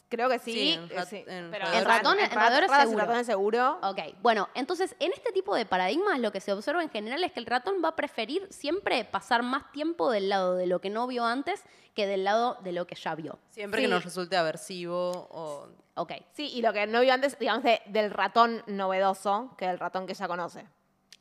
Creo 0.07 0.29
que 0.29 0.37
sí. 0.39 0.53
Sí, 0.53 0.71
en 0.73 0.83
eh, 0.83 0.95
rat- 0.95 1.07
sí, 1.09 1.23
en 1.27 1.51
pero. 1.51 1.67
El 1.71 1.83
ratón- 1.85 2.19
en 2.19 2.25
en 2.25 2.31
roedores 2.31 2.69
ratas 2.69 2.85
y 2.85 2.87
seguro. 2.89 3.05
ratones 3.05 3.25
seguro. 3.25 3.79
Ok, 3.81 3.99
bueno, 4.21 4.49
entonces 4.53 4.95
en 4.99 5.11
este 5.13 5.31
tipo 5.31 5.55
de 5.55 5.65
paradigmas 5.65 6.19
lo 6.19 6.31
que 6.31 6.39
se 6.39 6.53
observa 6.53 6.83
en 6.83 6.89
general 6.89 7.23
es 7.23 7.31
que 7.31 7.39
el 7.39 7.45
ratón 7.47 7.75
va 7.83 7.89
a 7.89 7.95
preferir 7.95 8.47
siempre 8.51 9.03
pasar 9.05 9.41
más 9.43 9.71
tiempo 9.71 10.11
del 10.11 10.29
lado 10.29 10.53
de 10.55 10.67
lo 10.67 10.79
que 10.79 10.89
no 10.91 11.07
vio 11.07 11.25
antes 11.25 11.63
que 11.95 12.05
del 12.07 12.23
lado 12.23 12.57
de 12.61 12.71
lo 12.71 12.85
que 12.85 12.95
ya 12.95 13.15
vio. 13.15 13.39
Siempre 13.49 13.81
Sí. 13.81 13.87
que 13.87 13.93
nos 13.93 14.03
resulte 14.03 14.37
aversivo 14.37 15.27
o... 15.31 15.67
Ok, 15.95 16.11
Sí, 16.33 16.51
y 16.53 16.61
lo 16.61 16.73
que 16.73 16.85
no 16.87 16.99
vio 17.01 17.13
antes, 17.13 17.39
digamos, 17.39 17.63
de- 17.63 17.81
del 17.87 18.11
ratón 18.11 18.63
novedoso 18.67 19.55
que 19.57 19.65
del 19.67 19.79
ratón 19.79 20.05
que 20.05 20.13
ya 20.13 20.27
conoce. 20.27 20.65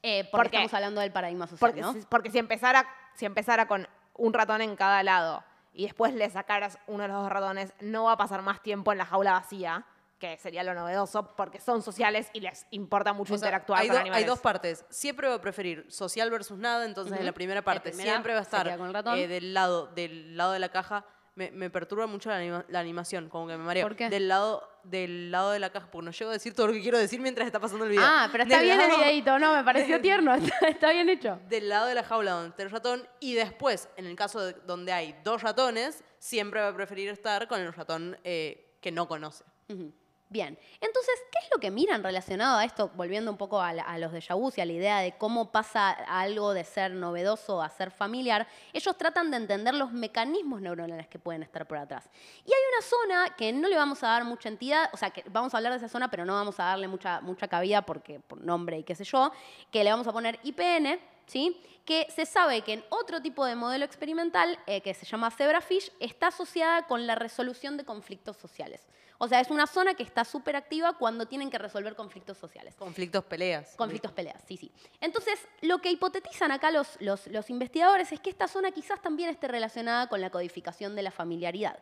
eh, 0.02 0.28
porque 0.30 0.56
estamos 0.56 0.74
hablando 0.74 1.00
del 1.00 1.10
paradigma 1.12 1.46
social, 1.46 1.58
Porque, 1.60 1.80
¿no? 1.80 1.92
si, 1.94 2.00
porque 2.10 2.30
si, 2.30 2.38
empezara, 2.38 2.86
si 3.14 3.24
empezara 3.24 3.66
con 3.66 3.88
un 4.16 4.34
ratón 4.34 4.60
en 4.60 4.76
cada 4.76 5.02
lado 5.02 5.42
y 5.74 5.84
después 5.84 6.14
le 6.14 6.30
sacaras 6.30 6.78
uno 6.86 7.02
de 7.02 7.08
los 7.08 7.20
dos 7.22 7.30
ratones, 7.30 7.74
no 7.80 8.04
va 8.04 8.12
a 8.12 8.16
pasar 8.16 8.40
más 8.42 8.62
tiempo 8.62 8.92
en 8.92 8.98
la 8.98 9.04
jaula 9.04 9.32
vacía, 9.32 9.84
que 10.18 10.38
sería 10.38 10.62
lo 10.62 10.72
novedoso, 10.72 11.34
porque 11.36 11.60
son 11.60 11.82
sociales 11.82 12.30
y 12.32 12.40
les 12.40 12.66
importa 12.70 13.12
mucho 13.12 13.34
O 13.34 13.36
sea, 13.36 13.48
interactuar 13.48 13.80
hay, 13.80 13.88
con 13.88 13.96
do- 13.96 14.00
animales. 14.00 14.22
hay 14.24 14.28
dos 14.28 14.38
partes. 14.40 14.86
Siempre 14.88 15.28
va 15.28 15.34
a 15.34 15.40
preferir 15.40 15.84
social 15.90 16.30
versus 16.30 16.56
nada, 16.56 16.84
entonces 16.86 17.18
en 17.18 17.26
la 17.26 17.32
primera 17.32 17.60
La 17.60 17.64
parte 17.64 17.90
primera 17.90 18.10
siempre 18.12 18.32
va 18.32 18.38
a 18.38 18.42
estar 18.42 18.68
eh, 18.68 19.28
del, 19.28 19.52
lado, 19.52 19.88
del 19.88 20.36
lado 20.36 20.52
de 20.52 20.60
la 20.60 20.68
caja. 20.70 21.04
Me, 21.36 21.50
me 21.50 21.68
perturba 21.68 22.06
mucho 22.06 22.28
la, 22.30 22.36
anima- 22.36 22.64
la 22.68 22.78
animación, 22.78 23.28
como 23.28 23.48
que 23.48 23.56
me 23.56 23.64
mareo. 23.64 23.84
¿Por 23.84 23.96
qué? 23.96 24.08
Del 24.08 24.28
lado, 24.28 24.68
del 24.84 25.32
lado 25.32 25.50
de 25.50 25.58
la 25.58 25.70
caja, 25.70 25.90
porque 25.90 26.04
no 26.04 26.10
llego 26.12 26.30
a 26.30 26.34
decir 26.34 26.54
todo 26.54 26.68
lo 26.68 26.72
que 26.72 26.80
quiero 26.80 26.96
decir 26.96 27.20
mientras 27.20 27.44
está 27.46 27.58
pasando 27.58 27.84
el 27.86 27.90
video. 27.90 28.04
Ah, 28.06 28.28
pero 28.30 28.44
está 28.44 28.56
Del 28.58 28.66
bien 28.66 28.80
el 28.80 28.86
lado- 28.88 29.00
videito, 29.00 29.38
no, 29.40 29.56
me 29.56 29.64
pareció 29.64 30.00
tierno, 30.00 30.32
está, 30.34 30.56
está 30.68 30.92
bien 30.92 31.08
hecho. 31.08 31.40
Del 31.48 31.68
lado 31.68 31.86
de 31.86 31.94
la 31.96 32.04
jaula 32.04 32.30
donde 32.32 32.50
está 32.50 32.62
el 32.62 32.70
ratón 32.70 33.08
y 33.18 33.34
después, 33.34 33.88
en 33.96 34.06
el 34.06 34.14
caso 34.14 34.40
de 34.44 34.52
donde 34.64 34.92
hay 34.92 35.16
dos 35.24 35.42
ratones, 35.42 36.04
siempre 36.20 36.60
va 36.60 36.68
a 36.68 36.74
preferir 36.74 37.08
estar 37.08 37.48
con 37.48 37.60
el 37.60 37.72
ratón 37.72 38.16
eh, 38.22 38.76
que 38.80 38.92
no 38.92 39.08
conoce. 39.08 39.42
Ujú. 39.68 39.92
Bien, 40.30 40.58
entonces, 40.80 41.14
¿qué 41.30 41.38
es 41.44 41.50
lo 41.52 41.60
que 41.60 41.70
miran 41.70 42.02
relacionado 42.02 42.58
a 42.58 42.64
esto, 42.64 42.90
volviendo 42.96 43.30
un 43.30 43.36
poco 43.36 43.60
a, 43.60 43.72
los 43.98 44.10
de 44.10 44.24
vus 44.34 44.56
y 44.58 44.60
a 44.62 44.64
la 44.64 44.72
idea 44.72 44.98
de 44.98 45.16
cómo 45.16 45.52
pasa 45.52 45.90
algo 45.90 46.54
de 46.54 46.64
ser 46.64 46.92
novedoso 46.92 47.62
a 47.62 47.68
ser 47.68 47.90
familiar? 47.90 48.48
Ellos 48.72 48.96
tratan 48.96 49.30
de 49.30 49.36
entender 49.36 49.74
los 49.74 49.92
mecanismos 49.92 50.60
neuronales 50.60 51.06
que 51.08 51.18
pueden 51.18 51.42
estar 51.42 51.68
por 51.68 51.78
atrás. 51.78 52.08
Y 52.44 52.52
hay 52.52 52.60
una 52.72 52.82
zona 52.82 53.36
que 53.36 53.52
no 53.52 53.68
le 53.68 53.76
vamos 53.76 54.02
a 54.02 54.08
dar 54.08 54.24
mucha 54.24 54.48
entidad, 54.48 54.88
o 54.92 54.96
sea, 54.96 55.10
que 55.10 55.24
vamos 55.30 55.52
a 55.54 55.58
hablar 55.58 55.72
de 55.72 55.78
esa 55.78 55.88
zona, 55.88 56.10
pero 56.10 56.24
no 56.24 56.32
vamos 56.32 56.58
a 56.58 56.64
darle 56.64 56.88
mucha, 56.88 57.20
mucha 57.20 57.46
cabida 57.46 57.82
porque 57.82 58.18
por 58.18 58.40
nombre 58.40 58.78
y 58.78 58.82
qué 58.82 58.94
sé 58.94 59.04
yo, 59.04 59.30
que 59.70 59.84
le 59.84 59.90
vamos 59.90 60.06
a 60.08 60.12
poner 60.12 60.40
IPN, 60.42 60.98
¿sí? 61.26 61.60
que 61.84 62.06
se 62.10 62.26
sabe 62.26 62.62
que 62.62 62.72
en 62.72 62.84
otro 62.88 63.20
tipo 63.20 63.44
de 63.44 63.54
modelo 63.54 63.84
experimental, 63.84 64.58
eh, 64.66 64.80
que 64.80 64.94
se 64.94 65.04
llama 65.04 65.30
zebrafish, 65.30 65.92
está 66.00 66.28
asociada 66.28 66.86
con 66.86 67.06
la 67.06 67.14
resolución 67.14 67.76
de 67.76 67.84
conflictos 67.84 68.36
sociales. 68.36 68.80
O 69.18 69.28
sea, 69.28 69.40
es 69.40 69.50
una 69.50 69.66
zona 69.66 69.94
que 69.94 70.02
está 70.02 70.24
súper 70.24 70.56
activa 70.56 70.94
cuando 70.98 71.26
tienen 71.26 71.48
que 71.50 71.58
resolver 71.58 71.94
conflictos 71.94 72.36
sociales. 72.36 72.74
Conflictos, 72.74 73.24
peleas. 73.24 73.74
Conflictos, 73.76 74.12
peleas, 74.12 74.42
sí, 74.46 74.56
sí. 74.56 74.72
Entonces, 75.00 75.38
lo 75.62 75.78
que 75.78 75.90
hipotetizan 75.90 76.50
acá 76.50 76.70
los, 76.70 76.96
los, 77.00 77.26
los 77.28 77.48
investigadores 77.48 78.10
es 78.12 78.20
que 78.20 78.30
esta 78.30 78.48
zona 78.48 78.72
quizás 78.72 79.00
también 79.00 79.30
esté 79.30 79.46
relacionada 79.48 80.08
con 80.08 80.20
la 80.20 80.30
codificación 80.30 80.96
de 80.96 81.02
la 81.02 81.10
familiaridad. 81.10 81.78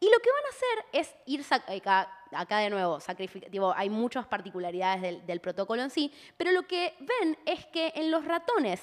Y 0.00 0.06
lo 0.06 0.18
que 0.18 0.30
van 0.32 0.44
a 0.44 0.48
hacer 0.48 1.00
es 1.00 1.14
ir, 1.26 1.44
sac- 1.44 1.76
acá, 1.76 2.12
acá 2.32 2.58
de 2.58 2.70
nuevo, 2.70 2.98
digo, 3.50 3.72
hay 3.76 3.88
muchas 3.88 4.26
particularidades 4.26 5.00
del, 5.00 5.24
del 5.24 5.40
protocolo 5.40 5.82
en 5.82 5.90
sí, 5.90 6.12
pero 6.36 6.50
lo 6.50 6.66
que 6.66 6.96
ven 6.98 7.38
es 7.46 7.64
que 7.66 7.92
en 7.94 8.10
los 8.10 8.24
ratones, 8.24 8.80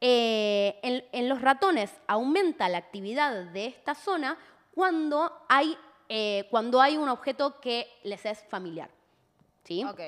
eh, 0.00 0.78
en, 0.82 1.04
en 1.10 1.28
los 1.28 1.42
ratones 1.42 1.90
aumenta 2.06 2.68
la 2.68 2.78
actividad 2.78 3.46
de 3.46 3.66
esta 3.66 3.96
zona 3.96 4.38
cuando 4.72 5.44
hay, 5.48 5.76
eh, 6.12 6.48
cuando 6.50 6.80
hay 6.82 6.96
un 6.96 7.08
objeto 7.08 7.60
que 7.60 7.88
les 8.02 8.26
es 8.26 8.42
familiar. 8.48 8.90
¿Sí? 9.62 9.84
Ok. 9.84 10.00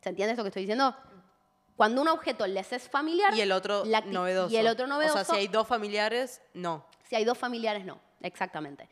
¿Se 0.00 0.08
entiende 0.08 0.30
esto 0.30 0.44
que 0.44 0.48
estoy 0.48 0.62
diciendo? 0.62 0.94
Cuando 1.76 2.02
un 2.02 2.08
objeto 2.08 2.46
les 2.46 2.72
es 2.72 2.88
familiar 2.88 3.34
Y 3.34 3.40
el 3.40 3.50
otro 3.50 3.84
la 3.84 4.00
novedoso. 4.02 4.54
Y 4.54 4.58
el 4.58 4.68
otro 4.68 4.86
novedoso. 4.86 5.18
O 5.18 5.24
sea, 5.24 5.34
si 5.34 5.40
hay 5.40 5.48
dos 5.48 5.66
familiares, 5.66 6.40
no. 6.54 6.86
Si 7.02 7.16
hay 7.16 7.24
dos 7.24 7.36
familiares, 7.36 7.84
no. 7.84 7.98
Exactamente. 8.22 8.88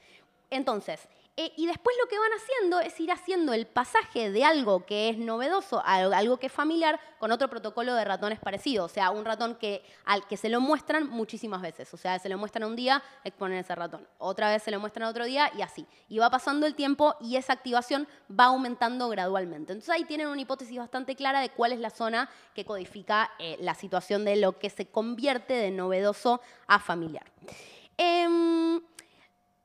Entonces, 0.50 1.06
eh, 1.40 1.52
y 1.56 1.66
después 1.68 1.96
lo 2.02 2.08
que 2.08 2.18
van 2.18 2.30
haciendo 2.32 2.80
es 2.80 2.98
ir 2.98 3.12
haciendo 3.12 3.52
el 3.52 3.64
pasaje 3.68 4.32
de 4.32 4.44
algo 4.44 4.84
que 4.84 5.08
es 5.08 5.18
novedoso 5.18 5.78
a 5.78 5.94
al- 5.94 6.12
algo 6.12 6.38
que 6.38 6.46
es 6.48 6.52
familiar 6.52 6.98
con 7.20 7.30
otro 7.30 7.48
protocolo 7.48 7.94
de 7.94 8.04
ratones 8.04 8.40
parecido. 8.40 8.84
O 8.84 8.88
sea, 8.88 9.10
un 9.12 9.24
ratón 9.24 9.54
que, 9.54 9.84
al 10.04 10.26
que 10.26 10.36
se 10.36 10.48
lo 10.48 10.60
muestran 10.60 11.08
muchísimas 11.08 11.62
veces. 11.62 11.94
O 11.94 11.96
sea, 11.96 12.18
se 12.18 12.28
lo 12.28 12.38
muestran 12.38 12.64
un 12.68 12.74
día, 12.74 13.00
exponen 13.22 13.58
ese 13.58 13.72
ratón. 13.76 14.04
Otra 14.18 14.50
vez 14.50 14.64
se 14.64 14.72
lo 14.72 14.80
muestran 14.80 15.08
otro 15.08 15.24
día 15.26 15.48
y 15.56 15.62
así. 15.62 15.86
Y 16.08 16.18
va 16.18 16.28
pasando 16.28 16.66
el 16.66 16.74
tiempo 16.74 17.14
y 17.20 17.36
esa 17.36 17.52
activación 17.52 18.08
va 18.28 18.46
aumentando 18.46 19.08
gradualmente. 19.08 19.72
Entonces 19.74 19.94
ahí 19.94 20.04
tienen 20.04 20.26
una 20.26 20.40
hipótesis 20.40 20.76
bastante 20.76 21.14
clara 21.14 21.40
de 21.40 21.50
cuál 21.50 21.70
es 21.70 21.78
la 21.78 21.90
zona 21.90 22.28
que 22.54 22.64
codifica 22.64 23.30
eh, 23.38 23.56
la 23.60 23.74
situación 23.74 24.24
de 24.24 24.34
lo 24.36 24.58
que 24.58 24.70
se 24.70 24.86
convierte 24.88 25.54
de 25.54 25.70
novedoso 25.70 26.40
a 26.66 26.80
familiar. 26.80 27.30
Em, 27.96 28.80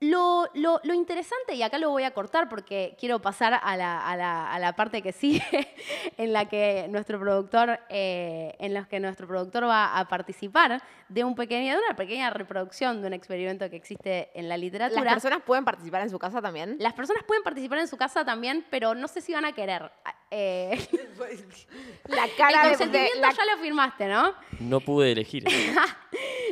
lo, 0.10 0.50
lo- 0.54 0.80
lo 0.84 0.94
interesante, 0.94 1.56
y 1.56 1.63
acá 1.63 1.78
lo 1.78 1.89
voy 1.89 2.04
a 2.04 2.12
cortar 2.12 2.50
porque 2.50 2.96
quiero 3.00 3.20
pasar 3.22 3.54
a 3.62 3.78
la, 3.78 4.06
a 4.08 4.16
la- 4.18 4.52
a 4.52 4.60
la 4.60 4.74
parte 4.76 5.02
que 5.02 5.12
sigue, 5.12 5.42
en 6.18 6.34
la 6.34 6.46
que 6.48 6.88
nuestro 6.89 7.20
productor, 7.20 7.80
eh, 7.89 8.56
en 8.60 8.74
los 8.74 8.88
que 8.88 9.00
nuestro 9.00 9.28
productor 9.28 9.63
va 9.66 9.98
a 9.98 10.08
participar 10.08 10.82
de, 11.10 11.24
un 11.24 11.36
pequeño, 11.36 11.74
de 11.74 11.80
una 11.88 11.96
pequeña 11.96 12.30
reproducción 12.30 13.02
de 13.02 13.08
un 13.08 13.13
experimento 13.13 13.70
que 13.70 13.76
existe 13.76 14.30
en 14.34 14.50
la 14.50 14.58
literatura. 14.58 15.04
¿Las 15.04 15.13
personas 15.13 15.42
pueden 15.46 15.63
participar 15.66 16.02
en 16.02 16.10
su 16.10 16.20
casa 16.20 16.42
también? 16.42 16.76
Las 16.80 16.94
personas 16.94 17.24
pueden 17.24 17.44
participar 17.44 17.80
en 17.80 17.88
su 17.88 17.98
casa 17.98 18.26
también, 18.26 18.66
pero 18.70 18.96
no 18.96 19.08
sé 19.08 19.22
si 19.22 19.34
van 19.34 19.46
a 19.46 19.54
querer. 19.54 19.92
Eh, 20.36 20.88
La 22.08 22.26
el 22.26 22.36
cara 22.36 22.63
de, 22.63 22.69
de- 22.72 22.76
consentimiento 22.76 23.19
la- 23.22 23.32
ya 23.32 23.46
lo 23.46 23.62
firmaste, 23.62 24.08
¿no? 24.08 24.34
No 24.60 24.80
pude 24.80 25.12
elegir. 25.12 25.46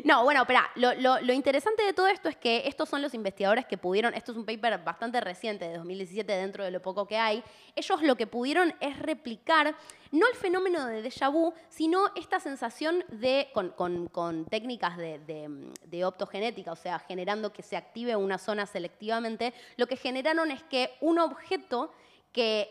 No, 0.03 0.23
bueno, 0.23 0.41
espera, 0.41 0.67
lo, 0.75 0.95
lo- 0.95 1.19
lo 1.21 1.33
interesante 1.33 1.83
de 1.83 1.93
todo 1.93 2.07
esto 2.07 2.27
es 2.27 2.35
que 2.35 2.63
estos 2.65 2.89
son 2.89 3.03
los 3.03 3.13
investigadores 3.13 3.65
que 3.67 3.77
pudieron, 3.77 4.15
esto 4.15 4.31
es 4.31 4.37
un 4.39 4.45
paper 4.45 4.79
bastante 4.79 5.21
reciente, 5.21 5.65
de 5.67 5.75
2017, 5.77 6.31
dentro 6.33 6.63
de 6.63 6.71
lo 6.71 6.81
poco 6.81 7.05
que 7.05 7.17
hay, 7.17 7.43
ellos 7.75 8.01
lo 8.01 8.15
que 8.15 8.25
pudieron 8.25 8.73
es 8.79 8.97
replicar 8.97 9.75
no 10.11 10.27
el 10.27 10.35
fenómeno 10.35 10.87
de 10.87 11.03
déjà 11.07 11.31
vu, 11.31 11.53
sino 11.69 12.09
esta 12.15 12.39
sensación 12.39 13.03
de, 13.09 13.49
con, 13.53 13.69
con- 13.69 14.07
con 14.07 14.45
técnicas 14.45 14.97
de, 14.97 15.19
de- 15.19 15.71
de 15.85 16.05
optogenética, 16.05 16.71
o 16.71 16.75
sea, 16.75 16.97
generando 16.97 17.53
que 17.53 17.61
se 17.61 17.77
active 17.77 18.15
una 18.15 18.39
zona 18.39 18.65
selectivamente, 18.65 19.53
lo 19.77 19.85
que 19.85 19.97
generaron 19.97 20.49
es 20.49 20.63
que 20.63 20.95
un 21.01 21.19
objeto 21.19 21.93
que 22.31 22.69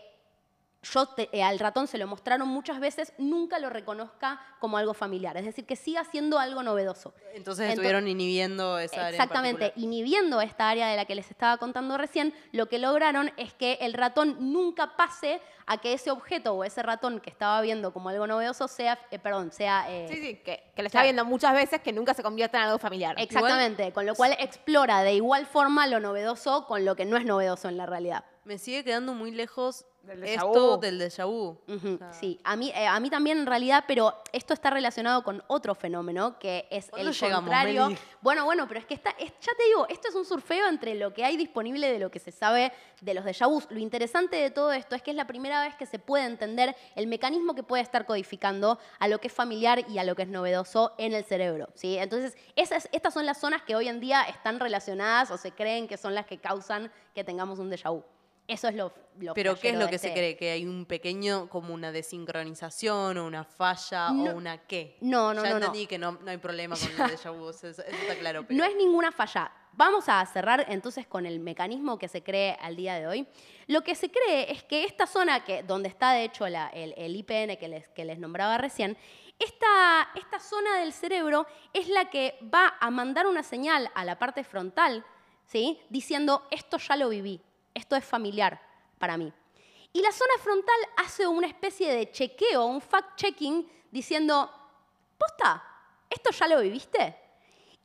yo 0.82 1.06
te- 1.06 1.28
eh, 1.32 1.42
al 1.42 1.58
ratón 1.58 1.86
se 1.86 1.98
lo 1.98 2.06
mostraron 2.06 2.48
muchas 2.48 2.80
veces, 2.80 3.12
nunca 3.18 3.58
lo 3.58 3.68
reconozca 3.70 4.40
como 4.60 4.78
algo 4.78 4.94
familiar. 4.94 5.36
Es 5.36 5.44
decir, 5.44 5.66
que 5.66 5.76
siga 5.76 6.04
siendo 6.04 6.38
algo 6.38 6.62
novedoso. 6.62 7.12
Entonces 7.34 7.66
Ento- 7.66 7.70
estuvieron 7.72 8.08
inhibiendo 8.08 8.78
esa 8.78 8.94
área. 8.96 9.08
en 9.08 9.14
Exactamente, 9.14 9.72
inhibiendo 9.76 10.40
esta 10.40 10.70
área 10.70 10.88
de 10.88 10.96
la 10.96 11.04
que 11.04 11.14
les 11.14 11.30
estaba 11.30 11.58
contando 11.58 11.98
recién, 11.98 12.32
lo 12.52 12.66
que 12.66 12.78
lograron 12.78 13.30
es 13.36 13.52
que 13.52 13.78
el 13.82 13.92
ratón 13.92 14.36
nunca 14.52 14.96
pase 14.96 15.40
a 15.66 15.76
que 15.78 15.92
ese 15.92 16.10
objeto 16.10 16.54
o 16.54 16.64
ese 16.64 16.82
ratón 16.82 17.20
que 17.20 17.30
estaba 17.30 17.60
viendo 17.60 17.92
como 17.92 18.08
algo 18.08 18.26
novedoso 18.26 18.66
sea, 18.66 18.98
eh, 19.10 19.18
perdón, 19.18 19.52
sea... 19.52 19.84
eh, 19.88 20.06
Sí, 20.08 20.16
sí, 20.16 20.36
que, 20.36 20.72
que 20.74 20.82
lo 20.82 20.86
está 20.86 21.02
viendo 21.02 21.24
muchas 21.24 21.52
veces 21.52 21.80
que 21.80 21.92
nunca 21.92 22.14
se 22.14 22.22
convierta 22.22 22.58
en 22.58 22.64
algo 22.64 22.78
familiar. 22.78 23.14
Exactamente, 23.18 23.92
con 23.92 24.06
lo 24.06 24.14
cual 24.14 24.34
explora 24.38 25.02
de 25.02 25.12
igual 25.12 25.46
forma 25.46 25.86
lo 25.86 26.00
novedoso 26.00 26.66
con 26.66 26.84
lo 26.84 26.96
que 26.96 27.04
no 27.04 27.16
es 27.16 27.24
novedoso 27.24 27.68
en 27.68 27.76
la 27.76 27.86
realidad. 27.86 28.24
Me 28.44 28.58
sigue 28.58 28.82
quedando 28.82 29.12
muy 29.14 29.30
lejos 29.30 29.84
Del 30.02 30.22
déjà 30.22 30.34
esto 30.46 30.76
vu. 30.76 30.80
del 30.80 30.98
déjà 30.98 31.24
vu. 31.26 31.58
Ujú, 31.68 31.94
O 31.94 31.98
sea, 31.98 32.12
sí, 32.12 32.40
a 32.42 32.56
mí, 32.56 32.70
eh, 32.74 32.86
a 32.86 32.98
mí 33.00 33.10
también 33.10 33.38
en 33.38 33.46
realidad, 33.46 33.84
pero 33.86 34.14
esto 34.32 34.54
está 34.54 34.70
relacionado 34.70 35.22
con 35.22 35.42
otro 35.46 35.74
fenómeno 35.74 36.38
que 36.38 36.66
es 36.70 36.88
¿Cuándo 36.88 37.10
el 37.10 37.14
llegamos, 37.14 37.40
contrario. 37.40 37.86
Meli? 37.88 37.98
Bueno, 38.22 38.44
bueno, 38.46 38.66
pero 38.66 38.80
es 38.80 38.86
que 38.86 38.94
está, 38.94 39.10
es- 39.18 39.32
ya 39.40 39.52
te 39.56 39.64
digo, 39.66 39.86
esto 39.88 40.08
es 40.08 40.14
un 40.14 40.24
surfeo 40.24 40.66
entre 40.68 40.94
lo 40.94 41.12
que 41.12 41.24
hay 41.24 41.36
disponible 41.36 41.92
de 41.92 41.98
lo 41.98 42.10
que 42.10 42.18
se 42.18 42.32
sabe 42.32 42.72
de 43.02 43.14
los 43.14 43.24
déjà 43.24 43.46
vus. 43.46 43.66
Lo 43.70 43.78
interesante 43.78 44.36
de 44.36 44.50
todo 44.50 44.72
esto 44.72 44.94
es 44.96 45.02
que 45.02 45.10
es 45.10 45.16
la 45.16 45.26
primera 45.26 45.62
vez 45.62 45.74
que 45.76 45.84
se 45.86 45.98
puede 45.98 46.24
entender 46.24 46.74
el 46.96 47.06
mecanismo 47.06 47.54
que 47.54 47.62
puede 47.62 47.82
estar 47.82 48.06
codificando 48.06 48.78
a 48.98 49.06
lo 49.06 49.20
que 49.20 49.28
es 49.28 49.34
familiar 49.34 49.84
y 49.88 49.98
a 49.98 50.04
lo 50.04 50.16
que 50.16 50.22
es 50.22 50.28
novedoso 50.28 50.92
en 50.98 51.12
el 51.12 51.24
cerebro. 51.24 51.68
¿sí? 51.74 51.98
Entonces, 51.98 52.36
esas, 52.56 52.88
estas 52.92 53.12
son 53.14 53.26
las 53.26 53.38
zonas 53.38 53.62
que 53.62 53.76
hoy 53.76 53.86
en 53.88 54.00
día 54.00 54.22
están 54.22 54.58
relacionadas 54.60 55.30
o 55.30 55.36
se 55.36 55.52
creen 55.52 55.86
que 55.86 55.98
son 55.98 56.14
las 56.14 56.24
que 56.26 56.38
causan 56.38 56.90
que 57.14 57.22
tengamos 57.22 57.58
un 57.58 57.70
déjà 57.70 57.90
vu. 57.92 58.02
Eso 58.50 58.68
es 58.68 58.74
lo, 58.74 58.92
lo 59.18 59.32
Pero 59.34 59.54
¿qué 59.58 59.70
es 59.70 59.78
lo 59.78 59.88
que 59.88 59.98
se 59.98 60.08
este- 60.08 60.18
cree? 60.20 60.36
¿Que 60.36 60.50
hay 60.50 60.66
un 60.66 60.84
pequeño, 60.86 61.48
como 61.48 61.72
una 61.72 61.92
desincronización 61.92 63.18
o 63.18 63.26
una 63.26 63.44
falla 63.44 64.10
No. 64.10 64.32
o 64.32 64.36
una 64.36 64.58
qué? 64.66 64.96
No, 65.00 65.32
no, 65.34 65.42
ya 65.44 65.50
no, 65.50 65.58
no. 65.60 65.66
entendí 65.66 65.86
que 65.86 65.98
no, 65.98 66.12
no 66.12 66.30
hay 66.30 66.38
problema 66.38 66.76
con 66.76 66.88
el 66.90 67.16
déjà 67.16 67.30
vu, 67.36 67.50
eso, 67.50 67.68
eso 67.68 67.82
está 67.82 68.16
claro. 68.18 68.44
Pero 68.46 68.58
No 68.58 68.64
es 68.64 68.74
ninguna 68.76 69.12
falla. 69.12 69.52
Vamos 69.72 70.08
a 70.08 70.24
cerrar 70.26 70.66
entonces 70.68 71.06
con 71.06 71.26
el 71.26 71.38
mecanismo 71.38 71.96
que 71.96 72.08
se 72.08 72.22
cree 72.24 72.56
al 72.60 72.74
día 72.74 72.94
de 72.96 73.06
hoy. 73.06 73.26
Lo 73.68 73.82
que 73.82 73.94
se 73.94 74.10
cree 74.10 74.50
es 74.50 74.64
que 74.64 74.84
esta 74.84 75.06
zona, 75.06 75.44
que, 75.44 75.62
donde 75.62 75.88
está 75.88 76.10
de 76.12 76.24
hecho 76.24 76.48
la- 76.48 76.68
el, 76.68 76.92
el 76.96 77.14
IPN 77.14 77.56
que 77.56 77.68
les, 77.68 77.88
que 77.88 78.04
les 78.04 78.18
nombraba 78.18 78.58
recién, 78.58 78.96
esta, 79.38 80.08
esta 80.16 80.38
zona 80.40 80.80
del 80.80 80.92
cerebro 80.92 81.46
es 81.72 81.88
la 81.88 82.10
que 82.10 82.36
va 82.52 82.74
a 82.80 82.90
mandar 82.90 83.26
una 83.26 83.42
señal 83.42 83.90
a 83.94 84.04
la 84.04 84.18
parte 84.18 84.44
frontal, 84.44 85.04
¿sí? 85.46 85.80
diciendo, 85.88 86.46
esto 86.50 86.76
ya 86.78 86.96
lo 86.96 87.08
viví, 87.08 87.40
esto 87.74 87.96
es 87.96 88.04
familiar 88.04 88.60
para 88.98 89.16
mí. 89.16 89.32
Y 89.92 90.02
la 90.02 90.12
zona 90.12 90.34
frontal 90.40 90.76
hace 90.96 91.26
una 91.26 91.46
especie 91.46 91.92
de 91.92 92.10
chequeo, 92.12 92.64
un 92.64 92.80
fact-checking, 92.80 93.68
diciendo, 93.90 94.50
posta, 95.18 95.62
¿esto 96.08 96.30
ya 96.30 96.46
lo 96.46 96.60
viviste? 96.60 97.16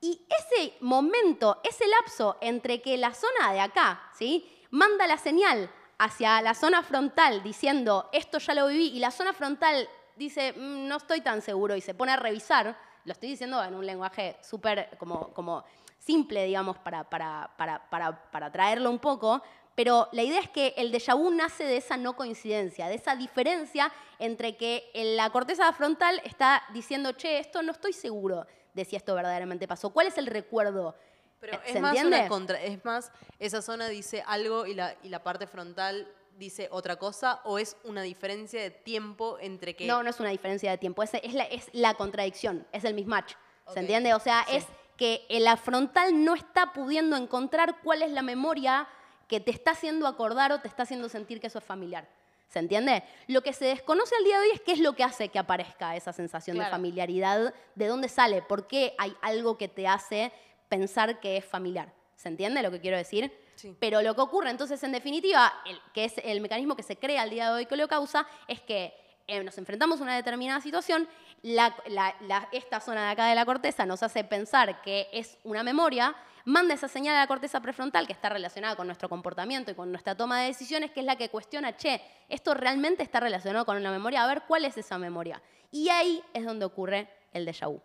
Y 0.02 0.22
ese 0.30 0.76
momento, 0.82 1.60
ese 1.64 1.88
lapso 1.88 2.38
entre 2.42 2.82
que 2.82 2.98
la 2.98 3.14
zona 3.14 3.54
de 3.54 3.60
acá, 3.60 4.10
¿sí? 4.14 4.66
Manda 4.70 5.08
la 5.08 5.18
señal 5.18 5.72
hacia 5.98 6.42
la 6.42 6.54
zona 6.54 6.84
frontal 6.84 7.42
diciendo, 7.42 8.10
esto 8.12 8.38
ya 8.38 8.54
lo 8.54 8.68
viví, 8.68 8.90
y 8.90 9.00
la 9.00 9.10
zona 9.10 9.34
frontal 9.34 9.90
dice, 10.16 10.54
"Mm, 10.54 10.88
no 10.88 10.98
estoy 10.98 11.22
tan 11.22 11.42
seguro, 11.42 11.76
y 11.76 11.82
se 11.82 11.96
pone 11.96 12.12
a 12.12 12.18
revisar, 12.18 12.78
lo 13.06 13.12
estoy 13.14 13.30
diciendo 13.30 13.64
en 13.64 13.74
un 13.74 13.86
lenguaje 13.86 14.38
súper 14.42 14.96
como, 15.00 15.34
como 15.34 15.64
simple, 15.98 16.46
digamos, 16.46 16.78
para, 16.78 17.04
para, 17.10 17.50
para, 17.58 17.90
para, 17.90 18.32
para 18.32 18.52
traerlo 18.52 18.92
un 18.92 19.00
poco, 19.00 19.42
pero 19.76 20.08
la 20.14 20.24
idea 20.24 20.40
es 20.40 20.50
que 20.50 20.74
el 20.78 20.92
déjà 20.92 21.14
vu 21.16 21.30
nace 21.32 21.66
de 21.66 21.78
esa 21.78 21.98
no 21.98 22.16
coincidencia, 22.16 22.88
de 22.88 22.96
esa 22.96 23.16
diferencia 23.16 23.92
entre 24.20 24.56
que 24.56 24.90
en 24.94 25.18
la 25.18 25.30
corteza 25.30 25.72
frontal 25.74 26.22
está 26.24 26.64
diciendo, 26.74 27.12
che, 27.12 27.40
esto 27.40 27.62
no 27.62 27.74
estoy 27.74 27.92
seguro 27.92 28.48
de 28.74 28.86
si 28.86 28.96
esto 28.96 29.14
verdaderamente 29.14 29.68
pasó. 29.68 29.90
¿Cuál 29.90 30.08
es 30.08 30.18
el 30.18 30.28
recuerdo? 30.28 30.96
Pero 31.42 31.60
¿Se 31.66 31.74
es 31.74 31.82
más 31.82 31.92
entiende? 31.96 32.20
una 32.20 32.28
contra, 32.30 32.62
es 32.62 32.84
más, 32.86 33.12
esa 33.38 33.62
zona 33.62 33.90
dice 33.90 34.24
algo 34.26 34.66
y 34.66 34.74
la, 34.74 34.96
y 35.04 35.10
la 35.10 35.22
parte 35.22 35.46
frontal 35.46 36.08
dice 36.38 36.68
otra 36.72 36.96
cosa, 36.96 37.42
o 37.44 37.60
es 37.60 37.78
una 37.84 38.02
diferencia 38.02 38.62
de 38.62 38.72
tiempo 38.72 39.38
entre 39.40 39.76
que. 39.76 39.86
No, 39.86 40.04
no 40.04 40.10
es 40.10 40.20
una 40.20 40.30
diferencia 40.30 40.72
de 40.72 40.78
tiempo, 40.78 41.04
es, 41.04 41.14
es, 41.14 41.34
la, 41.34 41.44
es 41.44 41.70
la 41.74 41.94
contradicción, 41.96 42.66
es 42.72 42.84
el 42.86 42.94
mismatch. 42.94 43.34
¿Se 43.66 43.72
Ok, 43.72 43.78
entiende? 43.78 44.14
O 44.14 44.20
sea, 44.20 44.46
sí. 44.48 44.58
es 44.58 44.66
que 44.98 45.26
la 45.30 45.58
frontal 45.58 46.24
no 46.24 46.34
está 46.36 46.72
pudiendo 46.72 47.18
encontrar 47.18 47.82
cuál 47.84 48.02
es 48.02 48.12
la 48.12 48.22
memoria 48.22 48.88
que 49.28 49.40
te 49.40 49.52
está 49.52 49.72
haciendo 49.72 50.08
acordar 50.08 50.52
o 50.52 50.60
te 50.60 50.68
está 50.68 50.84
haciendo 50.84 51.10
sentir 51.10 51.40
que 51.40 51.48
eso 51.48 51.60
es 51.60 51.66
familiar. 51.66 52.08
¿Se 52.50 52.60
entiende? 52.60 53.04
Lo 53.28 53.42
que 53.42 53.54
se 53.54 53.66
desconoce 53.66 54.16
al 54.16 54.24
día 54.24 54.40
de 54.40 54.48
hoy 54.48 54.52
es 54.54 54.62
qué 54.62 54.72
es 54.74 54.80
lo 54.80 54.94
que 54.94 55.04
hace 55.04 55.30
que 55.30 55.40
aparezca 55.40 55.96
esa 55.96 56.14
sensación 56.14 56.58
de 56.58 56.66
familiaridad, 56.66 57.54
de 57.74 57.88
dónde 57.88 58.08
sale, 58.08 58.42
por 58.42 58.68
qué 58.68 58.94
hay 58.98 59.16
algo 59.22 59.58
que 59.58 59.68
te 59.68 59.88
hace 59.88 60.32
pensar 60.70 61.20
que 61.20 61.38
es 61.38 61.46
familiar. 61.46 61.92
¿Se 62.16 62.30
entiende 62.30 62.62
lo 62.64 62.72
que 62.72 62.80
quiero 62.80 62.98
decir? 62.98 63.32
Sí. 63.56 63.76
Pero 63.80 64.02
lo 64.02 64.16
que 64.16 64.22
ocurre, 64.22 64.50
entonces, 64.52 64.82
en 64.84 64.92
definitiva, 64.92 65.52
el, 65.66 65.80
que 65.94 66.06
es 66.06 66.14
el 66.24 66.40
mecanismo 66.40 66.76
que 66.76 66.84
se 66.84 66.98
crea 66.98 67.24
al 67.24 67.30
día 67.30 67.48
de 67.48 67.56
hoy 67.56 67.66
que 67.66 67.76
lo 67.76 67.88
causa, 67.88 68.26
es 68.48 68.62
que 68.62 68.94
eh, 69.28 69.44
nos 69.44 69.58
enfrentamos 69.58 70.00
a 70.00 70.04
una 70.04 70.16
determinada 70.16 70.62
situación, 70.62 71.08
la- 71.44 71.76
la- 71.88 72.16
la- 72.22 72.50
esta 72.52 72.80
zona 72.80 73.06
de 73.06 73.12
acá 73.12 73.28
de 73.28 73.36
la 73.36 73.46
corteza 73.46 73.86
nos 73.86 74.02
hace 74.04 74.24
pensar 74.24 74.82
que 74.82 75.08
es 75.12 75.38
una 75.44 75.64
memoria, 75.64 76.16
manda 76.46 76.74
esa 76.74 76.88
señal 76.88 77.16
a 77.16 77.20
la 77.20 77.28
corteza 77.28 77.60
prefrontal 77.60 78.06
que 78.08 78.14
está 78.14 78.30
relacionada 78.30 78.76
con 78.76 78.88
nuestro 78.88 79.10
comportamiento 79.10 79.72
y 79.72 79.76
con 79.76 79.92
nuestra 79.92 80.16
toma 80.16 80.42
de 80.42 80.48
decisiones, 80.48 80.92
que 80.92 81.00
es 81.02 81.06
la 81.06 81.16
que 81.16 81.30
cuestiona, 81.30 81.76
che, 81.76 82.02
¿esto 82.30 82.54
realmente 82.54 83.04
está 83.04 83.20
relacionado 83.20 83.66
con 83.66 83.78
una 83.78 83.92
memoria? 83.92 84.24
A 84.24 84.28
ver, 84.28 84.44
¿cuál 84.48 84.66
es 84.66 84.78
esa 84.78 84.98
memoria? 84.98 85.42
Y 85.72 85.90
ahí 85.90 86.24
es 86.34 86.46
donde 86.46 86.66
ocurre 86.66 87.08
el 87.34 87.46
déjà 87.48 87.68
vu. 87.68 87.82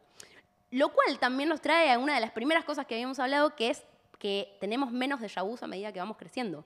Lo 0.72 0.90
cual 0.92 1.18
también 1.18 1.48
nos 1.48 1.60
trae 1.60 1.90
a 1.90 1.98
una 1.98 2.14
de 2.14 2.20
las 2.20 2.30
primeras 2.30 2.64
cosas 2.64 2.86
que 2.86 2.94
habíamos 2.94 3.18
hablado, 3.18 3.56
que 3.56 3.70
es 3.70 3.82
que 4.18 4.56
tenemos 4.60 4.92
menos 4.92 5.20
déjà 5.20 5.42
vus 5.42 5.62
a 5.62 5.66
medida 5.66 5.92
que 5.92 5.98
vamos 5.98 6.16
creciendo. 6.16 6.64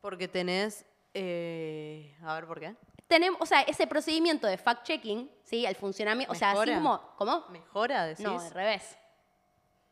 Porque 0.00 0.26
tenés. 0.28 0.84
eh, 1.12 2.14
a 2.22 2.34
ver, 2.34 2.46
¿por 2.46 2.58
qué? 2.60 2.74
Tenemos, 3.10 3.40
o 3.40 3.44
sea, 3.46 3.62
ese 3.62 3.88
procedimiento 3.88 4.46
de 4.46 4.56
fact-checking, 4.56 5.28
¿sí? 5.42 5.66
El 5.66 5.74
funcionamiento, 5.74 6.32
o 6.32 6.36
sea, 6.36 6.52
así 6.52 6.72
como, 6.72 7.00
¿cómo? 7.16 7.44
¿Mejora, 7.50 8.06
decís? 8.06 8.24
No, 8.24 8.38
al 8.38 8.50
revés. 8.52 8.96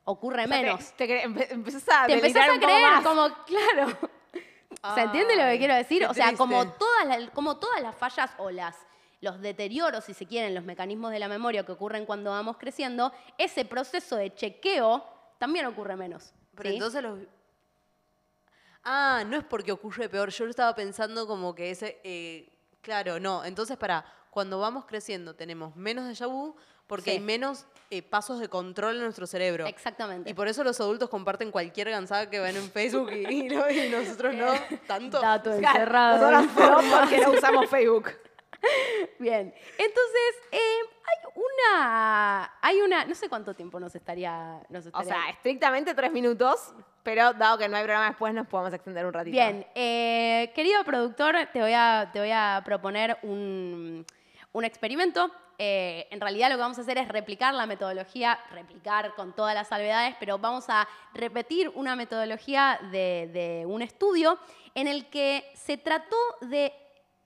Ocurre 0.04 0.44
O 0.44 0.46
sea, 0.46 0.56
te- 0.56 0.62
menos. 0.62 0.92
Te, 0.92 1.06
cre- 1.08 1.22
empe- 1.24 1.48
empezás 1.50 1.82
a 1.88 2.06
Te 2.06 2.14
empezás 2.14 2.48
a 2.48 2.58
creer 2.60 2.82
más. 2.92 3.04
como, 3.04 3.28
claro. 3.44 3.98
¿Se 4.94 5.00
entiende 5.00 5.34
lo 5.34 5.42
que 5.42 5.58
quiero 5.58 5.74
decir? 5.74 6.06
O 6.06 6.14
sea, 6.14 6.32
como 6.36 6.64
todas, 6.74 7.06
las, 7.06 7.30
como 7.30 7.56
todas 7.58 7.82
las 7.82 7.96
fallas 7.96 8.30
o 8.38 8.50
las, 8.52 8.76
los 9.20 9.40
deterioros, 9.40 10.04
si 10.04 10.14
se 10.14 10.24
quieren, 10.24 10.54
los 10.54 10.62
mecanismos 10.62 11.10
de 11.10 11.18
la 11.18 11.26
memoria 11.26 11.66
que 11.66 11.72
ocurren 11.72 12.06
cuando 12.06 12.30
vamos 12.30 12.56
creciendo, 12.56 13.12
ese 13.36 13.64
proceso 13.64 14.14
de 14.14 14.32
chequeo 14.32 15.04
también 15.38 15.66
ocurre 15.66 15.96
menos. 15.96 16.32
Pero 16.54 16.68
¿sí? 16.68 16.76
entonces 16.76 17.02
los. 17.02 17.18
Ah, 18.84 19.24
no 19.26 19.36
es 19.38 19.44
porque 19.44 19.72
ocurre 19.72 20.08
peor. 20.08 20.30
Yo 20.30 20.44
lo 20.44 20.50
estaba 20.50 20.74
pensando 20.76 21.26
como 21.26 21.54
que 21.54 21.70
ese. 21.70 22.00
eh, 22.04 22.54
claro, 22.82 23.18
no. 23.20 23.44
Entonces, 23.44 23.76
para. 23.76 24.04
Cuando 24.30 24.60
vamos 24.60 24.84
creciendo 24.84 25.34
tenemos 25.34 25.74
menos 25.74 26.04
déjà 26.06 26.28
vu 26.28 26.54
porque 26.86 27.04
Sí. 27.06 27.10
hay 27.12 27.20
menos 27.20 27.64
eh, 27.90 28.02
pasos 28.02 28.38
de 28.40 28.48
control 28.48 28.96
en 28.96 29.02
nuestro 29.02 29.26
cerebro. 29.26 29.66
Exactamente. 29.66 30.30
Y 30.30 30.34
por 30.34 30.46
eso 30.48 30.62
los 30.62 30.78
adultos 30.80 31.08
comparten 31.08 31.50
cualquier 31.50 31.90
gansada 31.90 32.28
que 32.30 32.38
ven 32.38 32.54
en 32.56 32.70
Facebook 32.70 33.10
y, 33.10 33.24
y 33.26 33.42
no- 33.48 33.68
y 33.70 33.88
nosotros 33.88 34.34
no 34.34 34.52
tanto. 34.86 35.18
Dato 35.20 35.54
encerrado. 35.54 36.30
Nosotros 36.30 36.84
no, 36.84 36.98
porque 37.00 37.18
no 37.20 37.30
usamos 37.32 37.68
Facebook. 37.70 38.10
Bien, 39.18 39.52
entonces 39.78 40.34
eh, 40.52 40.78
hay 41.24 41.32
una, 41.36 42.58
hay 42.60 42.80
una, 42.80 43.04
no 43.04 43.14
sé 43.14 43.28
cuánto 43.28 43.54
tiempo 43.54 43.78
nos 43.80 43.94
estaría, 43.94 44.60
nos 44.68 44.86
O 44.92 45.02
sea, 45.02 45.30
estrictamente 45.30 45.94
tres 45.94 46.12
minutos, 46.12 46.72
pero 47.02 47.32
dado 47.32 47.58
que 47.58 47.68
no 47.68 47.76
hay 47.76 47.84
programa 47.84 48.08
después, 48.08 48.34
nos 48.34 48.46
podemos 48.46 48.72
extender 48.72 49.06
un 49.06 49.12
ratito. 49.12 49.32
Bien, 49.32 49.66
eh, 49.74 50.52
querido 50.54 50.82
productor, 50.84 51.36
te 51.52 51.60
voy 51.60 51.72
a, 51.74 52.10
te 52.12 52.20
voy 52.20 52.30
a 52.32 52.62
proponer 52.64 53.18
un, 53.22 54.04
un 54.52 54.64
experimento. 54.64 55.30
Eh, 55.60 56.06
en 56.12 56.20
realidad 56.20 56.50
lo 56.50 56.54
que 56.54 56.60
vamos 56.60 56.78
a 56.78 56.82
hacer 56.82 56.98
es 56.98 57.08
replicar 57.08 57.52
la 57.52 57.66
metodología, 57.66 58.38
replicar 58.52 59.14
con 59.16 59.34
todas 59.34 59.54
las 59.54 59.68
salvedades, 59.68 60.14
pero 60.20 60.38
vamos 60.38 60.66
a 60.68 60.86
repetir 61.14 61.68
una 61.74 61.96
metodología 61.96 62.78
de, 62.92 63.28
de 63.32 63.66
un 63.66 63.82
estudio 63.82 64.38
en 64.74 64.86
el 64.86 65.10
que 65.10 65.50
se 65.54 65.76
trató 65.76 66.16
de, 66.42 66.72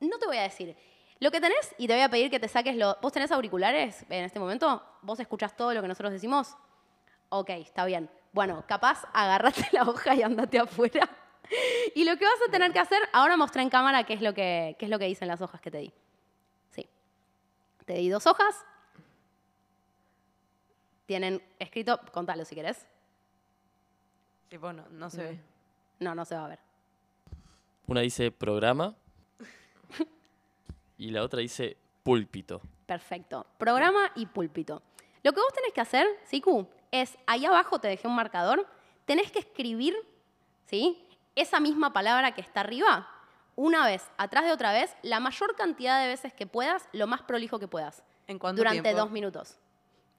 no 0.00 0.18
te 0.18 0.26
voy 0.26 0.38
a 0.38 0.42
decir, 0.42 0.74
lo 1.22 1.30
que 1.30 1.40
tenés, 1.40 1.72
y 1.78 1.86
te 1.86 1.92
voy 1.92 2.02
a 2.02 2.08
pedir 2.08 2.32
que 2.32 2.40
te 2.40 2.48
saques 2.48 2.74
los... 2.74 3.00
¿Vos 3.00 3.12
tenés 3.12 3.30
auriculares 3.30 4.04
en 4.08 4.24
este 4.24 4.40
momento? 4.40 4.82
¿Vos 5.02 5.20
escuchás 5.20 5.56
todo 5.56 5.72
lo 5.72 5.80
que 5.80 5.86
nosotros 5.86 6.12
decimos? 6.12 6.56
Ok, 7.28 7.50
está 7.50 7.84
bien. 7.84 8.10
Bueno, 8.32 8.64
capaz 8.66 9.04
agarrate 9.12 9.68
la 9.70 9.84
hoja 9.84 10.16
y 10.16 10.22
andate 10.22 10.58
afuera. 10.58 11.08
Y 11.94 12.04
lo 12.04 12.16
que 12.16 12.24
vas 12.24 12.48
a 12.48 12.50
tener 12.50 12.72
que 12.72 12.78
hacer, 12.78 12.98
ahora 13.12 13.36
mostré 13.36 13.60
en 13.60 13.68
cámara 13.68 14.04
qué 14.04 14.14
es 14.14 14.22
lo 14.22 14.32
que, 14.32 14.74
qué 14.78 14.86
es 14.86 14.90
lo 14.90 14.98
que 14.98 15.04
dicen 15.04 15.28
las 15.28 15.42
hojas 15.42 15.60
que 15.60 15.70
te 15.70 15.78
di. 15.78 15.92
Sí. 16.70 16.88
Te 17.84 17.94
di 17.94 18.08
dos 18.08 18.26
hojas. 18.26 18.64
Tienen 21.04 21.42
escrito, 21.58 22.00
contalo 22.10 22.46
si 22.46 22.54
querés. 22.54 22.86
Tipo, 24.48 24.72
no, 24.72 24.88
no 24.88 25.10
se 25.10 25.22
ve. 25.22 25.40
No, 26.00 26.14
no 26.14 26.24
se 26.24 26.36
va 26.36 26.46
a 26.46 26.48
ver. 26.48 26.58
Una 27.86 28.00
dice 28.00 28.30
programa 28.30 28.96
y 31.02 31.10
la 31.10 31.22
otra 31.22 31.40
dice 31.40 31.76
púlpito. 32.02 32.60
Perfecto. 32.86 33.46
Programa 33.58 34.12
y 34.14 34.26
púlpito. 34.26 34.82
Lo 35.22 35.32
que 35.32 35.40
vos 35.40 35.52
tenés 35.54 35.72
que 35.72 35.80
hacer, 35.80 36.06
Siku, 36.24 36.68
es 36.90 37.16
ahí 37.26 37.44
abajo 37.44 37.78
te 37.80 37.88
dejé 37.88 38.06
un 38.08 38.14
marcador. 38.14 38.66
Tenés 39.04 39.30
que 39.32 39.38
escribir, 39.40 39.94
¿sí? 40.66 41.04
Esa 41.34 41.60
misma 41.60 41.92
palabra 41.92 42.32
que 42.34 42.40
está 42.40 42.60
arriba, 42.60 43.08
una 43.56 43.84
vez, 43.86 44.10
atrás 44.16 44.44
de 44.44 44.52
otra 44.52 44.72
vez, 44.72 44.94
la 45.02 45.20
mayor 45.20 45.54
cantidad 45.56 46.00
de 46.00 46.08
veces 46.08 46.32
que 46.34 46.46
puedas, 46.46 46.88
lo 46.92 47.06
más 47.06 47.22
prolijo 47.22 47.58
que 47.58 47.68
puedas. 47.68 48.02
¿En 48.26 48.38
cuánto 48.38 48.60
Durante 48.60 48.82
tiempo? 48.82 49.00
dos 49.00 49.10
minutos. 49.10 49.58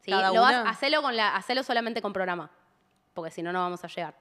¿Sí? 0.01 0.11
¿Cada 0.11 0.33
Lo 0.33 0.41
vas- 0.41 0.61
una? 0.61 0.69
hacelo, 0.69 1.01
con 1.01 1.15
la, 1.15 1.35
hacelo 1.35 1.63
solamente 1.63 2.01
con 2.01 2.11
programa. 2.13 2.51
Porque 3.13 3.31
si 3.31 3.41
no, 3.41 3.53
no 3.53 3.59
vamos 3.59 3.83
a 3.83 3.87
llegar. 3.87 4.15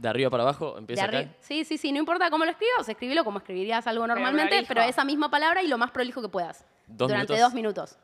De 0.00 0.08
arriba 0.08 0.30
para 0.30 0.44
abajo 0.44 0.78
empieza 0.78 1.04
acá. 1.04 1.26
Sí, 1.40 1.62
sí, 1.62 1.76
sí, 1.76 1.92
no 1.92 1.98
importa 1.98 2.30
cómo 2.30 2.46
lo 2.46 2.50
escribas, 2.50 2.88
escribilo 2.88 3.22
como 3.22 3.36
escribirías 3.36 3.86
algo 3.86 4.06
normalmente, 4.06 4.64
pero 4.66 4.80
esa 4.80 5.04
misma 5.04 5.30
palabra 5.30 5.62
y 5.62 5.68
lo 5.68 5.76
más 5.76 5.90
prolijo 5.90 6.22
que 6.22 6.30
puedas. 6.30 6.64
Dos 6.86 7.08
durante 7.08 7.34
minutos. 7.34 7.38
dos 7.40 7.54
minutos. 7.54 7.98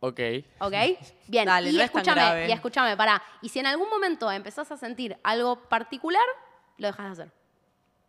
Ok. 0.00 0.20
¿Ok? 0.60 0.74
Bien. 1.26 1.46
Dale, 1.46 1.70
y 1.70 1.76
no 1.76 1.82
es 1.82 1.90
tan 1.90 2.02
escúchame, 2.02 2.20
grave. 2.20 2.48
y 2.48 2.52
escúchame, 2.52 2.96
pará. 2.98 3.22
Y 3.40 3.48
si 3.48 3.60
en 3.60 3.66
algún 3.66 3.88
momento 3.88 4.30
empezás 4.30 4.70
a 4.72 4.76
sentir 4.76 5.16
algo 5.22 5.56
particular, 5.70 6.22
lo 6.76 6.88
dejas 6.88 7.16
de 7.16 7.22
hacer. 7.24 7.38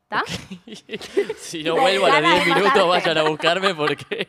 ¿Está? 0.03 0.23
si 1.37 1.63
no 1.63 1.75
vuelvo 1.77 2.07
a 2.07 2.09
los 2.09 2.21
Ganas 2.21 2.39
de 2.39 2.45
10 2.45 2.57
minutos, 2.57 2.87
vayan 2.89 3.17
a 3.19 3.23
buscarme 3.23 3.73
porque. 3.73 4.27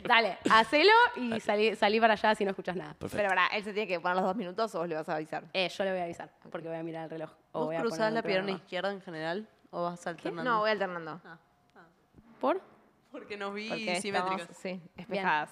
Dale, 0.04 0.38
hacelo 0.50 0.92
y 1.14 1.38
salí, 1.38 1.76
salí 1.76 2.00
para 2.00 2.14
allá 2.14 2.34
si 2.34 2.44
no 2.44 2.50
escuchas 2.50 2.74
nada. 2.74 2.94
Perfecto. 2.94 3.18
Pero 3.18 3.28
para, 3.28 3.46
¿él 3.56 3.62
se 3.62 3.72
tiene 3.72 3.86
que 3.86 4.00
poner 4.00 4.16
los 4.16 4.24
dos 4.24 4.34
minutos 4.34 4.74
o 4.74 4.80
vos 4.80 4.88
le 4.88 4.96
vas 4.96 5.08
a 5.08 5.14
avisar? 5.14 5.44
Eh, 5.52 5.68
yo 5.68 5.84
le 5.84 5.92
voy 5.92 6.00
a 6.00 6.04
avisar, 6.04 6.28
porque 6.50 6.66
voy 6.66 6.76
a 6.76 6.82
mirar 6.82 7.04
el 7.04 7.10
reloj. 7.10 7.30
¿Vos 7.52 7.66
voy 7.66 7.76
a 7.76 7.80
cruzás 7.80 7.98
poner 7.98 8.12
la 8.14 8.22
pierna 8.22 8.50
izquierda 8.52 8.90
en 8.92 9.00
general 9.02 9.48
o 9.70 9.82
vas 9.84 10.06
alternando? 10.06 10.50
No, 10.50 10.60
voy 10.60 10.70
alternando. 10.70 11.20
¿Por? 12.40 12.60
Porque 13.10 13.36
nos 13.36 13.52
vi 13.54 13.68
Porque 13.68 14.00
simétricas. 14.00 14.40
estamos, 14.42 14.58
sí, 14.62 14.80
espejadas. 14.96 15.50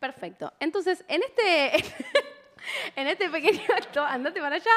Perfecto. 0.00 0.52
Entonces, 0.60 1.04
en 1.08 1.22
este, 1.22 1.76
en 2.96 3.06
este 3.06 3.28
pequeño 3.30 3.60
acto, 3.76 4.02
andate 4.02 4.40
para 4.40 4.56
allá. 4.56 4.70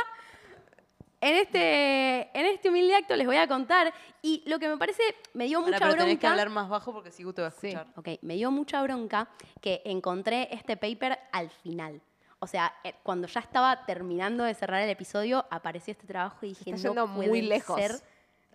En 1.20 1.34
este, 1.36 2.30
en 2.40 2.46
este 2.46 2.70
humilde 2.70 2.96
acto 2.96 3.16
les 3.16 3.26
voy 3.26 3.38
a 3.38 3.48
contar. 3.48 3.92
Y 4.22 4.44
lo 4.48 4.60
que 4.60 4.68
me 4.70 4.78
parece, 4.78 5.02
me 5.34 5.46
dio 5.46 5.60
Pará, 5.60 5.68
mucha 5.68 5.78
pero 5.80 5.90
bronca. 5.92 6.04
tenés 6.06 6.20
que 6.20 6.28
hablar 6.28 6.50
más 6.50 6.70
bajo 6.70 6.94
porque 6.94 7.12
Sigu 7.12 7.34
te 7.34 7.42
va 7.42 7.48
a 7.48 7.52
Sí. 7.52 7.70
escuchar. 7.70 7.88
Ok, 7.96 8.10
me 8.22 8.36
dio 8.36 8.52
mucha 8.52 8.82
bronca 8.84 9.28
que 9.62 9.82
encontré 9.86 10.48
este 10.54 10.78
paper 10.78 11.18
al 11.32 11.50
final. 11.50 12.02
O 12.40 12.48
sea, 12.48 12.74
eh, 12.84 12.94
cuando 13.04 13.28
ya 13.28 13.40
estaba 13.40 13.86
terminando 13.86 14.44
de 14.44 14.54
cerrar 14.54 14.82
el 14.82 14.90
episodio, 14.90 15.46
apareció 15.50 15.92
este 15.92 16.06
trabajo 16.06 16.46
y 16.46 16.50
dije, 16.50 16.70
Está 16.72 16.90
no 16.90 16.94
yendo 16.94 17.16
puede 17.16 17.30
muy 17.30 17.42
lejos. 17.42 17.80
ser. 17.80 17.92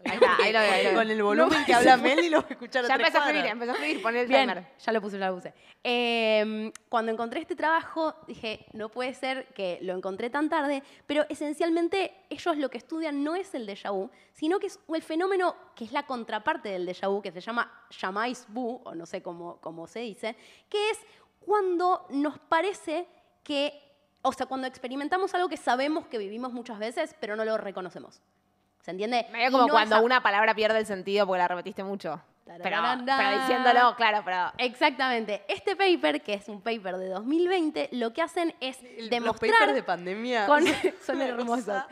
Ahí 0.05 0.15
está, 0.21 0.37
ahí 0.43 0.53
lo 0.53 0.59
veo, 0.59 0.73
ahí 0.73 0.83
lo 0.85 0.89
veo. 0.91 0.99
Con 0.99 1.11
el 1.11 1.23
volumen 1.23 1.65
que 1.65 1.75
habla 1.75 1.97
Meli 1.97 2.29
lo 2.29 2.41
voy 2.43 2.47
a 2.51 2.53
escuchar 2.55 2.85
Ya 2.89 2.95
empezó 2.97 3.19
a 3.19 3.21
escribir, 3.21 3.43
cuadras. 3.43 3.53
empezó 3.53 3.71
a 3.71 3.75
escribir, 3.75 4.03
pon 4.03 4.17
el 4.17 4.27
Bien, 4.27 4.49
timer. 4.49 4.67
ya 4.81 4.93
lo 4.93 5.01
puse, 5.01 5.19
ya 5.19 5.29
lo 5.29 5.35
puse. 5.37 5.55
Eh, 5.85 6.73
cuando 6.89 7.13
encontré 7.13 7.41
este 7.41 7.55
trabajo, 7.55 8.17
dije, 8.27 8.67
no 8.73 8.89
puede 8.89 9.15
ser 9.15 9.47
que 9.55 9.79
lo 9.83 9.95
encontré 9.95 10.29
tan 10.29 10.49
tarde, 10.49 10.83
pero 11.07 11.25
esencialmente 11.29 12.13
ellos 12.31 12.57
lo 12.57 12.69
que 12.69 12.79
estudian 12.79 13.23
no 13.23 13.37
es 13.37 13.55
el 13.55 13.65
déjà 13.65 13.93
vu, 13.93 14.11
sino 14.33 14.59
que 14.59 14.67
es 14.67 14.81
el 14.93 15.03
fenómeno 15.03 15.55
que 15.77 15.85
es 15.85 15.93
la 15.93 16.05
contraparte 16.05 16.69
del 16.71 16.85
déjà 16.89 17.09
vu, 17.09 17.23
que 17.23 17.31
se 17.31 17.41
llama 17.41 17.71
jamais 17.91 18.45
vu, 18.49 18.81
o 18.85 18.97
no 18.97 19.07
sé 19.07 19.23
cómo, 19.23 19.59
cómo 19.61 19.87
se 19.87 20.01
dice, 20.01 20.35
que 20.69 20.91
es 20.91 20.99
cuando 21.39 22.07
nos 22.11 22.41
parece 22.41 23.07
que, 23.43 23.81
o 24.23 24.33
sea, 24.33 24.47
cuando 24.47 24.67
experimentamos 24.67 25.35
algo 25.35 25.49
que 25.49 25.57
sabemos 25.57 26.07
que 26.07 26.19
vivimos 26.19 26.53
muchas 26.53 26.79
veces, 26.79 27.15
pero 27.21 27.37
no 27.37 27.45
lo 27.45 27.57
reconocemos. 27.59 28.21
¿Se 28.83 28.91
entiende? 28.91 29.27
Medio 29.33 29.51
como 29.53 29.67
no 29.67 29.73
cuando 29.73 29.97
esa- 29.97 30.05
una 30.05 30.23
palabra 30.23 30.55
pierde 30.55 30.79
el 30.79 30.87
sentido 30.87 31.27
porque 31.27 31.39
la 31.39 31.49
repetiste 31.49 31.85
mucho. 31.85 32.21
Pero, 32.45 32.83
diciéndolo, 33.41 33.95
claro, 33.97 34.23
pero 34.25 34.53
Exactamente. 34.59 35.43
Este 35.49 35.77
paper, 35.77 36.23
que 36.23 36.35
es 36.35 36.49
un 36.49 36.61
paper 36.61 36.97
de 36.97 37.09
2020, 37.09 37.89
lo 37.93 38.13
que 38.13 38.21
hacen 38.21 38.55
es 38.61 38.83
El- 38.83 38.97
Los 39.03 39.11
demostrar 39.11 39.53
papers 39.53 39.75
de 39.75 39.83
pandemia. 39.83 40.47
con, 40.47 40.65
son 41.07 41.21
hermosos. 41.23 41.83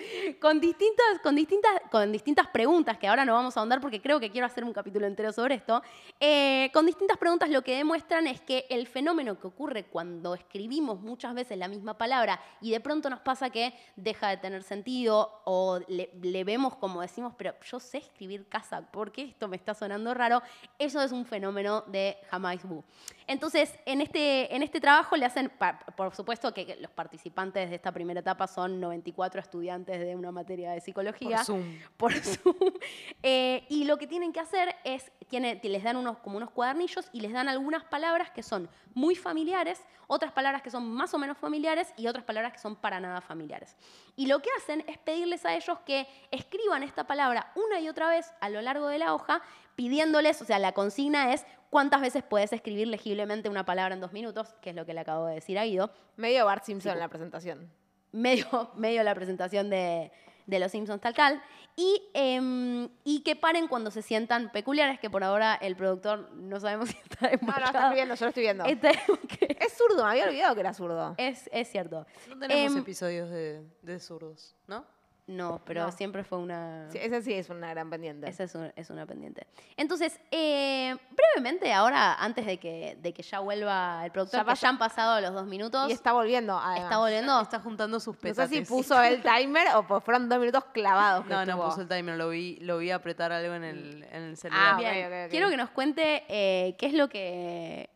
Con 0.41 0.61
distintas, 0.61 1.21
con, 1.23 1.37
distintas, 1.37 1.73
con 1.91 2.11
distintas 2.13 2.49
preguntas, 2.49 2.99
que 2.99 3.07
ahora 3.09 3.25
no 3.25 3.35
vamos 3.35 3.57
a 3.57 3.61
ahondar 3.61 3.81
porque 3.81 4.01
creo 4.03 4.19
que 4.19 4.31
quiero 4.31 4.47
hacer 4.47 4.65
un 4.65 4.73
capítulo 4.73 5.07
entero 5.07 5.33
sobre 5.33 5.55
esto. 5.55 5.83
eh, 6.19 6.71
con 6.73 6.85
distintas 6.85 7.17
preguntas 7.17 7.49
lo 7.49 7.63
que 7.63 7.77
demuestran 7.77 8.27
es 8.27 8.41
que 8.41 8.67
el 8.71 8.87
fenómeno 8.87 9.39
que 9.39 9.47
ocurre 9.47 9.85
cuando 9.85 10.35
escribimos 10.35 11.01
muchas 11.01 11.35
veces 11.35 11.59
la 11.59 11.69
misma 11.69 11.97
palabra 11.97 12.41
y 12.61 12.71
de 12.71 12.81
pronto 12.81 13.09
nos 13.09 13.21
pasa 13.21 13.51
que 13.51 13.73
deja 13.97 14.29
de 14.29 14.37
tener 14.37 14.63
sentido 14.63 15.41
o 15.45 15.79
le, 15.89 16.11
le 16.21 16.45
vemos 16.45 16.77
como 16.77 17.01
decimos, 17.03 17.35
pero 17.39 17.55
yo 17.65 17.81
sé 17.81 17.99
escribir 17.99 18.49
casa, 18.49 18.83
¿por 18.91 19.13
qué 19.13 19.23
esto 19.23 19.49
me 19.49 19.57
está 19.57 19.75
sonando 19.75 20.13
raro? 20.15 20.40
Eso 20.79 21.03
es 21.03 21.13
un 21.13 21.25
fenómeno 21.25 21.83
de 21.89 22.17
Jamais 22.31 22.63
Bu. 22.63 22.85
Entonces, 23.27 23.73
en 23.87 24.01
este, 24.01 24.55
en 24.55 24.63
este 24.63 24.81
trabajo 24.81 25.17
le 25.17 25.25
hacen, 25.25 25.53
por 25.97 26.15
supuesto 26.15 26.53
que 26.53 26.61
que 26.67 26.77
los 26.77 26.91
participantes 26.91 27.71
de 27.71 27.77
esta 27.77 27.93
primera 27.93 28.21
etapa 28.21 28.47
son 28.47 28.81
94 28.81 29.41
estudiantes 29.41 30.01
de 30.01 30.17
una 30.17 30.33
materia 30.33 30.73
de 30.73 30.81
psicología 30.81 31.37
Por 31.37 31.45
Zoom. 31.47 31.79
por 31.97 32.13
Zoom. 32.15 32.57
Eh, 33.23 33.67
y 33.69 33.85
lo 33.85 33.99
que 33.99 34.07
tienen 34.07 34.33
que 34.33 34.41
hacer 34.41 34.75
es, 34.83 35.13
tiene, 35.29 35.61
les 35.63 35.83
dan 35.83 35.97
unos, 35.97 36.19
como 36.19 36.39
unos 36.39 36.51
cuadernillos 36.51 37.09
y 37.13 37.21
les 37.21 37.33
dan 37.33 37.49
algunas 37.49 37.85
palabras 37.85 38.31
que 38.31 38.43
son 38.43 38.69
muy 38.95 39.15
familiares, 39.15 39.85
otras 40.07 40.33
palabras 40.33 40.63
que 40.63 40.71
son 40.71 40.91
más 40.91 41.13
o 41.13 41.19
menos 41.19 41.37
familiares 41.37 41.93
y 41.97 42.07
otras 42.07 42.25
palabras 42.25 42.53
que 42.53 42.59
son 42.59 42.77
para 42.77 42.99
nada 42.99 43.21
familiares. 43.21 43.77
Y 44.17 44.27
lo 44.27 44.41
que 44.41 44.49
hacen 44.57 44.85
es 44.87 44.97
pedirles 44.99 45.45
a 45.45 45.55
ellos 45.55 45.79
que 45.81 46.09
escriban 46.31 46.83
esta 46.83 47.07
palabra 47.07 47.53
una 47.55 47.79
y 47.81 47.89
otra 47.89 48.09
vez 48.09 48.33
a 48.41 48.49
lo 48.49 48.63
largo 48.63 48.89
de 48.89 48.99
la 48.99 49.15
hoja, 49.15 49.43
pidiéndoles, 49.77 50.41
o 50.43 50.45
sea, 50.45 50.59
la 50.59 50.73
consigna 50.73 51.33
es 51.33 51.45
cuántas 51.71 52.01
veces 52.01 52.23
puedes 52.23 52.53
escribir 52.53 52.89
legiblemente 52.89 53.49
una 53.49 53.65
palabra 53.65 53.95
en 53.95 54.01
dos 54.01 54.13
minutos, 54.13 54.55
que 54.61 54.71
es 54.71 54.77
lo 54.77 54.85
que 54.87 54.95
le 54.95 55.01
acabo 55.01 55.27
de 55.27 55.35
decir 55.37 55.59
a 55.59 55.65
Guido 55.65 55.91
Medio 56.17 56.45
Bart 56.47 56.65
Simpson 56.65 56.93
en 56.93 56.99
la 56.99 57.09
presentación. 57.09 57.71
medio, 58.13 58.71
medio 58.77 59.03
la 59.03 59.15
presentación 59.15 59.71
de, 59.71 60.11
de 60.47 60.59
Los 60.59 60.73
Simpsons 60.73 61.01
tal 61.01 61.15
cal, 61.15 61.41
y, 61.77 62.03
em, 62.13 62.89
y 63.05 63.21
que 63.23 63.37
paren 63.37 63.69
cuando 63.69 63.91
se 63.91 64.03
sientan 64.03 64.51
peculiares, 64.51 64.99
que 64.99 65.09
por 65.09 65.23
ahora 65.25 65.55
el 65.55 65.77
productor 65.77 66.31
no 66.33 66.59
sabemos 66.61 66.89
si 66.91 66.97
está 66.99 67.27
No, 67.27 67.31
no, 67.31 67.39
desmayado. 67.39 67.65
estás 67.67 67.95
viendo, 67.95 68.15
yo 68.17 68.25
lo 68.25 68.29
estoy 68.29 68.43
viendo. 68.43 68.65
Está-. 68.65 68.91
Es 68.91 69.73
zurdo, 69.79 70.05
me 70.05 70.11
había 70.11 70.25
olvidado 70.25 70.55
que 70.55 70.61
era 70.61 70.75
zurdo. 70.75 71.15
es, 71.17 71.49
es 71.53 71.69
cierto. 71.71 72.05
No 72.29 72.39
tenemos 72.39 72.73
Em, 72.73 72.79
episodios 72.81 73.31
de, 73.31 73.63
de 73.83 74.01
zurdos, 74.01 74.55
¿no? 74.67 74.85
No, 75.31 75.61
pero 75.65 75.85
No. 75.85 75.93
siempre 75.93 76.25
fue 76.25 76.39
una... 76.39 76.91
Sí, 76.91 76.99
ese 77.01 77.23
sí 77.23 77.33
es 77.33 77.49
una 77.51 77.71
gran 77.71 77.89
pendiente. 77.89 78.29
Esa 78.29 78.43
es, 78.43 78.55
un- 78.57 78.73
es 78.75 78.91
una 78.91 79.07
pendiente. 79.07 79.47
Entonces, 79.77 80.19
eh, 80.33 80.97
brevemente, 81.11 81.73
ahora, 81.73 82.15
antes 82.15 82.45
de 82.47 82.59
que, 82.59 82.99
de 83.01 83.13
que 83.13 83.23
ya 83.23 83.39
vuelva 83.39 84.05
el 84.05 84.11
productor, 84.11 84.41
Ya 84.41 84.45
que 84.45 84.47
pasa- 84.51 84.63
ya 84.63 84.69
han 84.71 84.79
pasado 84.79 85.21
los 85.21 85.33
dos 85.33 85.47
minutos, 85.47 85.89
Y 85.89 85.93
está 85.93 86.13
volviendo, 86.13 86.59
además. 86.59 86.81
está 86.83 86.99
volviendo. 86.99 87.41
Está 87.41 87.61
juntando 87.61 88.01
sus 88.01 88.17
No 88.17 88.21
sé 88.21 88.29
petates. 88.29 88.59
si 88.59 88.65
puso 88.65 89.01
el 89.01 89.23
timer 89.23 89.69
o 89.77 89.87
pues 89.87 90.03
fueron 90.03 90.29
dos 90.29 90.41
minutos 90.41 90.65
clavados. 90.73 91.25
que 91.25 91.33
No, 91.33 91.47
no 91.47 91.63
puso 91.65 91.83
el 91.83 91.89
timer, 91.89 92.17
lo 92.17 92.29
vi, 92.31 92.57
lo 92.57 92.79
vi 92.79 92.91
apretar 92.91 93.31
algo 93.31 93.55
en 93.55 93.63
el, 93.63 94.03
en 94.11 94.23
el 94.25 94.37
celular. 94.37 94.65
Ah, 94.73 94.75
ok, 94.75 94.81
Bien, 94.81 95.07
ok, 95.07 95.13
ok. 95.27 95.31
quiero 95.31 95.49
que 95.49 95.57
nos 95.57 95.71
cuente 95.71 96.25
eh, 96.29 96.75
qué 96.77 96.87
es 96.87 96.95
lo 96.95 97.09
que 97.09 97.89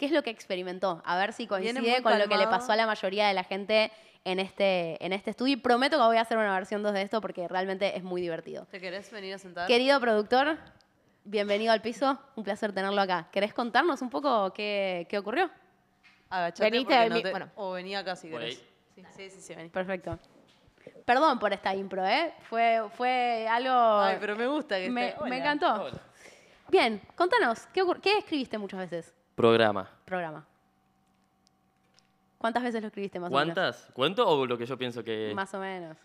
qué 0.00 0.06
es 0.06 0.12
lo 0.12 0.22
que 0.22 0.30
experimentó, 0.30 1.02
a 1.04 1.16
ver 1.18 1.34
si 1.34 1.46
coincide 1.46 2.02
con 2.02 2.18
lo 2.18 2.26
que 2.26 2.36
le 2.38 2.46
pasó 2.48 2.72
a 2.72 2.76
la 2.76 2.86
mayoría 2.86 3.28
de 3.28 3.34
la 3.34 3.44
gente 3.44 3.92
en 4.24 4.40
este, 4.40 4.96
en 5.04 5.12
este 5.12 5.28
estudio. 5.30 5.52
Y 5.52 5.56
prometo 5.56 5.98
que 5.98 6.02
voy 6.02 6.16
a 6.16 6.22
hacer 6.22 6.38
una 6.38 6.54
versión 6.54 6.82
2 6.82 6.94
de 6.94 7.02
esto 7.02 7.20
porque 7.20 7.46
realmente 7.46 7.96
es 7.96 8.02
muy 8.02 8.22
divertido. 8.22 8.64
¿Te 8.70 8.80
querés 8.80 9.10
venir 9.12 9.34
a 9.34 9.38
sentar? 9.38 9.66
Querido 9.68 10.00
productor, 10.00 10.56
bienvenido 11.24 11.72
al 11.72 11.82
piso. 11.82 12.18
Un 12.34 12.44
placer 12.44 12.72
tenerlo 12.72 12.98
acá. 13.00 13.28
¿Querés 13.30 13.52
contarnos 13.52 14.00
un 14.00 14.08
poco 14.08 14.52
qué, 14.54 15.06
qué 15.10 15.18
ocurrió? 15.18 15.50
Agachate 16.30 16.70
porque 16.82 16.94
al 16.94 17.08
no 17.10 17.20
te- 17.22 17.30
bueno. 17.30 17.50
O 17.56 17.72
vení 17.72 17.94
acá 17.94 18.16
si 18.16 18.30
querés. 18.30 18.56
ahí. 18.58 18.66
Sí, 18.94 19.04
sí, 19.16 19.30
sí, 19.30 19.40
sí, 19.42 19.54
vení. 19.54 19.68
Perfecto. 19.68 20.18
Perdón 21.04 21.38
por 21.38 21.52
esta 21.52 21.74
impro, 21.74 22.06
¿eh? 22.06 22.32
Fue, 22.48 22.82
fue 22.96 23.46
algo... 23.50 23.70
Ay, 24.00 24.16
pero 24.18 24.34
me 24.36 24.46
gusta 24.46 24.78
que 24.78 24.88
me, 24.90 25.08
esté- 25.14 25.28
me 25.28 25.36
encantó. 25.38 25.74
Hola. 25.84 26.00
Bien, 26.68 27.02
contanos, 27.16 27.66
¿qué, 27.74 27.82
ocur- 27.82 28.00
¿qué 28.00 28.16
escribiste 28.18 28.56
muchas 28.56 28.80
veces? 28.80 29.12
Programa. 29.40 29.90
Programa. 30.04 30.46
¿Cuántas 32.38 32.62
veces 32.62 32.80
lo 32.80 32.88
escribiste 32.88 33.18
más 33.20 33.30
o 33.30 33.34
menos? 33.34 33.54
¿Cuántas? 33.54 33.86
¿Cuento 33.92 34.28
o 34.28 34.46
lo 34.46 34.56
que 34.56 34.66
yo 34.66 34.76
pienso 34.78 35.02
que.? 35.04 35.32
Más 35.34 35.52
o 35.54 35.58
menos. 35.60 35.96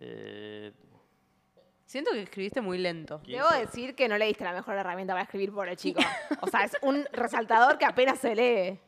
eh, 0.00 0.72
Siento 1.86 2.10
que 2.12 2.22
escribiste 2.22 2.60
muy 2.60 2.78
lento. 2.78 3.20
Debo 3.26 3.48
decir 3.50 3.94
que 3.94 4.08
no 4.08 4.16
le 4.18 4.26
diste 4.26 4.42
la 4.44 4.52
mejor 4.52 4.74
herramienta 4.76 5.12
para 5.12 5.22
escribir 5.24 5.52
por 5.52 5.68
el 5.68 5.76
chico. 5.76 6.00
O 6.40 6.46
sea, 6.48 6.64
es 6.64 6.76
un 6.82 7.06
resaltador 7.12 7.78
que 7.78 7.84
apenas 7.84 8.18
se 8.18 8.34
lee. 8.34 8.78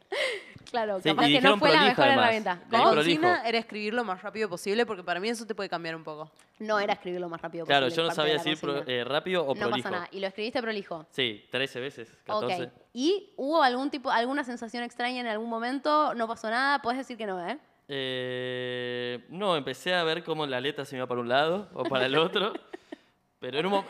Claro, 0.71 1.01
Sí, 1.01 1.09
capaz 1.11 1.27
que 1.27 1.41
no 1.41 1.57
fue 1.59 1.73
la 1.73 1.83
mejor 1.85 2.05
además. 2.05 2.25
herramienta. 2.25 2.61
Prolijo. 2.69 2.95
consigna 2.95 3.43
era 3.49 3.59
escribir 3.59 3.95
lo 3.95 4.05
más 4.05 4.23
rápido 4.23 4.49
posible 4.49 4.85
porque 4.87 5.03
para 5.03 5.21
mí 5.21 5.29
eso 5.29 5.47
te 5.47 5.55
puede 5.55 5.69
cambiar 5.69 5.97
un 5.97 6.05
poco. 6.05 6.31
No 6.59 6.79
era 6.79 6.93
escribirlo 6.95 7.29
más 7.29 7.41
rápido 7.41 7.65
claro, 7.67 7.87
posible, 7.87 7.97
yo 7.97 8.03
no 8.05 8.09
de 8.09 8.15
sabía 8.15 8.33
decir 8.35 8.59
pro- 8.61 8.83
eh, 8.87 9.05
rápido 9.05 9.43
o 9.45 9.55
No 9.55 9.61
prolijo. 9.61 9.77
pasa 9.79 9.91
nada. 9.91 10.09
¿Y 10.13 10.21
lo 10.21 10.27
escribiste 10.27 10.61
prolijo? 10.63 11.07
Sí, 11.11 11.45
13 11.51 11.81
veces, 11.81 12.17
14. 12.25 12.65
Ok. 12.65 12.73
¿Y 12.95 13.33
hubo 13.37 13.63
algún 13.63 13.91
tipo, 13.91 14.11
alguna 14.11 14.45
sensación 14.45 14.83
extraña 14.83 15.21
en 15.21 15.27
algún 15.27 15.49
momento? 15.49 16.15
¿No 16.15 16.27
pasó 16.27 16.49
nada? 16.51 16.81
Puedes 16.83 16.99
decir 16.99 17.17
que 17.17 17.27
no, 17.27 17.47
¿eh? 17.49 17.59
Eh, 17.89 19.25
no, 19.29 19.57
empecé 19.57 19.95
a 19.95 20.03
ver 20.05 20.25
cómo 20.25 20.47
la 20.47 20.61
letra 20.61 20.85
se 20.85 20.97
iba 20.97 21.07
para 21.07 21.21
un 21.21 21.29
lado 21.29 21.69
o 21.75 21.85
para 21.85 22.07
el 22.07 22.17
otro. 22.17 22.53
pero 23.41 23.59
en 23.61 23.67
un, 23.67 23.85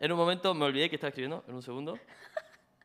en 0.00 0.12
un 0.12 0.18
momento 0.18 0.54
me 0.54 0.64
olvidé 0.66 0.88
que 0.88 0.96
estaba 0.96 1.08
escribiendo, 1.08 1.42
en 1.48 1.54
un 1.54 1.62
segundo. 1.62 1.98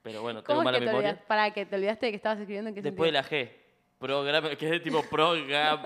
Pero 0.03 0.21
bueno, 0.21 0.41
tengo 0.41 0.59
¿Cómo 0.59 0.61
es 0.61 0.65
mala 0.65 0.79
que 0.79 0.85
te 0.85 0.89
memoria. 0.89 1.09
olvidaste? 1.09 1.27
Para 1.27 1.51
que 1.53 1.65
te 1.65 1.75
olvidaste 1.75 2.05
de 2.07 2.11
que 2.11 2.15
estabas 2.15 2.39
escribiendo 2.39 2.69
en 2.69 2.75
qué 2.75 2.81
Después 2.81 3.11
de 3.11 3.21
sentido? 3.21 3.37
la 3.39 3.45
G. 3.45 3.51
Programa, 3.99 4.55
que 4.55 4.75
es 4.75 4.81
tipo 4.83 5.03
program. 5.11 5.79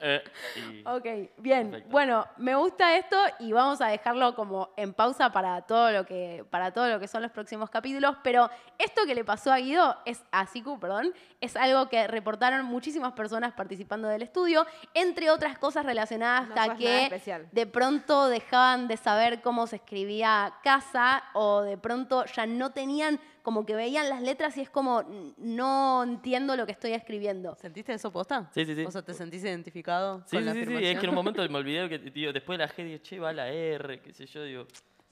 Eh, 0.00 0.22
y- 0.56 0.82
Ok, 0.86 1.30
bien. 1.38 1.70
Perfecto. 1.70 1.90
Bueno, 1.90 2.26
me 2.36 2.54
gusta 2.54 2.96
esto 2.96 3.16
y 3.38 3.52
vamos 3.52 3.80
a 3.80 3.88
dejarlo 3.88 4.34
como 4.34 4.70
en 4.76 4.92
pausa 4.92 5.30
para 5.32 5.62
todo 5.62 5.90
lo 5.90 6.04
que 6.06 6.44
para 6.50 6.72
todo 6.72 6.88
lo 6.88 7.00
que 7.00 7.08
son 7.08 7.22
los 7.22 7.30
próximos 7.30 7.70
capítulos, 7.70 8.16
pero 8.22 8.50
esto 8.78 9.02
que 9.06 9.14
le 9.14 9.24
pasó 9.24 9.52
a 9.52 9.58
Guido 9.58 9.96
es 10.04 10.22
a 10.32 10.46
Siku, 10.46 10.78
perdón, 10.78 11.12
es 11.40 11.56
algo 11.56 11.88
que 11.88 12.06
reportaron 12.06 12.64
muchísimas 12.66 13.12
personas 13.12 13.52
participando 13.54 14.08
del 14.08 14.22
estudio, 14.22 14.66
entre 14.94 15.30
otras 15.30 15.58
cosas 15.58 15.84
relacionadas 15.86 16.48
No 16.48 16.54
nada 16.54 16.76
que 16.76 17.48
de 17.52 17.66
pronto 17.66 18.28
dejaban 18.28 18.88
de 18.88 18.96
saber 18.96 19.40
cómo 19.42 19.66
se 19.66 19.76
escribía 19.76 20.54
casa 20.62 21.24
o 21.32 21.62
de 21.62 21.76
pronto 21.78 22.24
ya 22.26 22.46
no 22.46 22.70
tenían 22.72 23.20
como 23.46 23.64
que 23.64 23.76
veían 23.76 24.08
las 24.08 24.22
letras 24.22 24.56
y 24.56 24.60
es 24.60 24.70
como 24.70 25.02
"N- 25.02 25.32
no 25.38 26.02
entiendo 26.02 26.56
lo 26.56 26.66
que 26.66 26.72
estoy 26.72 26.94
escribiendo. 26.94 27.54
¿Sentiste 27.54 27.92
eso 27.92 28.10
posta? 28.10 28.50
Sí, 28.52 28.66
sí, 28.66 28.74
sí. 28.74 28.84
O 28.84 28.90
sea, 28.90 29.02
¿te 29.02 29.14
sentís 29.14 29.44
identificado 29.44 30.24
Sí, 30.26 30.34
con 30.34 30.40
sí, 30.40 30.44
la 30.46 30.52
sí, 30.52 30.60
es 30.84 30.98
que 30.98 31.04
en 31.04 31.10
un 31.10 31.14
momento 31.14 31.40
me 31.48 31.58
olvidé 31.58 31.88
que, 31.88 32.00
tío, 32.10 32.32
después 32.32 32.58
de 32.58 32.66
la 32.66 32.72
G 32.72 32.82
dije, 32.82 33.00
che, 33.02 33.20
va 33.20 33.32
la 33.32 33.48
R, 33.48 34.00
qué 34.00 34.12
sé 34.12 34.26
yo, 34.26 34.42
digo. 34.42 34.66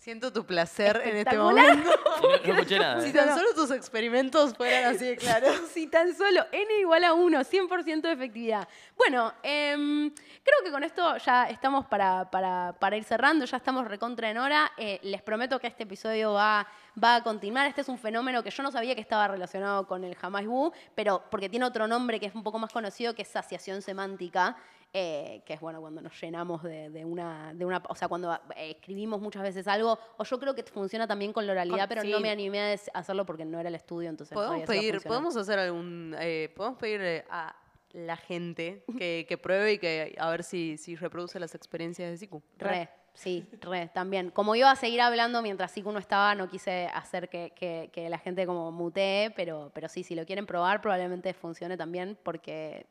Siento 0.04 0.30
tu 0.30 0.44
placer 0.44 1.00
en 1.02 1.16
este 1.16 1.38
momento. 1.38 1.88
no, 2.22 2.28
no 2.28 2.52
escuché 2.52 2.78
nada. 2.78 3.00
si 3.00 3.10
tan 3.10 3.34
solo 3.34 3.54
tus 3.54 3.70
experimentos 3.70 4.54
fueran 4.54 4.94
así 4.94 5.06
de 5.06 5.16
claros. 5.16 5.58
Si 5.72 5.86
tan 5.86 6.14
solo 6.14 6.44
n 6.52 6.78
igual 6.78 7.04
a 7.04 7.14
1, 7.14 7.40
100% 7.40 8.02
de 8.02 8.12
efectividad. 8.12 8.68
Bueno, 8.98 9.32
em, 9.42 10.10
creo 10.10 10.58
que 10.62 10.70
con 10.70 10.84
esto 10.84 11.16
ya 11.16 11.48
estamos 11.48 11.86
para, 11.86 12.30
para- 12.30 12.74
para 12.78 12.98
ir 12.98 13.04
cerrando, 13.04 13.46
ya 13.46 13.56
estamos 13.56 13.88
recontra 13.88 14.28
en 14.28 14.36
hora. 14.36 14.70
Eh, 14.76 15.00
les 15.04 15.22
prometo 15.22 15.58
que 15.58 15.68
este 15.68 15.84
episodio 15.84 16.34
va, 16.34 16.66
va 17.02 17.16
a 17.16 17.22
continuar. 17.22 17.66
Este 17.66 17.80
es 17.80 17.88
un 17.88 17.96
fenómeno 17.96 18.42
que 18.42 18.50
yo 18.50 18.62
no 18.62 18.70
sabía 18.70 18.94
que 18.94 19.00
estaba 19.00 19.26
relacionado 19.26 19.86
con 19.86 20.04
el 20.04 20.14
Jamás 20.16 20.44
Bu, 20.44 20.70
pero 20.94 21.22
porque 21.30 21.48
tiene 21.48 21.64
otro 21.64 21.86
nombre 21.88 22.20
que 22.20 22.26
es 22.26 22.34
un 22.34 22.42
poco 22.42 22.58
más 22.58 22.70
conocido, 22.70 23.14
que 23.14 23.22
es 23.22 23.28
saciación 23.28 23.80
semántica. 23.80 24.54
Eh, 24.96 25.42
que 25.44 25.54
es 25.54 25.60
bueno 25.60 25.80
cuando 25.80 26.00
nos 26.00 26.18
llenamos 26.20 26.62
de, 26.62 26.88
de 26.88 27.04
una, 27.04 27.52
de 27.52 27.64
una, 27.64 27.82
o 27.88 27.94
sea, 27.96 28.06
cuando 28.06 28.32
eh, 28.56 28.70
escribimos 28.76 29.20
muchas 29.20 29.42
veces 29.42 29.66
algo, 29.66 29.98
o 30.16 30.22
yo 30.24 30.38
creo 30.38 30.54
que 30.54 30.62
funciona 30.62 31.06
también 31.08 31.32
con 31.32 31.44
la 31.46 31.52
oralidad, 31.52 31.80
Con- 31.80 31.88
pero 31.88 32.02
sí. 32.02 32.10
no 32.10 32.20
me 32.20 32.30
animé 32.30 32.60
a 32.60 32.98
hacerlo 32.98 33.26
porque 33.26 33.44
no 33.44 33.58
era 33.58 33.68
el 33.68 33.74
estudio, 33.74 34.08
entonces 34.08 34.36
no 34.36 34.42
Podemos 34.44 34.62
a 34.62 34.66
pedir, 34.66 35.00
podemos 35.02 35.36
hacer 35.36 35.58
algún, 35.58 36.14
eh, 36.20 36.52
podemos 36.54 36.78
pedirle 36.78 37.24
a 37.28 37.54
la 37.92 38.16
gente 38.16 38.84
que, 38.96 39.26
que 39.28 39.36
pruebe 39.36 39.72
y 39.74 39.78
que 39.78 40.14
a 40.18 40.30
ver 40.30 40.44
si, 40.44 40.78
si 40.78 40.94
reproduce 40.96 41.38
las 41.40 41.54
experiencias 41.56 42.10
de 42.10 42.16
Siku. 42.16 42.40
Re, 42.58 42.88
sí, 43.14 43.48
re, 43.62 43.88
también. 43.94 44.30
Como 44.30 44.54
iba 44.56 44.70
a 44.70 44.76
seguir 44.76 45.00
hablando 45.00 45.42
mientras 45.42 45.72
Siku 45.72 45.90
no 45.92 45.98
estaba, 45.98 46.34
no 46.36 46.48
quise 46.48 46.86
hacer 46.94 47.28
que, 47.28 47.52
que- 47.56 47.90
que 47.92 48.08
la 48.08 48.18
gente 48.18 48.46
como 48.46 48.70
mutee, 48.72 49.30
pero, 49.36 49.70
pero 49.74 49.88
sí, 49.88 50.02
si 50.04 50.14
lo 50.14 50.24
quieren 50.24 50.46
probar, 50.46 50.80
probablemente 50.80 51.34
funcione 51.34 51.76
también 51.76 52.16
porque 52.22 52.86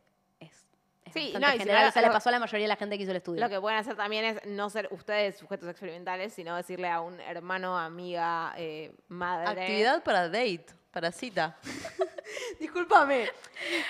es, 1.05 1.13
Sí, 1.13 1.33
no, 1.39 1.47
y 1.49 1.51
si 1.53 1.59
general. 1.59 1.83
no, 1.83 1.89
o 1.89 1.91
sea, 1.91 2.01
le 2.01 2.09
pasó 2.09 2.29
a 2.29 2.31
la 2.31 2.39
mayoría 2.39 2.63
de 2.65 2.69
la 2.69 2.75
gente 2.75 2.97
que 2.97 3.03
hizo 3.03 3.11
el 3.11 3.17
estudio. 3.17 3.41
Lo 3.41 3.49
que 3.49 3.59
pueden 3.59 3.77
hacer 3.79 3.95
también 3.95 4.25
es 4.25 4.45
no 4.45 4.69
ser 4.69 4.87
ustedes 4.91 5.37
sujetos 5.37 5.69
experimentales, 5.69 6.33
sino 6.33 6.55
decirle 6.55 6.89
a 6.89 7.01
un 7.01 7.19
hermano, 7.21 7.77
amiga, 7.77 8.53
eh, 8.57 8.91
madre. 9.09 9.61
Actividad 9.61 10.03
para 10.03 10.27
date, 10.27 10.65
para 10.91 11.11
cita. 11.11 11.57
Discúlpame. 12.59 13.29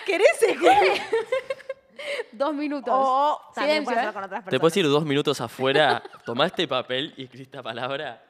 ¿Querés 0.05 0.41
escribir? 0.41 1.01
Dos 2.31 2.53
minutos. 2.53 2.93
O 2.95 3.39
también 3.55 3.85
Silencio, 3.85 4.09
¿eh? 4.09 4.13
con 4.13 4.23
otras 4.23 4.39
¿Te 4.41 4.45
personas. 4.45 4.59
puedes 4.59 4.77
ir 4.77 4.87
dos 4.89 5.05
minutos 5.05 5.39
afuera, 5.39 6.03
tomá 6.25 6.47
este 6.47 6.67
papel 6.67 7.13
y 7.15 7.23
escribí 7.25 7.43
esta 7.43 7.63
palabra? 7.63 8.21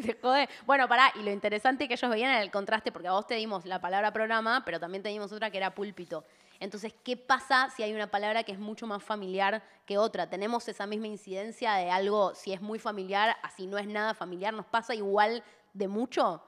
Se 0.00 0.16
jode. 0.22 0.48
Bueno, 0.64 0.88
pará, 0.88 1.12
y 1.16 1.22
lo 1.22 1.30
interesante 1.30 1.88
que 1.88 1.94
ellos 1.94 2.10
veían 2.10 2.30
era 2.30 2.42
el 2.42 2.50
contraste, 2.50 2.92
porque 2.92 3.08
a 3.08 3.12
vos 3.12 3.26
te 3.26 3.34
dimos 3.34 3.66
la 3.66 3.80
palabra 3.80 4.12
programa, 4.12 4.62
pero 4.64 4.78
también 4.80 5.02
te 5.02 5.08
dimos 5.10 5.32
otra 5.32 5.50
que 5.50 5.58
era 5.58 5.74
púlpito. 5.74 6.24
Entonces, 6.60 6.94
¿qué 7.04 7.16
pasa 7.16 7.70
si 7.70 7.82
hay 7.82 7.92
una 7.92 8.10
palabra 8.10 8.42
que 8.42 8.52
es 8.52 8.58
mucho 8.58 8.86
más 8.86 9.02
familiar 9.02 9.62
que 9.84 9.98
otra? 9.98 10.28
Tenemos 10.28 10.68
esa 10.68 10.86
misma 10.86 11.06
incidencia 11.06 11.74
de 11.74 11.90
algo, 11.90 12.34
si 12.34 12.52
es 12.52 12.60
muy 12.60 12.78
familiar, 12.78 13.36
así 13.42 13.66
no 13.66 13.78
es 13.78 13.86
nada 13.86 14.14
familiar, 14.14 14.54
¿nos 14.54 14.66
pasa 14.66 14.94
igual 14.94 15.42
de 15.74 15.88
mucho? 15.88 16.42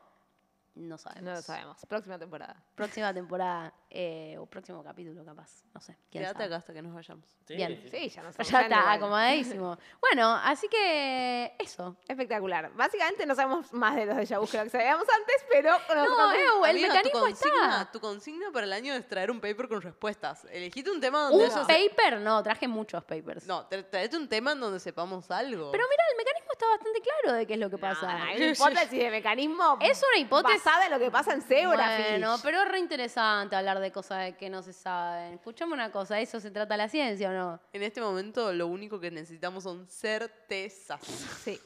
No 0.79 0.97
sabemos. 0.97 1.25
No 1.25 1.33
lo 1.35 1.43
sabemos. 1.43 1.79
Próxima 1.87 2.19
temporada. 2.19 2.57
Próxima 2.75 3.13
temporada 3.15 3.73
eh, 3.91 4.37
o 4.39 4.47
próximo 4.47 4.83
capítulo, 4.85 5.25
capaz. 5.25 5.65
No 5.75 5.81
sé. 5.81 5.97
¿quién 6.11 6.23
Quédate 6.23 6.35
sabe? 6.35 6.45
acá 6.47 6.57
hasta 6.57 6.73
que 6.73 6.83
nos 6.83 6.95
vayamos. 6.95 7.27
Sí, 7.47 7.55
Bien. 7.57 7.81
sí. 7.83 7.89
Sí, 7.91 8.09
ya 8.11 8.23
no 8.23 8.31
Ya 8.31 8.43
está, 8.43 8.67
igual. 8.67 8.89
acomodadísimo. 8.89 9.79
bueno, 10.01 10.35
así 10.45 10.69
que 10.69 11.55
eso. 11.59 11.97
Espectacular. 12.07 12.71
Básicamente 12.75 13.27
no 13.27 13.35
sabemos 13.35 13.73
más 13.73 13.97
de 13.97 14.07
los 14.07 14.17
de 14.29 14.39
vu 14.39 14.47
que 14.47 14.59
lo 14.59 14.65
que 14.65 14.71
sabíamos 14.71 15.07
antes, 15.09 15.37
pero 15.51 15.71
nos 15.73 16.09
No, 16.19 16.65
el 16.65 16.71
Amiga, 16.71 16.89
mecanismo 16.89 17.21
tu 17.21 17.27
consigna, 17.27 17.81
está. 17.81 17.93
tu 17.93 18.01
consigna 18.01 18.51
para 18.53 18.67
el 18.67 18.73
año 18.73 18.95
es 18.95 19.07
traer 19.09 19.31
un 19.31 19.41
paper 19.41 19.69
con 19.69 19.83
respuestas. 19.83 20.45
Elegiste 20.51 20.91
un 20.91 21.01
tema 21.01 21.29
donde 21.31 21.45
Un 21.47 21.67
paper, 21.67 22.21
no, 22.21 22.43
traje 22.43 22.69
muchos 22.69 23.03
papers. 23.05 23.47
No, 23.47 23.69
tra- 23.69 23.89
traete 23.89 24.17
un 24.17 24.29
tema 24.29 24.53
en 24.53 24.61
donde 24.61 24.79
sepamos 24.81 25.31
algo. 25.31 25.71
Pero 25.73 25.85
mira, 25.89 26.03
el 26.13 26.17
mecanismo 26.17 26.48
está 26.59 26.67
bastante 26.71 27.01
claro 27.01 27.37
de 27.39 27.47
qué 27.47 27.55
es 27.55 27.61
lo 27.61 27.71
que 27.71 27.79
pasa. 27.79 28.11
Ah, 28.11 28.25
Hay 28.29 28.37
una 28.39 28.51
hipótesis 28.53 28.99
de 28.99 29.11
mecanismo 29.11 29.79
Es 29.81 30.03
una 30.13 30.19
hipótesis- 30.27 30.65
basada 30.65 30.87
en 30.87 30.93
lo 30.93 30.99
que 30.99 31.11
pasa 31.11 31.33
en 31.33 31.43
Zebrafish. 31.43 32.09
Bueno, 32.11 32.37
pero 32.43 32.63
es 32.63 32.69
re 32.69 32.79
interesante 32.81 33.55
hablar 33.57 33.79
de 33.81 33.93
cosas 33.93 34.35
que 34.37 34.51
no 34.51 34.63
se 34.63 34.73
saben. 34.73 35.35
Escuchame 35.35 35.73
una 35.73 35.93
cosa, 35.93 36.19
¿eso 36.21 36.41
se 36.41 36.51
trata 36.51 36.77
la 36.77 36.89
ciencia 36.89 37.31
o 37.31 37.33
no? 37.33 37.61
En 37.73 37.83
este 37.83 38.01
momento 38.01 38.53
lo 38.53 38.67
único 38.67 38.99
que 38.99 39.11
necesitamos 39.11 39.63
son 39.65 39.87
certezas. 39.89 41.01
Sí. 41.45 41.59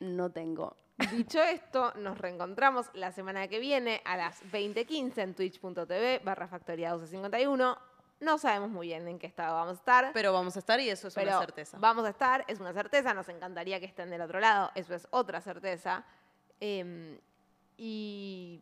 No 0.00 0.30
tengo. 0.30 0.76
Dicho 1.12 1.40
esto, 1.42 1.92
nos 1.96 2.18
reencontramos 2.18 2.86
la 2.94 3.10
semana 3.12 3.48
que 3.48 3.58
viene 3.58 4.00
a 4.04 4.16
las 4.16 4.40
20.15 4.52 5.18
en 5.22 5.34
twitch.tv 5.34 6.20
barra 6.24 6.46
factoría 6.48 6.90
1251. 6.90 7.87
No 8.20 8.38
sabemos 8.38 8.70
muy 8.70 8.88
bien 8.88 9.06
en 9.06 9.18
qué 9.18 9.26
estado 9.26 9.54
vamos 9.54 9.76
a 9.76 9.78
estar. 9.78 10.10
Pero 10.12 10.32
vamos 10.32 10.56
a 10.56 10.58
estar 10.58 10.80
y 10.80 10.90
eso 10.90 11.08
es 11.08 11.14
pero 11.14 11.30
una 11.30 11.40
certeza. 11.40 11.78
Vamos 11.80 12.04
a 12.04 12.10
estar, 12.10 12.44
es 12.48 12.58
una 12.58 12.72
certeza, 12.72 13.14
nos 13.14 13.28
encantaría 13.28 13.78
que 13.78 13.86
estén 13.86 14.10
del 14.10 14.20
otro 14.20 14.40
lado, 14.40 14.70
eso 14.74 14.94
es 14.94 15.06
otra 15.10 15.40
certeza. 15.40 16.04
Em, 16.60 17.18
y 17.76 18.60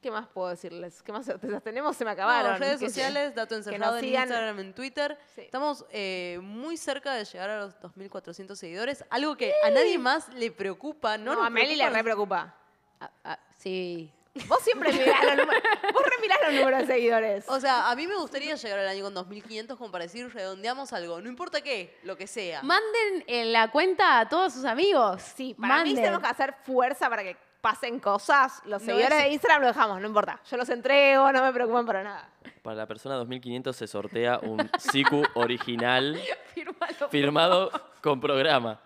¿qué 0.00 0.10
más 0.10 0.28
puedo 0.28 0.48
decirles? 0.50 1.02
¿Qué 1.02 1.10
más 1.10 1.26
certezas 1.26 1.62
tenemos? 1.62 1.96
Se 1.96 2.04
me 2.04 2.12
acabaron. 2.12 2.52
No, 2.52 2.58
redes 2.58 2.78
sociales, 2.78 3.34
dato 3.34 3.56
encerrado 3.56 3.96
en 3.96 4.04
sigan. 4.04 4.22
Instagram, 4.24 4.60
en 4.60 4.74
Twitter. 4.74 5.18
Sí. 5.34 5.40
Estamos 5.40 5.84
eh, 5.90 6.38
muy 6.42 6.76
cerca 6.76 7.14
de 7.14 7.24
llegar 7.24 7.50
a 7.50 7.60
los 7.60 7.74
2.400 7.80 8.54
seguidores. 8.54 9.04
Algo 9.10 9.36
que 9.36 9.52
a 9.64 9.70
nadie 9.70 9.98
más 9.98 10.32
le 10.34 10.52
preocupa. 10.52 11.18
No, 11.18 11.34
No, 11.34 11.44
a 11.44 11.50
Meli 11.50 11.74
le 11.74 11.90
re 11.90 12.04
preocupa. 12.04 12.54
Ah, 13.00 13.10
ah, 13.24 13.38
sí. 13.58 14.12
Vos 14.48 14.58
siempre 14.62 14.92
mirás 14.92 15.22
los 15.24 15.36
números, 15.36 15.62
vos 15.92 16.02
re 16.02 16.16
mirás 16.20 16.38
los 16.44 16.54
números 16.54 16.80
de 16.80 16.86
seguidores. 16.86 17.44
O 17.48 17.60
sea, 17.60 17.88
a 17.90 17.94
mí 17.94 18.06
me 18.08 18.16
gustaría 18.16 18.56
llegar 18.56 18.78
al 18.80 18.88
año 18.88 19.04
con 19.04 19.14
2.500 19.14 19.76
como 19.78 19.92
para 19.92 20.04
decir 20.04 20.28
redondeamos 20.34 20.92
algo. 20.92 21.20
No 21.20 21.28
importa 21.28 21.60
qué, 21.60 21.96
lo 22.02 22.16
que 22.16 22.26
sea. 22.26 22.60
Manden 22.62 23.24
en 23.28 23.52
la 23.52 23.70
cuenta 23.70 24.18
a 24.18 24.28
todos 24.28 24.52
sus 24.52 24.64
amigos. 24.64 25.22
Sí, 25.36 25.54
para 25.54 25.74
mí 25.74 25.90
Manden. 25.90 25.94
tenemos 25.96 26.20
que 26.20 26.26
hacer 26.26 26.54
fuerza 26.64 27.08
para 27.08 27.22
que 27.22 27.36
pasen 27.60 28.00
cosas. 28.00 28.60
Los 28.66 28.82
No 28.82 28.86
seguidores 28.86 29.18
es- 29.18 29.24
de 29.24 29.30
Instagram 29.30 29.60
lo 29.62 29.68
dejamos, 29.68 30.00
no 30.00 30.06
importa. 30.08 30.40
Yo 30.50 30.56
los 30.56 30.68
entrego, 30.68 31.30
no 31.30 31.42
me 31.42 31.52
preocupan 31.52 31.86
para 31.86 32.02
nada. 32.02 32.28
Para 32.62 32.76
la 32.76 32.86
persona 32.86 33.14
2500 33.14 33.76
se 33.76 33.86
sortea 33.86 34.40
un 34.42 34.68
Siku 34.78 35.22
original 35.34 36.20
Fírmalo. 36.54 37.08
firmado 37.08 37.70
con 38.02 38.20
programa. 38.20 38.80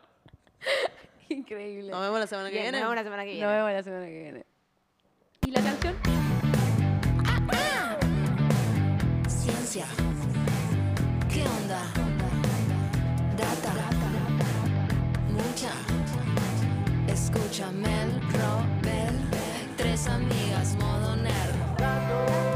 Increíble. 1.31 1.91
Nos 1.91 2.01
vemos 2.03 2.21
la 2.21 2.27
semana 2.27 2.49
que 2.51 2.55
Bien, 2.57 2.65
viene. 2.65 2.79
nos 2.81 2.89
vemos 2.91 2.97
la 2.97 3.03
semana 3.05 3.25
que 3.25 3.31
viene. 3.31 3.47
Nos 3.47 3.55
vemos 3.55 3.73
la 3.73 3.83
semana 3.83 4.07
que 4.07 4.23
viene. 4.23 4.47
¿Y 5.49 5.51
la 5.51 5.63
canción? 5.63 5.95
Ciencia. 9.27 9.87
¿Qué 11.33 11.41
onda? 11.41 11.81
Data. 13.35 13.73
Mucha. 15.33 15.73
Escúchame 17.11 18.03
el 18.03 18.21
Robel. 18.35 19.17
Tres 19.79 20.07
amigas, 20.07 20.77
modo 20.79 21.17
nerd. 21.17 22.48